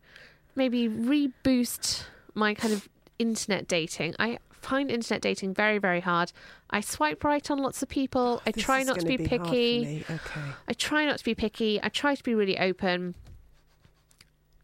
maybe 0.55 0.89
reboost 0.89 2.05
my 2.35 2.55
kind 2.55 2.73
of 2.75 2.89
internet 3.19 3.67
dating. 3.67 4.15
I 4.19 4.39
find 4.67 4.91
internet 4.91 5.23
dating 5.23 5.55
very, 5.55 5.79
very 5.79 6.01
hard. 6.01 6.33
I 6.71 6.81
swipe 6.81 7.23
right 7.25 7.51
on 7.51 7.59
lots 7.59 7.83
of 7.83 7.89
people. 7.89 8.43
I 8.47 8.51
This 8.51 8.65
try 8.65 8.83
not 8.83 8.99
to 8.99 9.07
be, 9.07 9.17
for 9.17 9.25
picky. 9.25 10.05
Okay. 10.11 10.41
I 10.69 10.73
try 10.73 11.07
not 11.07 11.19
to 11.19 11.25
be 11.25 11.35
picky. 11.35 11.81
I 11.83 11.89
try 11.89 12.15
to 12.15 12.23
be 12.23 12.35
really 12.35 12.59
open. 12.59 13.15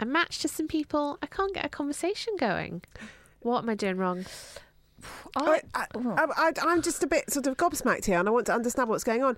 I 0.00 0.04
match 0.04 0.40
to 0.40 0.48
some 0.48 0.66
people. 0.66 1.18
I 1.22 1.26
can't 1.26 1.54
get 1.54 1.64
a 1.64 1.68
conversation 1.68 2.34
going. 2.36 2.82
What 3.40 3.62
am 3.62 3.68
I 3.70 3.74
doing 3.74 3.96
wrong? 3.96 4.26
I, 5.36 5.60
I, 5.74 5.86
I, 5.94 6.52
I'm 6.62 6.82
just 6.82 7.02
a 7.02 7.06
bit 7.06 7.30
sort 7.30 7.46
of 7.46 7.56
gobsmacked 7.56 8.04
here, 8.04 8.18
and 8.18 8.28
I 8.28 8.30
want 8.30 8.46
to 8.46 8.54
understand 8.54 8.88
what's 8.88 9.04
going 9.04 9.22
on. 9.22 9.36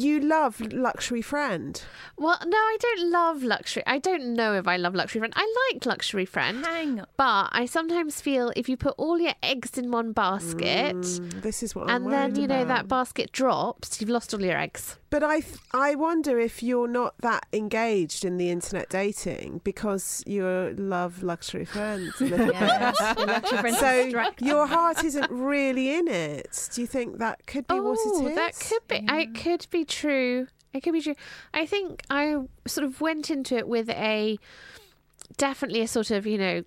You 0.00 0.20
love 0.20 0.60
luxury 0.60 1.22
friend. 1.22 1.80
Well, 2.16 2.38
no, 2.44 2.56
I 2.56 2.76
don't 2.80 3.10
love 3.10 3.42
luxury. 3.42 3.82
I 3.86 3.98
don't 3.98 4.34
know 4.34 4.54
if 4.54 4.66
I 4.68 4.76
love 4.76 4.94
luxury 4.94 5.20
friend. 5.20 5.32
I 5.36 5.54
like 5.72 5.86
luxury 5.86 6.24
friend, 6.24 6.64
Hang 6.64 7.00
on. 7.00 7.06
but 7.16 7.48
I 7.52 7.66
sometimes 7.66 8.20
feel 8.20 8.52
if 8.56 8.68
you 8.68 8.76
put 8.76 8.94
all 8.98 9.18
your 9.18 9.34
eggs 9.42 9.78
in 9.78 9.90
one 9.90 10.12
basket, 10.12 10.96
Mm, 10.96 11.42
this 11.42 11.62
is 11.62 11.74
what 11.74 11.88
I'm 11.90 12.04
and 12.04 12.12
then 12.12 12.34
you 12.40 12.46
know 12.46 12.62
about. 12.62 12.68
that 12.68 12.88
basket 12.88 13.32
drops, 13.32 14.00
you've 14.00 14.10
lost 14.10 14.34
all 14.34 14.40
your 14.42 14.56
eggs. 14.58 14.98
But 15.14 15.22
I, 15.22 15.42
I 15.72 15.94
wonder 15.94 16.40
if 16.40 16.60
you're 16.60 16.88
not 16.88 17.14
that 17.18 17.46
engaged 17.52 18.24
in 18.24 18.36
the 18.36 18.50
internet 18.50 18.88
dating 18.88 19.60
because 19.62 20.24
you 20.26 20.74
love 20.76 21.22
luxury 21.22 21.64
friends. 21.64 22.20
a 22.20 22.26
Yes, 22.26 23.00
luxury 23.16 23.58
friends 23.60 23.78
so 23.78 24.24
your 24.40 24.66
heart 24.66 25.04
isn't 25.04 25.30
really 25.30 25.94
in 25.94 26.08
it. 26.08 26.68
Do 26.72 26.80
you 26.80 26.88
think 26.88 27.18
that 27.18 27.46
could 27.46 27.68
be 27.68 27.78
what 27.78 27.92
it 27.92 28.32
Oh, 28.32 28.34
that 28.34 28.58
could 28.58 28.88
be. 28.88 29.06
It 29.08 29.34
could 29.36 29.68
be 29.70 29.84
true. 29.84 30.48
It 30.72 30.80
could 30.80 30.94
be 30.94 31.00
true. 31.00 31.14
I 31.52 31.64
think 31.64 32.02
I 32.10 32.38
sort 32.66 32.84
of 32.84 33.00
went 33.00 33.30
into 33.30 33.56
it 33.56 33.68
with 33.68 33.88
a 33.90 34.36
definitely 35.36 35.82
a 35.82 35.86
sort 35.86 36.10
of 36.10 36.26
you 36.26 36.38
know, 36.38 36.64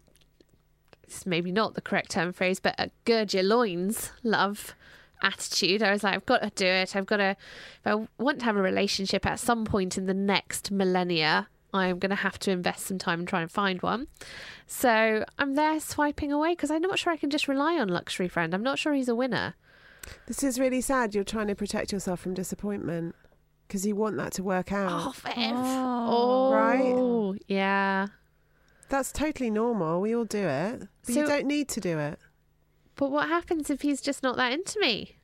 it's 1.03 1.25
maybe 1.25 1.51
not 1.51 1.73
the 1.73 1.81
correct 1.81 2.11
term 2.11 2.31
phrase, 2.31 2.61
but 2.61 2.75
a 2.79 2.91
gird 3.03 3.33
your 3.33 3.43
loins 3.43 4.13
love 4.23 4.73
attitude. 5.21 5.81
I 5.83 5.91
was 5.91 6.03
like, 6.03 6.15
I've 6.15 6.25
got 6.25 6.41
to 6.41 6.49
do 6.55 6.65
it. 6.65 6.95
I've 6.95 7.05
got 7.05 7.17
to. 7.17 7.31
If 7.31 7.85
I 7.85 8.07
want 8.17 8.39
to 8.39 8.45
have 8.45 8.55
a 8.55 8.61
relationship 8.61 9.25
at 9.25 9.39
some 9.39 9.65
point 9.65 9.97
in 9.97 10.05
the 10.05 10.13
next 10.13 10.71
millennia, 10.71 11.47
I'm 11.73 11.99
going 11.99 12.09
to 12.09 12.15
have 12.15 12.39
to 12.39 12.51
invest 12.51 12.85
some 12.85 12.97
time 12.97 13.19
and 13.19 13.27
try 13.27 13.41
and 13.41 13.51
find 13.51 13.81
one. 13.81 14.07
So 14.65 15.25
I'm 15.37 15.55
there 15.55 15.79
swiping 15.79 16.31
away 16.31 16.51
because 16.51 16.71
I'm 16.71 16.81
not 16.81 16.99
sure 16.99 17.13
I 17.13 17.17
can 17.17 17.29
just 17.29 17.47
rely 17.47 17.77
on 17.79 17.87
Luxury 17.87 18.27
Friend. 18.27 18.53
I'm 18.53 18.63
not 18.63 18.79
sure 18.79 18.93
he's 18.93 19.09
a 19.09 19.15
winner. 19.15 19.55
This 20.27 20.43
is 20.43 20.59
really 20.59 20.81
sad. 20.81 21.13
You're 21.13 21.23
trying 21.23 21.47
to 21.47 21.55
protect 21.55 21.91
yourself 21.91 22.19
from 22.21 22.33
disappointment 22.33 23.15
because 23.67 23.85
you 23.85 23.95
want 23.95 24.15
that 24.17 24.31
to 24.33 24.43
work 24.43 24.71
out. 24.71 24.91
Oh, 25.07 25.11
Viv. 25.11 25.35
Oh, 25.53 26.53
Right? 26.53 26.81
Oh, 26.85 27.35
yeah. 27.47 28.07
That's 28.89 29.11
totally 29.11 29.49
normal. 29.49 29.99
We 29.99 30.15
all 30.15 30.23
do 30.23 30.47
it. 30.47 30.87
But 31.05 31.15
you 31.15 31.25
don't 31.27 31.45
need 31.45 31.67
to 31.69 31.81
do 31.81 31.99
it. 31.99 32.19
But 32.97 33.11
what 33.11 33.29
happens 33.29 33.69
if 33.69 33.81
he's 33.81 34.01
just 34.01 34.21
not 34.23 34.35
that 34.37 34.51
into 34.51 34.79
me? 34.79 35.15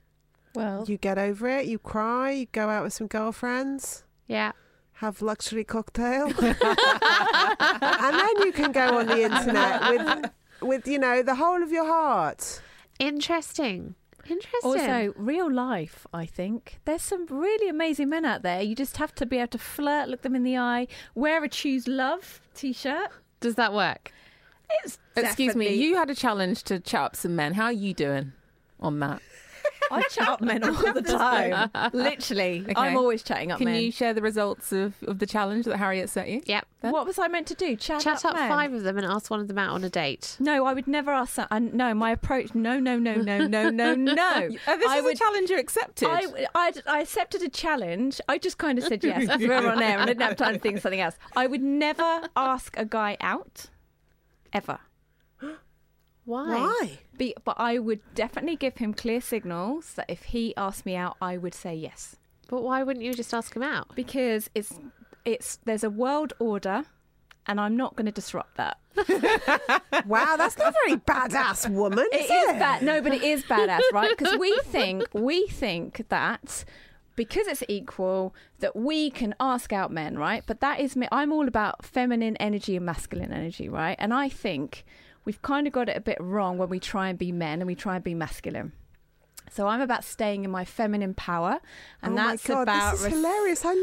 Well, 0.55 0.85
You 0.87 0.97
get 0.97 1.17
over 1.17 1.47
it, 1.49 1.65
you 1.65 1.79
cry, 1.79 2.31
you 2.31 2.45
go 2.51 2.69
out 2.69 2.83
with 2.83 2.93
some 2.93 3.07
girlfriends, 3.07 4.03
Yeah. 4.27 4.51
have 4.93 5.21
luxury 5.21 5.63
cocktail. 5.63 6.27
and 6.37 8.15
then 8.19 8.37
you 8.45 8.51
can 8.53 8.71
go 8.71 8.99
on 8.99 9.07
the 9.07 9.23
internet 9.23 9.89
with 9.89 10.31
with, 10.61 10.87
you 10.87 10.97
know, 10.99 11.21
the 11.23 11.35
whole 11.35 11.61
of 11.61 11.71
your 11.71 11.85
heart. 11.85 12.61
Interesting. 12.99 13.95
Interesting. 14.29 14.61
Also, 14.63 15.13
real 15.17 15.51
life, 15.51 16.07
I 16.13 16.25
think. 16.25 16.79
There's 16.85 17.01
some 17.01 17.25
really 17.25 17.67
amazing 17.67 18.07
men 18.07 18.23
out 18.23 18.41
there. 18.43 18.61
You 18.61 18.73
just 18.73 18.95
have 18.97 19.13
to 19.15 19.25
be 19.25 19.37
able 19.39 19.47
to 19.49 19.57
flirt, 19.57 20.07
look 20.07 20.21
them 20.21 20.35
in 20.35 20.43
the 20.43 20.57
eye, 20.57 20.87
wear 21.15 21.43
a 21.43 21.49
choose 21.49 21.87
love 21.87 22.39
t 22.55 22.71
shirt. 22.71 23.09
Does 23.41 23.55
that 23.55 23.73
work? 23.73 24.13
It's 24.83 24.97
Excuse 25.15 25.55
me, 25.55 25.73
you 25.73 25.95
had 25.95 26.09
a 26.09 26.15
challenge 26.15 26.63
to 26.63 26.79
chat 26.79 27.01
up 27.01 27.15
some 27.15 27.35
men. 27.35 27.53
How 27.53 27.65
are 27.65 27.71
you 27.71 27.93
doing 27.93 28.33
on 28.79 28.99
that? 28.99 29.21
I 29.91 30.01
chat 30.03 30.27
up 30.27 30.41
men 30.41 30.63
all 30.63 30.93
the 30.93 31.01
time. 31.03 31.69
Literally. 31.93 32.61
Okay. 32.61 32.73
I'm 32.75 32.97
always 32.97 33.21
chatting 33.21 33.51
up 33.51 33.59
Can 33.59 33.65
men. 33.65 33.81
you 33.81 33.91
share 33.91 34.13
the 34.13 34.21
results 34.21 34.71
of, 34.71 34.95
of 35.03 35.19
the 35.19 35.25
challenge 35.25 35.65
that 35.65 35.77
Harriet 35.77 36.09
set 36.09 36.29
you? 36.29 36.41
Yep. 36.45 36.65
What 36.81 37.05
was 37.05 37.19
I 37.19 37.27
meant 37.27 37.47
to 37.47 37.55
do? 37.55 37.75
Chat, 37.75 38.01
Chat 38.01 38.25
up 38.25 38.35
men? 38.35 38.49
five 38.49 38.73
of 38.73 38.83
them 38.83 38.97
and 38.97 39.05
ask 39.05 39.29
one 39.29 39.39
of 39.39 39.47
them 39.47 39.57
out 39.57 39.71
on 39.71 39.83
a 39.83 39.89
date. 39.89 40.35
No, 40.39 40.65
I 40.65 40.73
would 40.73 40.87
never 40.87 41.11
ask 41.11 41.35
that. 41.35 41.47
I, 41.51 41.59
no, 41.59 41.93
my 41.93 42.11
approach. 42.11 42.55
No, 42.55 42.79
no, 42.79 42.97
no, 42.97 43.15
no, 43.15 43.45
no, 43.45 43.69
no, 43.69 43.93
no. 43.95 44.49
Oh, 44.67 44.77
this 44.77 44.89
I 44.89 44.97
is 44.97 45.03
would, 45.03 45.15
a 45.15 45.17
challenge 45.17 45.49
you 45.49 45.59
accepted. 45.59 46.07
I, 46.09 46.47
I, 46.55 46.73
I 46.87 47.01
accepted 47.01 47.41
a 47.43 47.49
challenge. 47.49 48.19
I 48.27 48.37
just 48.37 48.57
kind 48.57 48.77
of 48.77 48.85
said 48.85 49.03
yes 49.03 49.21
because 49.21 49.39
we 49.41 49.47
were 49.47 49.55
on 49.55 49.81
air 49.81 49.93
and 49.93 50.01
I 50.01 50.05
didn't 50.05 50.21
have 50.21 50.37
time 50.37 50.53
to 50.53 50.59
think 50.59 50.77
of 50.77 50.81
something 50.81 51.01
else. 51.01 51.15
I 51.35 51.47
would 51.47 51.61
never 51.61 52.27
ask 52.35 52.75
a 52.77 52.85
guy 52.85 53.17
out, 53.21 53.67
ever. 54.53 54.79
Why? 56.25 56.47
Why? 56.59 56.99
Be, 57.17 57.35
but 57.43 57.55
I 57.59 57.79
would 57.79 57.99
definitely 58.15 58.55
give 58.55 58.77
him 58.77 58.93
clear 58.93 59.19
signals 59.19 59.93
that 59.95 60.09
if 60.09 60.23
he 60.23 60.55
asked 60.55 60.85
me 60.85 60.95
out, 60.95 61.17
I 61.21 61.37
would 61.37 61.53
say 61.53 61.75
yes. 61.75 62.15
But 62.47 62.61
why 62.63 62.83
wouldn't 62.83 63.03
you 63.03 63.13
just 63.13 63.33
ask 63.33 63.55
him 63.55 63.63
out? 63.63 63.95
Because 63.95 64.49
it's 64.53 64.73
it's 65.25 65.57
there's 65.65 65.83
a 65.83 65.89
world 65.89 66.33
order, 66.39 66.83
and 67.47 67.59
I'm 67.59 67.75
not 67.75 67.95
going 67.95 68.05
to 68.05 68.11
disrupt 68.11 68.57
that. 68.57 68.77
Wow, 70.05 70.35
that's 70.37 70.57
not 70.57 70.73
very 70.85 70.99
badass, 70.99 71.69
woman. 71.69 72.05
It 72.11 72.25
is 72.25 72.29
is 72.29 72.49
it? 72.55 72.59
bad. 72.59 72.81
No, 72.81 73.01
but 73.01 73.13
it 73.13 73.23
is 73.23 73.43
badass, 73.43 73.79
right? 73.93 74.15
Because 74.15 74.37
we 74.37 74.51
think 74.65 75.05
we 75.13 75.47
think 75.47 76.05
that 76.09 76.65
because 77.15 77.47
it's 77.47 77.63
equal 77.67 78.33
that 78.59 78.75
we 78.75 79.09
can 79.09 79.35
ask 79.39 79.71
out 79.71 79.91
men, 79.91 80.17
right? 80.17 80.43
But 80.45 80.59
that 80.61 80.79
is 80.79 80.95
me. 80.95 81.07
I'm 81.11 81.31
all 81.31 81.47
about 81.47 81.85
feminine 81.85 82.35
energy 82.37 82.75
and 82.75 82.85
masculine 82.85 83.31
energy, 83.31 83.69
right? 83.69 83.95
And 83.99 84.13
I 84.13 84.29
think 84.29 84.85
we've 85.25 85.41
kind 85.41 85.67
of 85.67 85.73
got 85.73 85.89
it 85.89 85.97
a 85.97 86.01
bit 86.01 86.17
wrong 86.19 86.57
when 86.57 86.69
we 86.69 86.79
try 86.79 87.09
and 87.09 87.17
be 87.17 87.31
men 87.31 87.61
and 87.61 87.67
we 87.67 87.75
try 87.75 87.95
and 87.95 88.03
be 88.03 88.13
masculine. 88.13 88.71
So 89.51 89.67
I'm 89.67 89.81
about 89.81 90.03
staying 90.03 90.45
in 90.45 90.51
my 90.51 90.65
feminine 90.65 91.13
power, 91.13 91.59
and 92.01 92.13
oh 92.13 92.15
my 92.15 92.31
that's 92.31 92.47
God, 92.47 92.63
about 92.63 92.91
this 92.93 93.01
is 93.01 93.05
rec- 93.05 93.13
hilarious. 93.13 93.61
I 93.63 93.73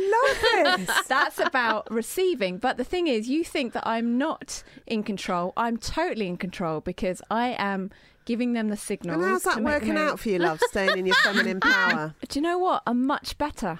love 0.66 0.86
this. 0.86 1.06
that's 1.06 1.38
about 1.38 1.88
receiving. 1.92 2.58
But 2.58 2.76
the 2.76 2.82
thing 2.82 3.06
is, 3.06 3.28
you 3.28 3.44
think 3.44 3.72
that 3.74 3.86
I'm 3.86 4.18
not 4.18 4.64
in 4.86 5.04
control. 5.04 5.52
I'm 5.56 5.76
totally 5.76 6.26
in 6.26 6.38
control 6.38 6.80
because 6.80 7.22
I 7.30 7.54
am 7.58 7.90
giving 8.24 8.52
them 8.52 8.68
the 8.68 8.76
signals. 8.76 9.22
and 9.22 9.30
how's 9.32 9.42
that 9.44 9.62
working 9.62 9.94
them- 9.94 10.08
out 10.08 10.20
for 10.20 10.28
you, 10.28 10.38
love? 10.38 10.60
Staying 10.68 10.98
in 10.98 11.06
your 11.06 11.14
feminine 11.24 11.60
power. 11.60 12.14
Do 12.28 12.38
you 12.38 12.42
know 12.42 12.58
what? 12.58 12.82
I'm 12.86 13.06
much 13.06 13.36
better. 13.38 13.78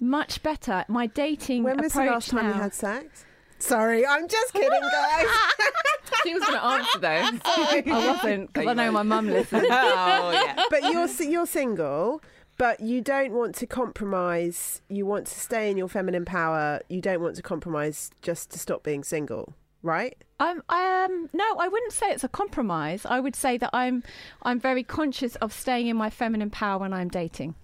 Much 0.00 0.42
better. 0.42 0.84
My 0.88 1.06
dating 1.06 1.62
When 1.62 1.80
was 1.80 1.92
the 1.92 2.04
last 2.04 2.30
time 2.30 2.46
you 2.46 2.52
had 2.52 2.74
sex? 2.74 3.24
Sorry, 3.58 4.04
I'm 4.06 4.28
just 4.28 4.52
kidding, 4.52 4.68
guys. 4.68 5.26
she 6.22 6.34
was 6.34 6.42
going 6.42 6.54
to 6.54 6.64
answer 6.64 6.98
though. 6.98 7.08
I 7.46 7.82
wasn't 8.12 8.52
because 8.52 8.68
I 8.68 8.74
know 8.74 8.90
my 8.92 9.02
mum 9.02 9.28
listens. 9.28 9.64
oh 9.70 10.30
yeah. 10.32 10.62
but 10.68 10.82
you're 10.82 11.08
you're 11.30 11.46
single, 11.46 12.20
but 12.58 12.80
you 12.80 13.00
don't 13.00 13.32
want 13.32 13.54
to 13.56 13.66
compromise. 13.66 14.82
You 14.88 15.06
want 15.06 15.26
to 15.28 15.40
stay 15.40 15.70
in 15.70 15.76
your 15.78 15.88
feminine 15.88 16.24
power. 16.24 16.80
You 16.88 17.00
don't 17.00 17.20
want 17.22 17.36
to 17.36 17.42
compromise 17.42 18.10
just 18.20 18.50
to 18.50 18.58
stop 18.58 18.82
being 18.82 19.04
single, 19.04 19.54
right? 19.84 20.16
I'm 20.40 20.62
um 20.68 21.30
no, 21.32 21.56
I 21.58 21.68
wouldn't 21.68 21.92
say 21.92 22.10
it's 22.10 22.24
a 22.24 22.28
compromise. 22.28 23.06
I 23.06 23.20
would 23.20 23.36
say 23.36 23.56
that 23.58 23.70
I'm 23.72 24.02
I'm 24.42 24.58
very 24.58 24.82
conscious 24.82 25.36
of 25.36 25.52
staying 25.52 25.86
in 25.86 25.96
my 25.96 26.10
feminine 26.10 26.50
power 26.50 26.78
when 26.78 26.92
I'm 26.92 27.08
dating. 27.08 27.54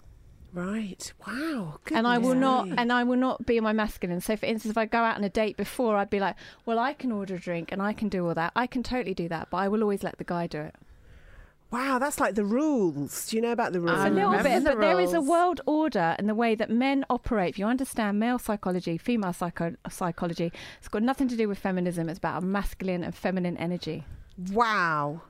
Right. 0.53 1.13
Wow. 1.27 1.79
and 1.93 2.07
I 2.07 2.19
will 2.19 2.35
not 2.35 2.69
and 2.79 2.93
I 2.93 3.05
will 3.05 3.17
not 3.17 3.47
be 3.47 3.57
in 3.57 3.65
my 3.65 3.73
masculine. 3.73 4.21
So 4.21 4.37
for 4.37 4.47
instance 4.47 4.71
if 4.71 4.79
I 4.79 4.85
go 4.85 4.99
out 4.99 5.17
on 5.17 5.25
a 5.25 5.29
date 5.29 5.57
before 5.57 5.97
I'd 5.97 6.11
be 6.11 6.21
like, 6.21 6.37
Well 6.67 6.79
I 6.79 6.93
can 6.93 7.11
order 7.11 7.37
a 7.37 7.39
drink 7.41 7.73
and 7.73 7.81
I 7.83 7.93
can 7.93 8.09
do 8.09 8.27
all 8.27 8.35
that. 8.35 8.53
I 8.55 8.67
can 8.67 8.83
totally 8.83 9.15
do 9.15 9.29
that, 9.29 9.49
but 9.51 9.57
I 9.57 9.69
will 9.69 9.83
always 9.83 10.03
let 10.03 10.19
the 10.19 10.25
guy 10.25 10.47
do 10.47 10.61
it. 10.61 10.75
Wow, 11.71 12.01
that's 12.01 12.19
like 12.19 12.35
the 12.35 12.45
rules. 12.45 13.29
Do 13.29 13.37
you 13.37 13.43
know 13.43 13.53
about 13.53 13.73
the 13.73 13.81
rules? 13.81 13.99
a 13.99 14.11
little 14.11 14.33
bit, 14.33 14.65
the 14.65 14.71
but 14.71 14.81
there 14.81 15.01
is 15.01 15.13
a 15.13 15.21
world 15.21 15.61
order 15.67 16.17
in 16.19 16.27
the 16.27 16.35
way 16.35 16.55
that 16.57 16.69
men 16.69 17.05
operate. 17.09 17.51
If 17.51 17.59
you 17.59 17.67
understand 17.67 18.19
male 18.19 18.39
psychology, 18.41 18.99
female 18.99 19.33
psycho- 19.33 19.77
psychology, 19.89 20.53
it's 20.79 20.89
got 20.89 21.03
nothing 21.03 21.29
to 21.29 21.37
do 21.37 21.49
with 21.49 21.59
feminism. 21.59 22.09
It's 22.09 22.19
about 22.19 22.43
a 22.43 22.47
masculine 22.47 23.05
and 23.05 23.15
feminine 23.15 23.57
energy. 23.57 24.05
Wow. 24.51 25.23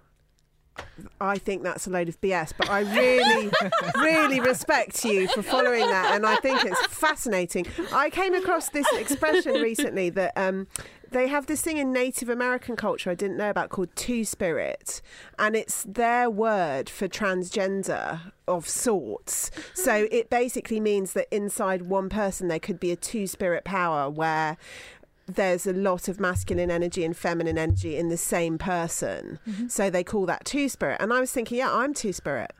I 1.21 1.37
think 1.37 1.63
that's 1.63 1.87
a 1.87 1.91
load 1.91 2.09
of 2.09 2.19
BS, 2.21 2.53
but 2.57 2.71
I 2.71 2.81
really, 2.81 3.51
really 3.97 4.41
respect 4.41 5.05
you 5.05 5.29
for 5.29 5.43
following 5.43 5.87
that, 5.87 6.15
and 6.15 6.25
I 6.25 6.37
think 6.37 6.65
it's 6.65 6.87
fascinating. 6.87 7.67
I 7.93 8.09
came 8.09 8.35
across 8.35 8.71
this 8.71 8.87
expression 8.93 9.55
recently 9.61 10.09
that 10.11 10.33
um, 10.37 10.69
they 11.11 11.29
have 11.29 11.47
this 11.47 11.63
thing 11.63 11.77
in 11.77 11.93
Native 11.93 12.29
American 12.29 12.77
culture 12.77 13.11
I 13.11 13.15
didn't 13.15 13.37
know 13.37 13.51
about 13.51 13.71
called 13.71 13.95
Two 13.95 14.25
Spirit, 14.25 15.03
and 15.39 15.57
it's 15.57 15.85
their 15.85 16.31
word 16.31 16.89
for 16.89 17.09
transgender 17.09 18.33
of 18.47 18.69
sorts. 18.69 19.51
So 19.75 20.05
mm. 20.05 20.09
it 20.11 20.31
basically 20.31 20.81
means 20.81 21.13
that 21.13 21.29
inside 21.35 21.83
one 21.83 22.09
person 22.09 22.49
there 22.49 22.59
could 22.59 22.81
be 22.81 22.91
a 22.91 22.97
two 22.97 23.27
spirit 23.27 23.65
power 23.65 24.11
where 24.11 24.57
there's 25.27 25.67
a 25.67 25.73
lot 25.73 26.09
of 26.09 26.19
masculine 26.19 26.71
energy 26.71 27.05
and 27.05 27.17
feminine 27.17 27.59
energy 27.59 27.97
in 27.97 28.09
the 28.09 28.17
same 28.17 28.59
person. 28.59 29.39
Mm-hmm. 29.49 29.69
So 29.69 29.91
they 29.91 30.05
call 30.05 30.27
that 30.27 30.45
two 30.45 30.69
spirit. 30.69 31.01
And 31.01 31.13
I 31.13 31.21
was 31.21 31.33
thinking, 31.33 31.59
yeah, 31.59 31.73
I'm 31.73 31.95
two 31.95 32.13
spirit. 32.13 32.53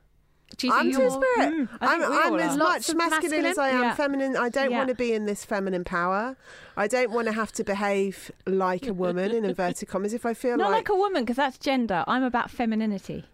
Do 0.57 0.67
you 0.67 0.73
I'm 0.73 0.83
think 0.83 0.97
two 0.97 1.03
you're- 1.03 1.11
spirit. 1.11 1.53
Mm, 1.55 1.69
I 1.81 1.95
I'm, 1.95 2.03
I'm 2.03 2.41
as. 2.41 2.57
Lots 2.57 2.59
much 2.59 2.89
of 2.91 2.97
masculine, 2.97 3.47
as 3.47 3.57
I 3.59 3.69
am 3.71 3.83
Yeah. 3.83 3.95
feminine. 3.95 4.37
I 4.37 4.49
don't 4.49 4.71
Yeah. 4.71 4.77
want 4.79 4.89
to 4.89 4.95
be 4.95 5.13
in 5.13 5.25
this 5.27 5.45
feminine 5.45 5.85
power. 5.85 6.37
I 6.77 6.87
don't 6.87 7.11
want 7.11 7.27
to 7.29 7.33
have 7.33 7.53
to 7.53 7.65
behave 7.65 8.31
like 8.47 8.87
a 8.87 8.93
woman 8.93 9.33
in 9.33 9.45
inverted 9.45 9.89
commas. 9.89 10.13
If 10.13 10.27
I 10.27 10.35
feel 10.35 10.57
Not 10.57 10.71
like, 10.71 10.89
like 10.89 10.89
a 10.91 10.95
woman, 10.97 11.23
because 11.23 11.37
that's 11.37 11.57
gender. 11.59 12.05
I'm 12.07 12.23
about 12.25 12.51
femininity. 12.51 13.25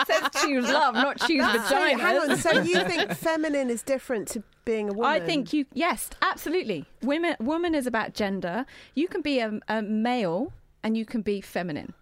It 0.00 0.06
says 0.06 0.42
choose 0.42 0.64
love, 0.68 0.94
not 0.94 1.18
choose 1.20 1.44
So, 1.44 1.52
vagina. 1.58 2.02
hang 2.02 2.16
on. 2.30 2.36
So 2.36 2.60
you 2.62 2.82
think 2.84 3.12
feminine 3.12 3.70
is 3.70 3.82
different 3.84 4.26
to 4.28 4.42
being 4.64 4.88
a 4.90 4.92
woman? 4.92 5.10
I 5.10 5.20
think 5.24 5.52
you 5.52 5.66
yes, 5.72 6.10
absolutely. 6.20 6.86
Women 7.02 7.36
woman 7.38 7.74
is 7.76 7.86
about 7.86 8.12
gender. 8.14 8.66
You 8.96 9.06
can 9.08 9.20
be 9.22 9.38
a, 9.38 9.60
a 9.68 9.82
male 9.82 10.52
and 10.86 10.96
you 10.96 11.04
can 11.04 11.20
be 11.20 11.40
feminine. 11.40 11.94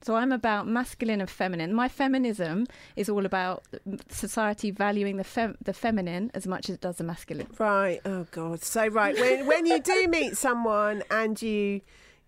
So 0.00 0.16
I'm 0.16 0.32
about 0.32 0.66
masculine 0.66 1.20
and 1.20 1.28
feminine. 1.28 1.74
My 1.74 1.86
feminism 1.86 2.66
is 2.96 3.10
all 3.10 3.26
about 3.26 3.64
society 4.08 4.70
valuing 4.70 5.18
the 5.18 5.24
fem- 5.24 5.58
the 5.62 5.74
feminine 5.74 6.30
as 6.32 6.46
much 6.46 6.70
as 6.70 6.76
it 6.76 6.80
does 6.80 6.96
the 6.96 7.04
masculine. 7.04 7.48
Right. 7.58 8.00
Oh 8.06 8.26
God. 8.30 8.62
So 8.62 8.86
right 8.86 9.14
when 9.18 9.46
when 9.46 9.66
you 9.66 9.82
do 9.82 10.08
meet 10.08 10.38
someone 10.38 11.02
and 11.10 11.40
you 11.42 11.82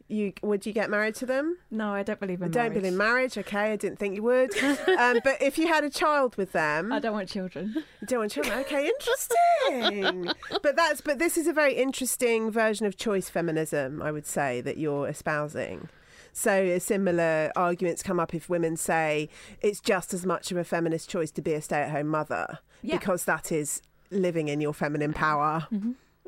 you 0.09 0.33
would 0.43 0.65
you 0.67 0.73
get 0.73 0.89
married 0.91 1.15
to 1.17 1.27
them? 1.27 1.59
No, 1.71 1.93
I 1.93 2.03
don't 2.03 2.19
believe 2.19 2.41
in 2.41 2.49
I 2.49 2.49
don't 2.49 2.55
marriage. 2.63 2.73
believe 2.75 2.93
in 2.93 2.97
marriage. 2.97 3.39
Okay, 3.39 3.73
I 3.73 3.77
didn't 3.77 3.99
think 3.99 4.17
you 4.17 4.23
would. 4.23 4.57
um, 4.63 5.21
but 5.23 5.41
if 5.43 5.59
you 5.59 5.69
had 5.69 5.85
a 5.85 5.91
child 5.91 6.37
with 6.37 6.53
them, 6.53 6.93
I 6.93 6.99
don't 6.99 7.13
want 7.13 7.29
children. 7.29 7.75
you 8.01 8.07
don't 8.07 8.21
want 8.21 8.33
children. 8.33 8.59
Okay, 8.61 8.89
interesting. 8.89 10.33
but 10.63 10.77
that's 10.77 11.01
but 11.01 11.19
this 11.19 11.37
is 11.37 11.47
a 11.47 11.53
very 11.53 11.75
interesting 11.75 12.51
version 12.51 12.87
of 12.87 12.97
choice 12.97 13.29
feminism. 13.29 14.01
I 14.03 14.11
would 14.11 14.27
say 14.27 14.61
that 14.63 14.79
you're 14.79 15.09
espousing. 15.09 15.89
So 16.33 16.79
similar 16.79 17.51
arguments 17.57 18.03
come 18.03 18.21
up 18.21 18.33
if 18.35 18.49
women 18.49 18.77
say 18.77 19.29
it's 19.61 19.81
just 19.81 20.15
as 20.15 20.25
much 20.25 20.51
of 20.53 20.57
a 20.57 20.65
feminist 20.65 21.11
choice 21.11 21.31
to 21.33 21.43
be 21.43 21.53
a 21.53 21.61
stay-at-home 21.61 22.07
mother 22.07 22.61
Yeah. 22.83 22.97
because 22.97 23.25
that 23.25 23.51
is 23.51 23.83
living 24.11 24.49
in 24.49 24.61
your 24.61 24.73
feminine 24.73 25.13
power. 25.13 25.67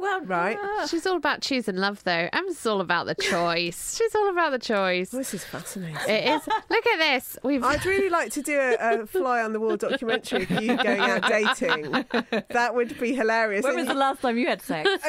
Well, 0.00 0.20
right. 0.22 0.56
Ah. 0.60 0.86
She's 0.88 1.06
all 1.06 1.16
about 1.16 1.42
choosing 1.42 1.76
love, 1.76 2.02
though. 2.04 2.28
Emma's 2.32 2.64
all 2.66 2.80
about 2.80 3.06
the 3.06 3.14
choice. 3.14 3.96
She's 3.98 4.14
all 4.14 4.30
about 4.30 4.50
the 4.52 4.58
choice. 4.58 5.10
This 5.10 5.34
is 5.34 5.44
fascinating. 5.44 5.96
It 6.08 6.24
is. 6.28 6.48
Look 6.68 6.86
at 6.86 6.98
this. 6.98 7.38
We've. 7.42 7.62
I'd 7.62 7.84
really 7.84 8.08
like 8.08 8.32
to 8.32 8.42
do 8.42 8.58
a, 8.58 9.02
a 9.02 9.06
fly 9.06 9.42
on 9.42 9.52
the 9.52 9.60
wall 9.60 9.76
documentary 9.76 10.44
of 10.44 10.50
you 10.62 10.76
going 10.76 11.00
out 11.00 11.28
dating. 11.28 11.92
That 12.50 12.74
would 12.74 12.98
be 12.98 13.14
hilarious. 13.14 13.64
When 13.64 13.76
was 13.76 13.86
the 13.86 13.94
last 13.94 14.22
time 14.22 14.38
you 14.38 14.46
had 14.46 14.62
sex? 14.62 14.88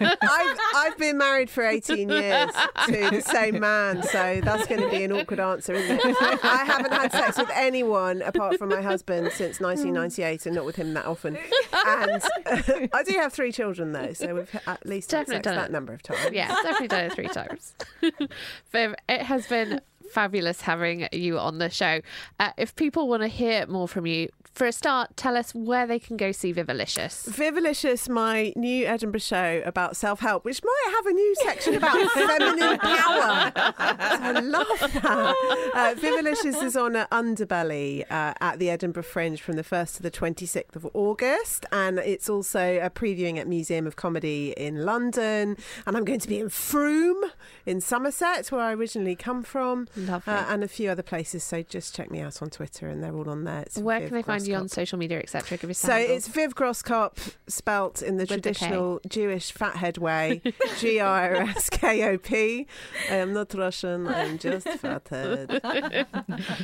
I've, 0.00 0.58
I've 0.74 0.98
been 0.98 1.16
married 1.18 1.50
for 1.50 1.64
18 1.64 2.08
years 2.08 2.50
to 2.86 3.10
the 3.10 3.22
same 3.22 3.60
man, 3.60 4.02
so 4.02 4.40
that's 4.42 4.66
going 4.66 4.80
to 4.82 4.90
be 4.90 5.04
an 5.04 5.12
awkward 5.12 5.40
answer, 5.40 5.72
isn't 5.74 6.00
it? 6.04 6.16
I 6.44 6.64
haven't 6.64 6.92
had 6.92 7.12
sex 7.12 7.38
with 7.38 7.50
anyone 7.54 8.22
apart 8.22 8.58
from 8.58 8.68
my 8.68 8.82
husband 8.82 9.30
since 9.32 9.60
1998 9.60 10.46
and 10.46 10.54
not 10.54 10.64
with 10.64 10.76
him 10.76 10.94
that 10.94 11.06
often. 11.06 11.38
And 11.86 12.22
I 12.92 13.02
do 13.02 13.12
have 13.14 13.32
three 13.32 13.52
children, 13.52 13.92
though, 13.92 14.12
so 14.12 14.33
we've 14.34 14.60
at 14.66 14.84
least 14.86 15.10
Definitely 15.10 15.42
done 15.42 15.56
that 15.56 15.70
it. 15.70 15.72
number 15.72 15.92
of 15.92 16.02
times. 16.02 16.30
Yeah, 16.32 16.48
definitely 16.48 16.88
done 16.88 17.04
it 17.04 17.12
three 17.14 17.28
times. 17.28 17.74
Viv, 18.72 18.94
it 19.08 19.22
has 19.22 19.46
been 19.46 19.80
fabulous 20.10 20.62
having 20.62 21.08
you 21.12 21.38
on 21.38 21.58
the 21.58 21.70
show. 21.70 22.00
Uh, 22.38 22.50
if 22.56 22.74
people 22.76 23.08
want 23.08 23.22
to 23.22 23.28
hear 23.28 23.66
more 23.66 23.88
from 23.88 24.06
you, 24.06 24.28
for 24.54 24.68
a 24.68 24.72
start, 24.72 25.16
tell 25.16 25.36
us 25.36 25.52
where 25.52 25.84
they 25.84 25.98
can 25.98 26.16
go 26.16 26.30
see 26.30 26.52
Vivalicious. 26.52 27.26
Vivalicious, 27.26 28.08
my 28.08 28.52
new 28.54 28.86
Edinburgh 28.86 29.18
show 29.18 29.62
about 29.64 29.96
self 29.96 30.20
help, 30.20 30.44
which 30.44 30.62
might 30.62 30.94
have 30.94 31.06
a 31.06 31.12
new 31.12 31.34
section 31.42 31.74
about 31.74 32.10
feminine 32.12 32.78
power. 32.78 33.52
I 33.56 34.40
love 34.40 34.66
that. 34.80 35.70
Uh, 35.74 35.94
Vivalicious 35.98 36.62
is 36.62 36.76
on 36.76 36.92
Underbelly 36.92 38.02
uh, 38.02 38.34
at 38.40 38.60
the 38.60 38.70
Edinburgh 38.70 39.02
Fringe 39.02 39.40
from 39.40 39.56
the 39.56 39.64
1st 39.64 39.96
to 39.96 40.02
the 40.02 40.10
26th 40.10 40.76
of 40.76 40.88
August. 40.94 41.66
And 41.72 41.98
it's 41.98 42.28
also 42.28 42.78
a 42.80 42.90
previewing 42.90 43.38
at 43.38 43.48
Museum 43.48 43.88
of 43.88 43.96
Comedy 43.96 44.54
in 44.56 44.84
London. 44.84 45.56
And 45.84 45.96
I'm 45.96 46.04
going 46.04 46.20
to 46.20 46.28
be 46.28 46.38
in 46.38 46.48
Frome 46.48 47.24
in 47.66 47.80
Somerset, 47.80 48.52
where 48.52 48.60
I 48.60 48.72
originally 48.74 49.16
come 49.16 49.42
from. 49.42 49.88
Lovely. 49.96 50.32
Uh, 50.32 50.44
and 50.48 50.64
a 50.64 50.68
few 50.68 50.90
other 50.90 51.02
places. 51.02 51.44
So 51.44 51.62
just 51.62 51.94
check 51.94 52.10
me 52.10 52.20
out 52.20 52.42
on 52.42 52.50
Twitter, 52.50 52.88
and 52.88 53.02
they're 53.02 53.14
all 53.14 53.28
on 53.28 53.44
there. 53.44 53.60
It's 53.60 53.78
Where 53.78 54.00
Viv 54.00 54.08
can 54.08 54.16
they 54.16 54.22
find 54.22 54.46
you 54.46 54.54
on 54.56 54.68
social 54.68 54.98
media, 54.98 55.18
etc.? 55.18 55.58
Give 55.58 55.70
us 55.70 55.78
So 55.78 55.94
it's 55.94 56.28
Viv 56.28 56.54
Groskop, 56.54 57.34
spelt 57.46 58.02
in 58.02 58.16
the 58.16 58.22
With 58.22 58.28
the 58.28 58.36
traditional 58.36 59.00
Jewish 59.08 59.52
fathead 59.52 59.98
way, 59.98 60.42
G 60.78 61.00
R 61.00 61.34
S 61.34 61.70
K 61.70 62.08
O 62.08 62.18
P. 62.18 62.66
I 63.10 63.14
am 63.16 63.32
not 63.32 63.54
Russian. 63.54 64.06
I'm 64.06 64.38
just 64.38 64.68
fathead. 64.68 65.60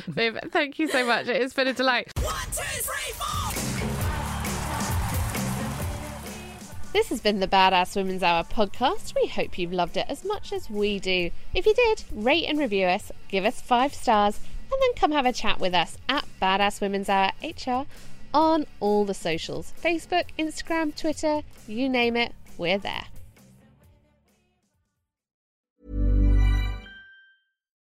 Viv, 0.07 0.39
thank 0.51 0.79
you 0.79 0.87
so 0.87 1.05
much. 1.05 1.27
It 1.27 1.41
has 1.41 1.53
been 1.53 1.67
a 1.67 1.73
delight. 1.73 2.11
This 6.93 7.07
has 7.07 7.21
been 7.21 7.39
the 7.39 7.47
Badass 7.47 7.95
Women's 7.95 8.21
Hour 8.21 8.43
podcast. 8.43 9.15
We 9.15 9.27
hope 9.27 9.57
you've 9.57 9.71
loved 9.71 9.95
it 9.95 10.07
as 10.09 10.25
much 10.25 10.51
as 10.51 10.69
we 10.69 10.99
do. 10.99 11.31
If 11.53 11.65
you 11.65 11.73
did, 11.73 12.03
rate 12.11 12.43
and 12.49 12.59
review 12.59 12.85
us, 12.87 13.13
give 13.29 13.45
us 13.45 13.61
five 13.61 13.93
stars, 13.93 14.41
and 14.69 14.81
then 14.81 14.93
come 14.97 15.13
have 15.13 15.25
a 15.25 15.31
chat 15.31 15.61
with 15.61 15.73
us 15.73 15.97
at 16.09 16.25
Badass 16.41 16.81
Women's 16.81 17.07
Hour 17.07 17.31
HR 17.41 17.85
on 18.33 18.65
all 18.81 19.05
the 19.05 19.13
socials 19.13 19.73
Facebook, 19.81 20.25
Instagram, 20.37 20.93
Twitter, 20.93 21.43
you 21.65 21.87
name 21.87 22.17
it, 22.17 22.33
we're 22.57 22.77
there. 22.77 23.05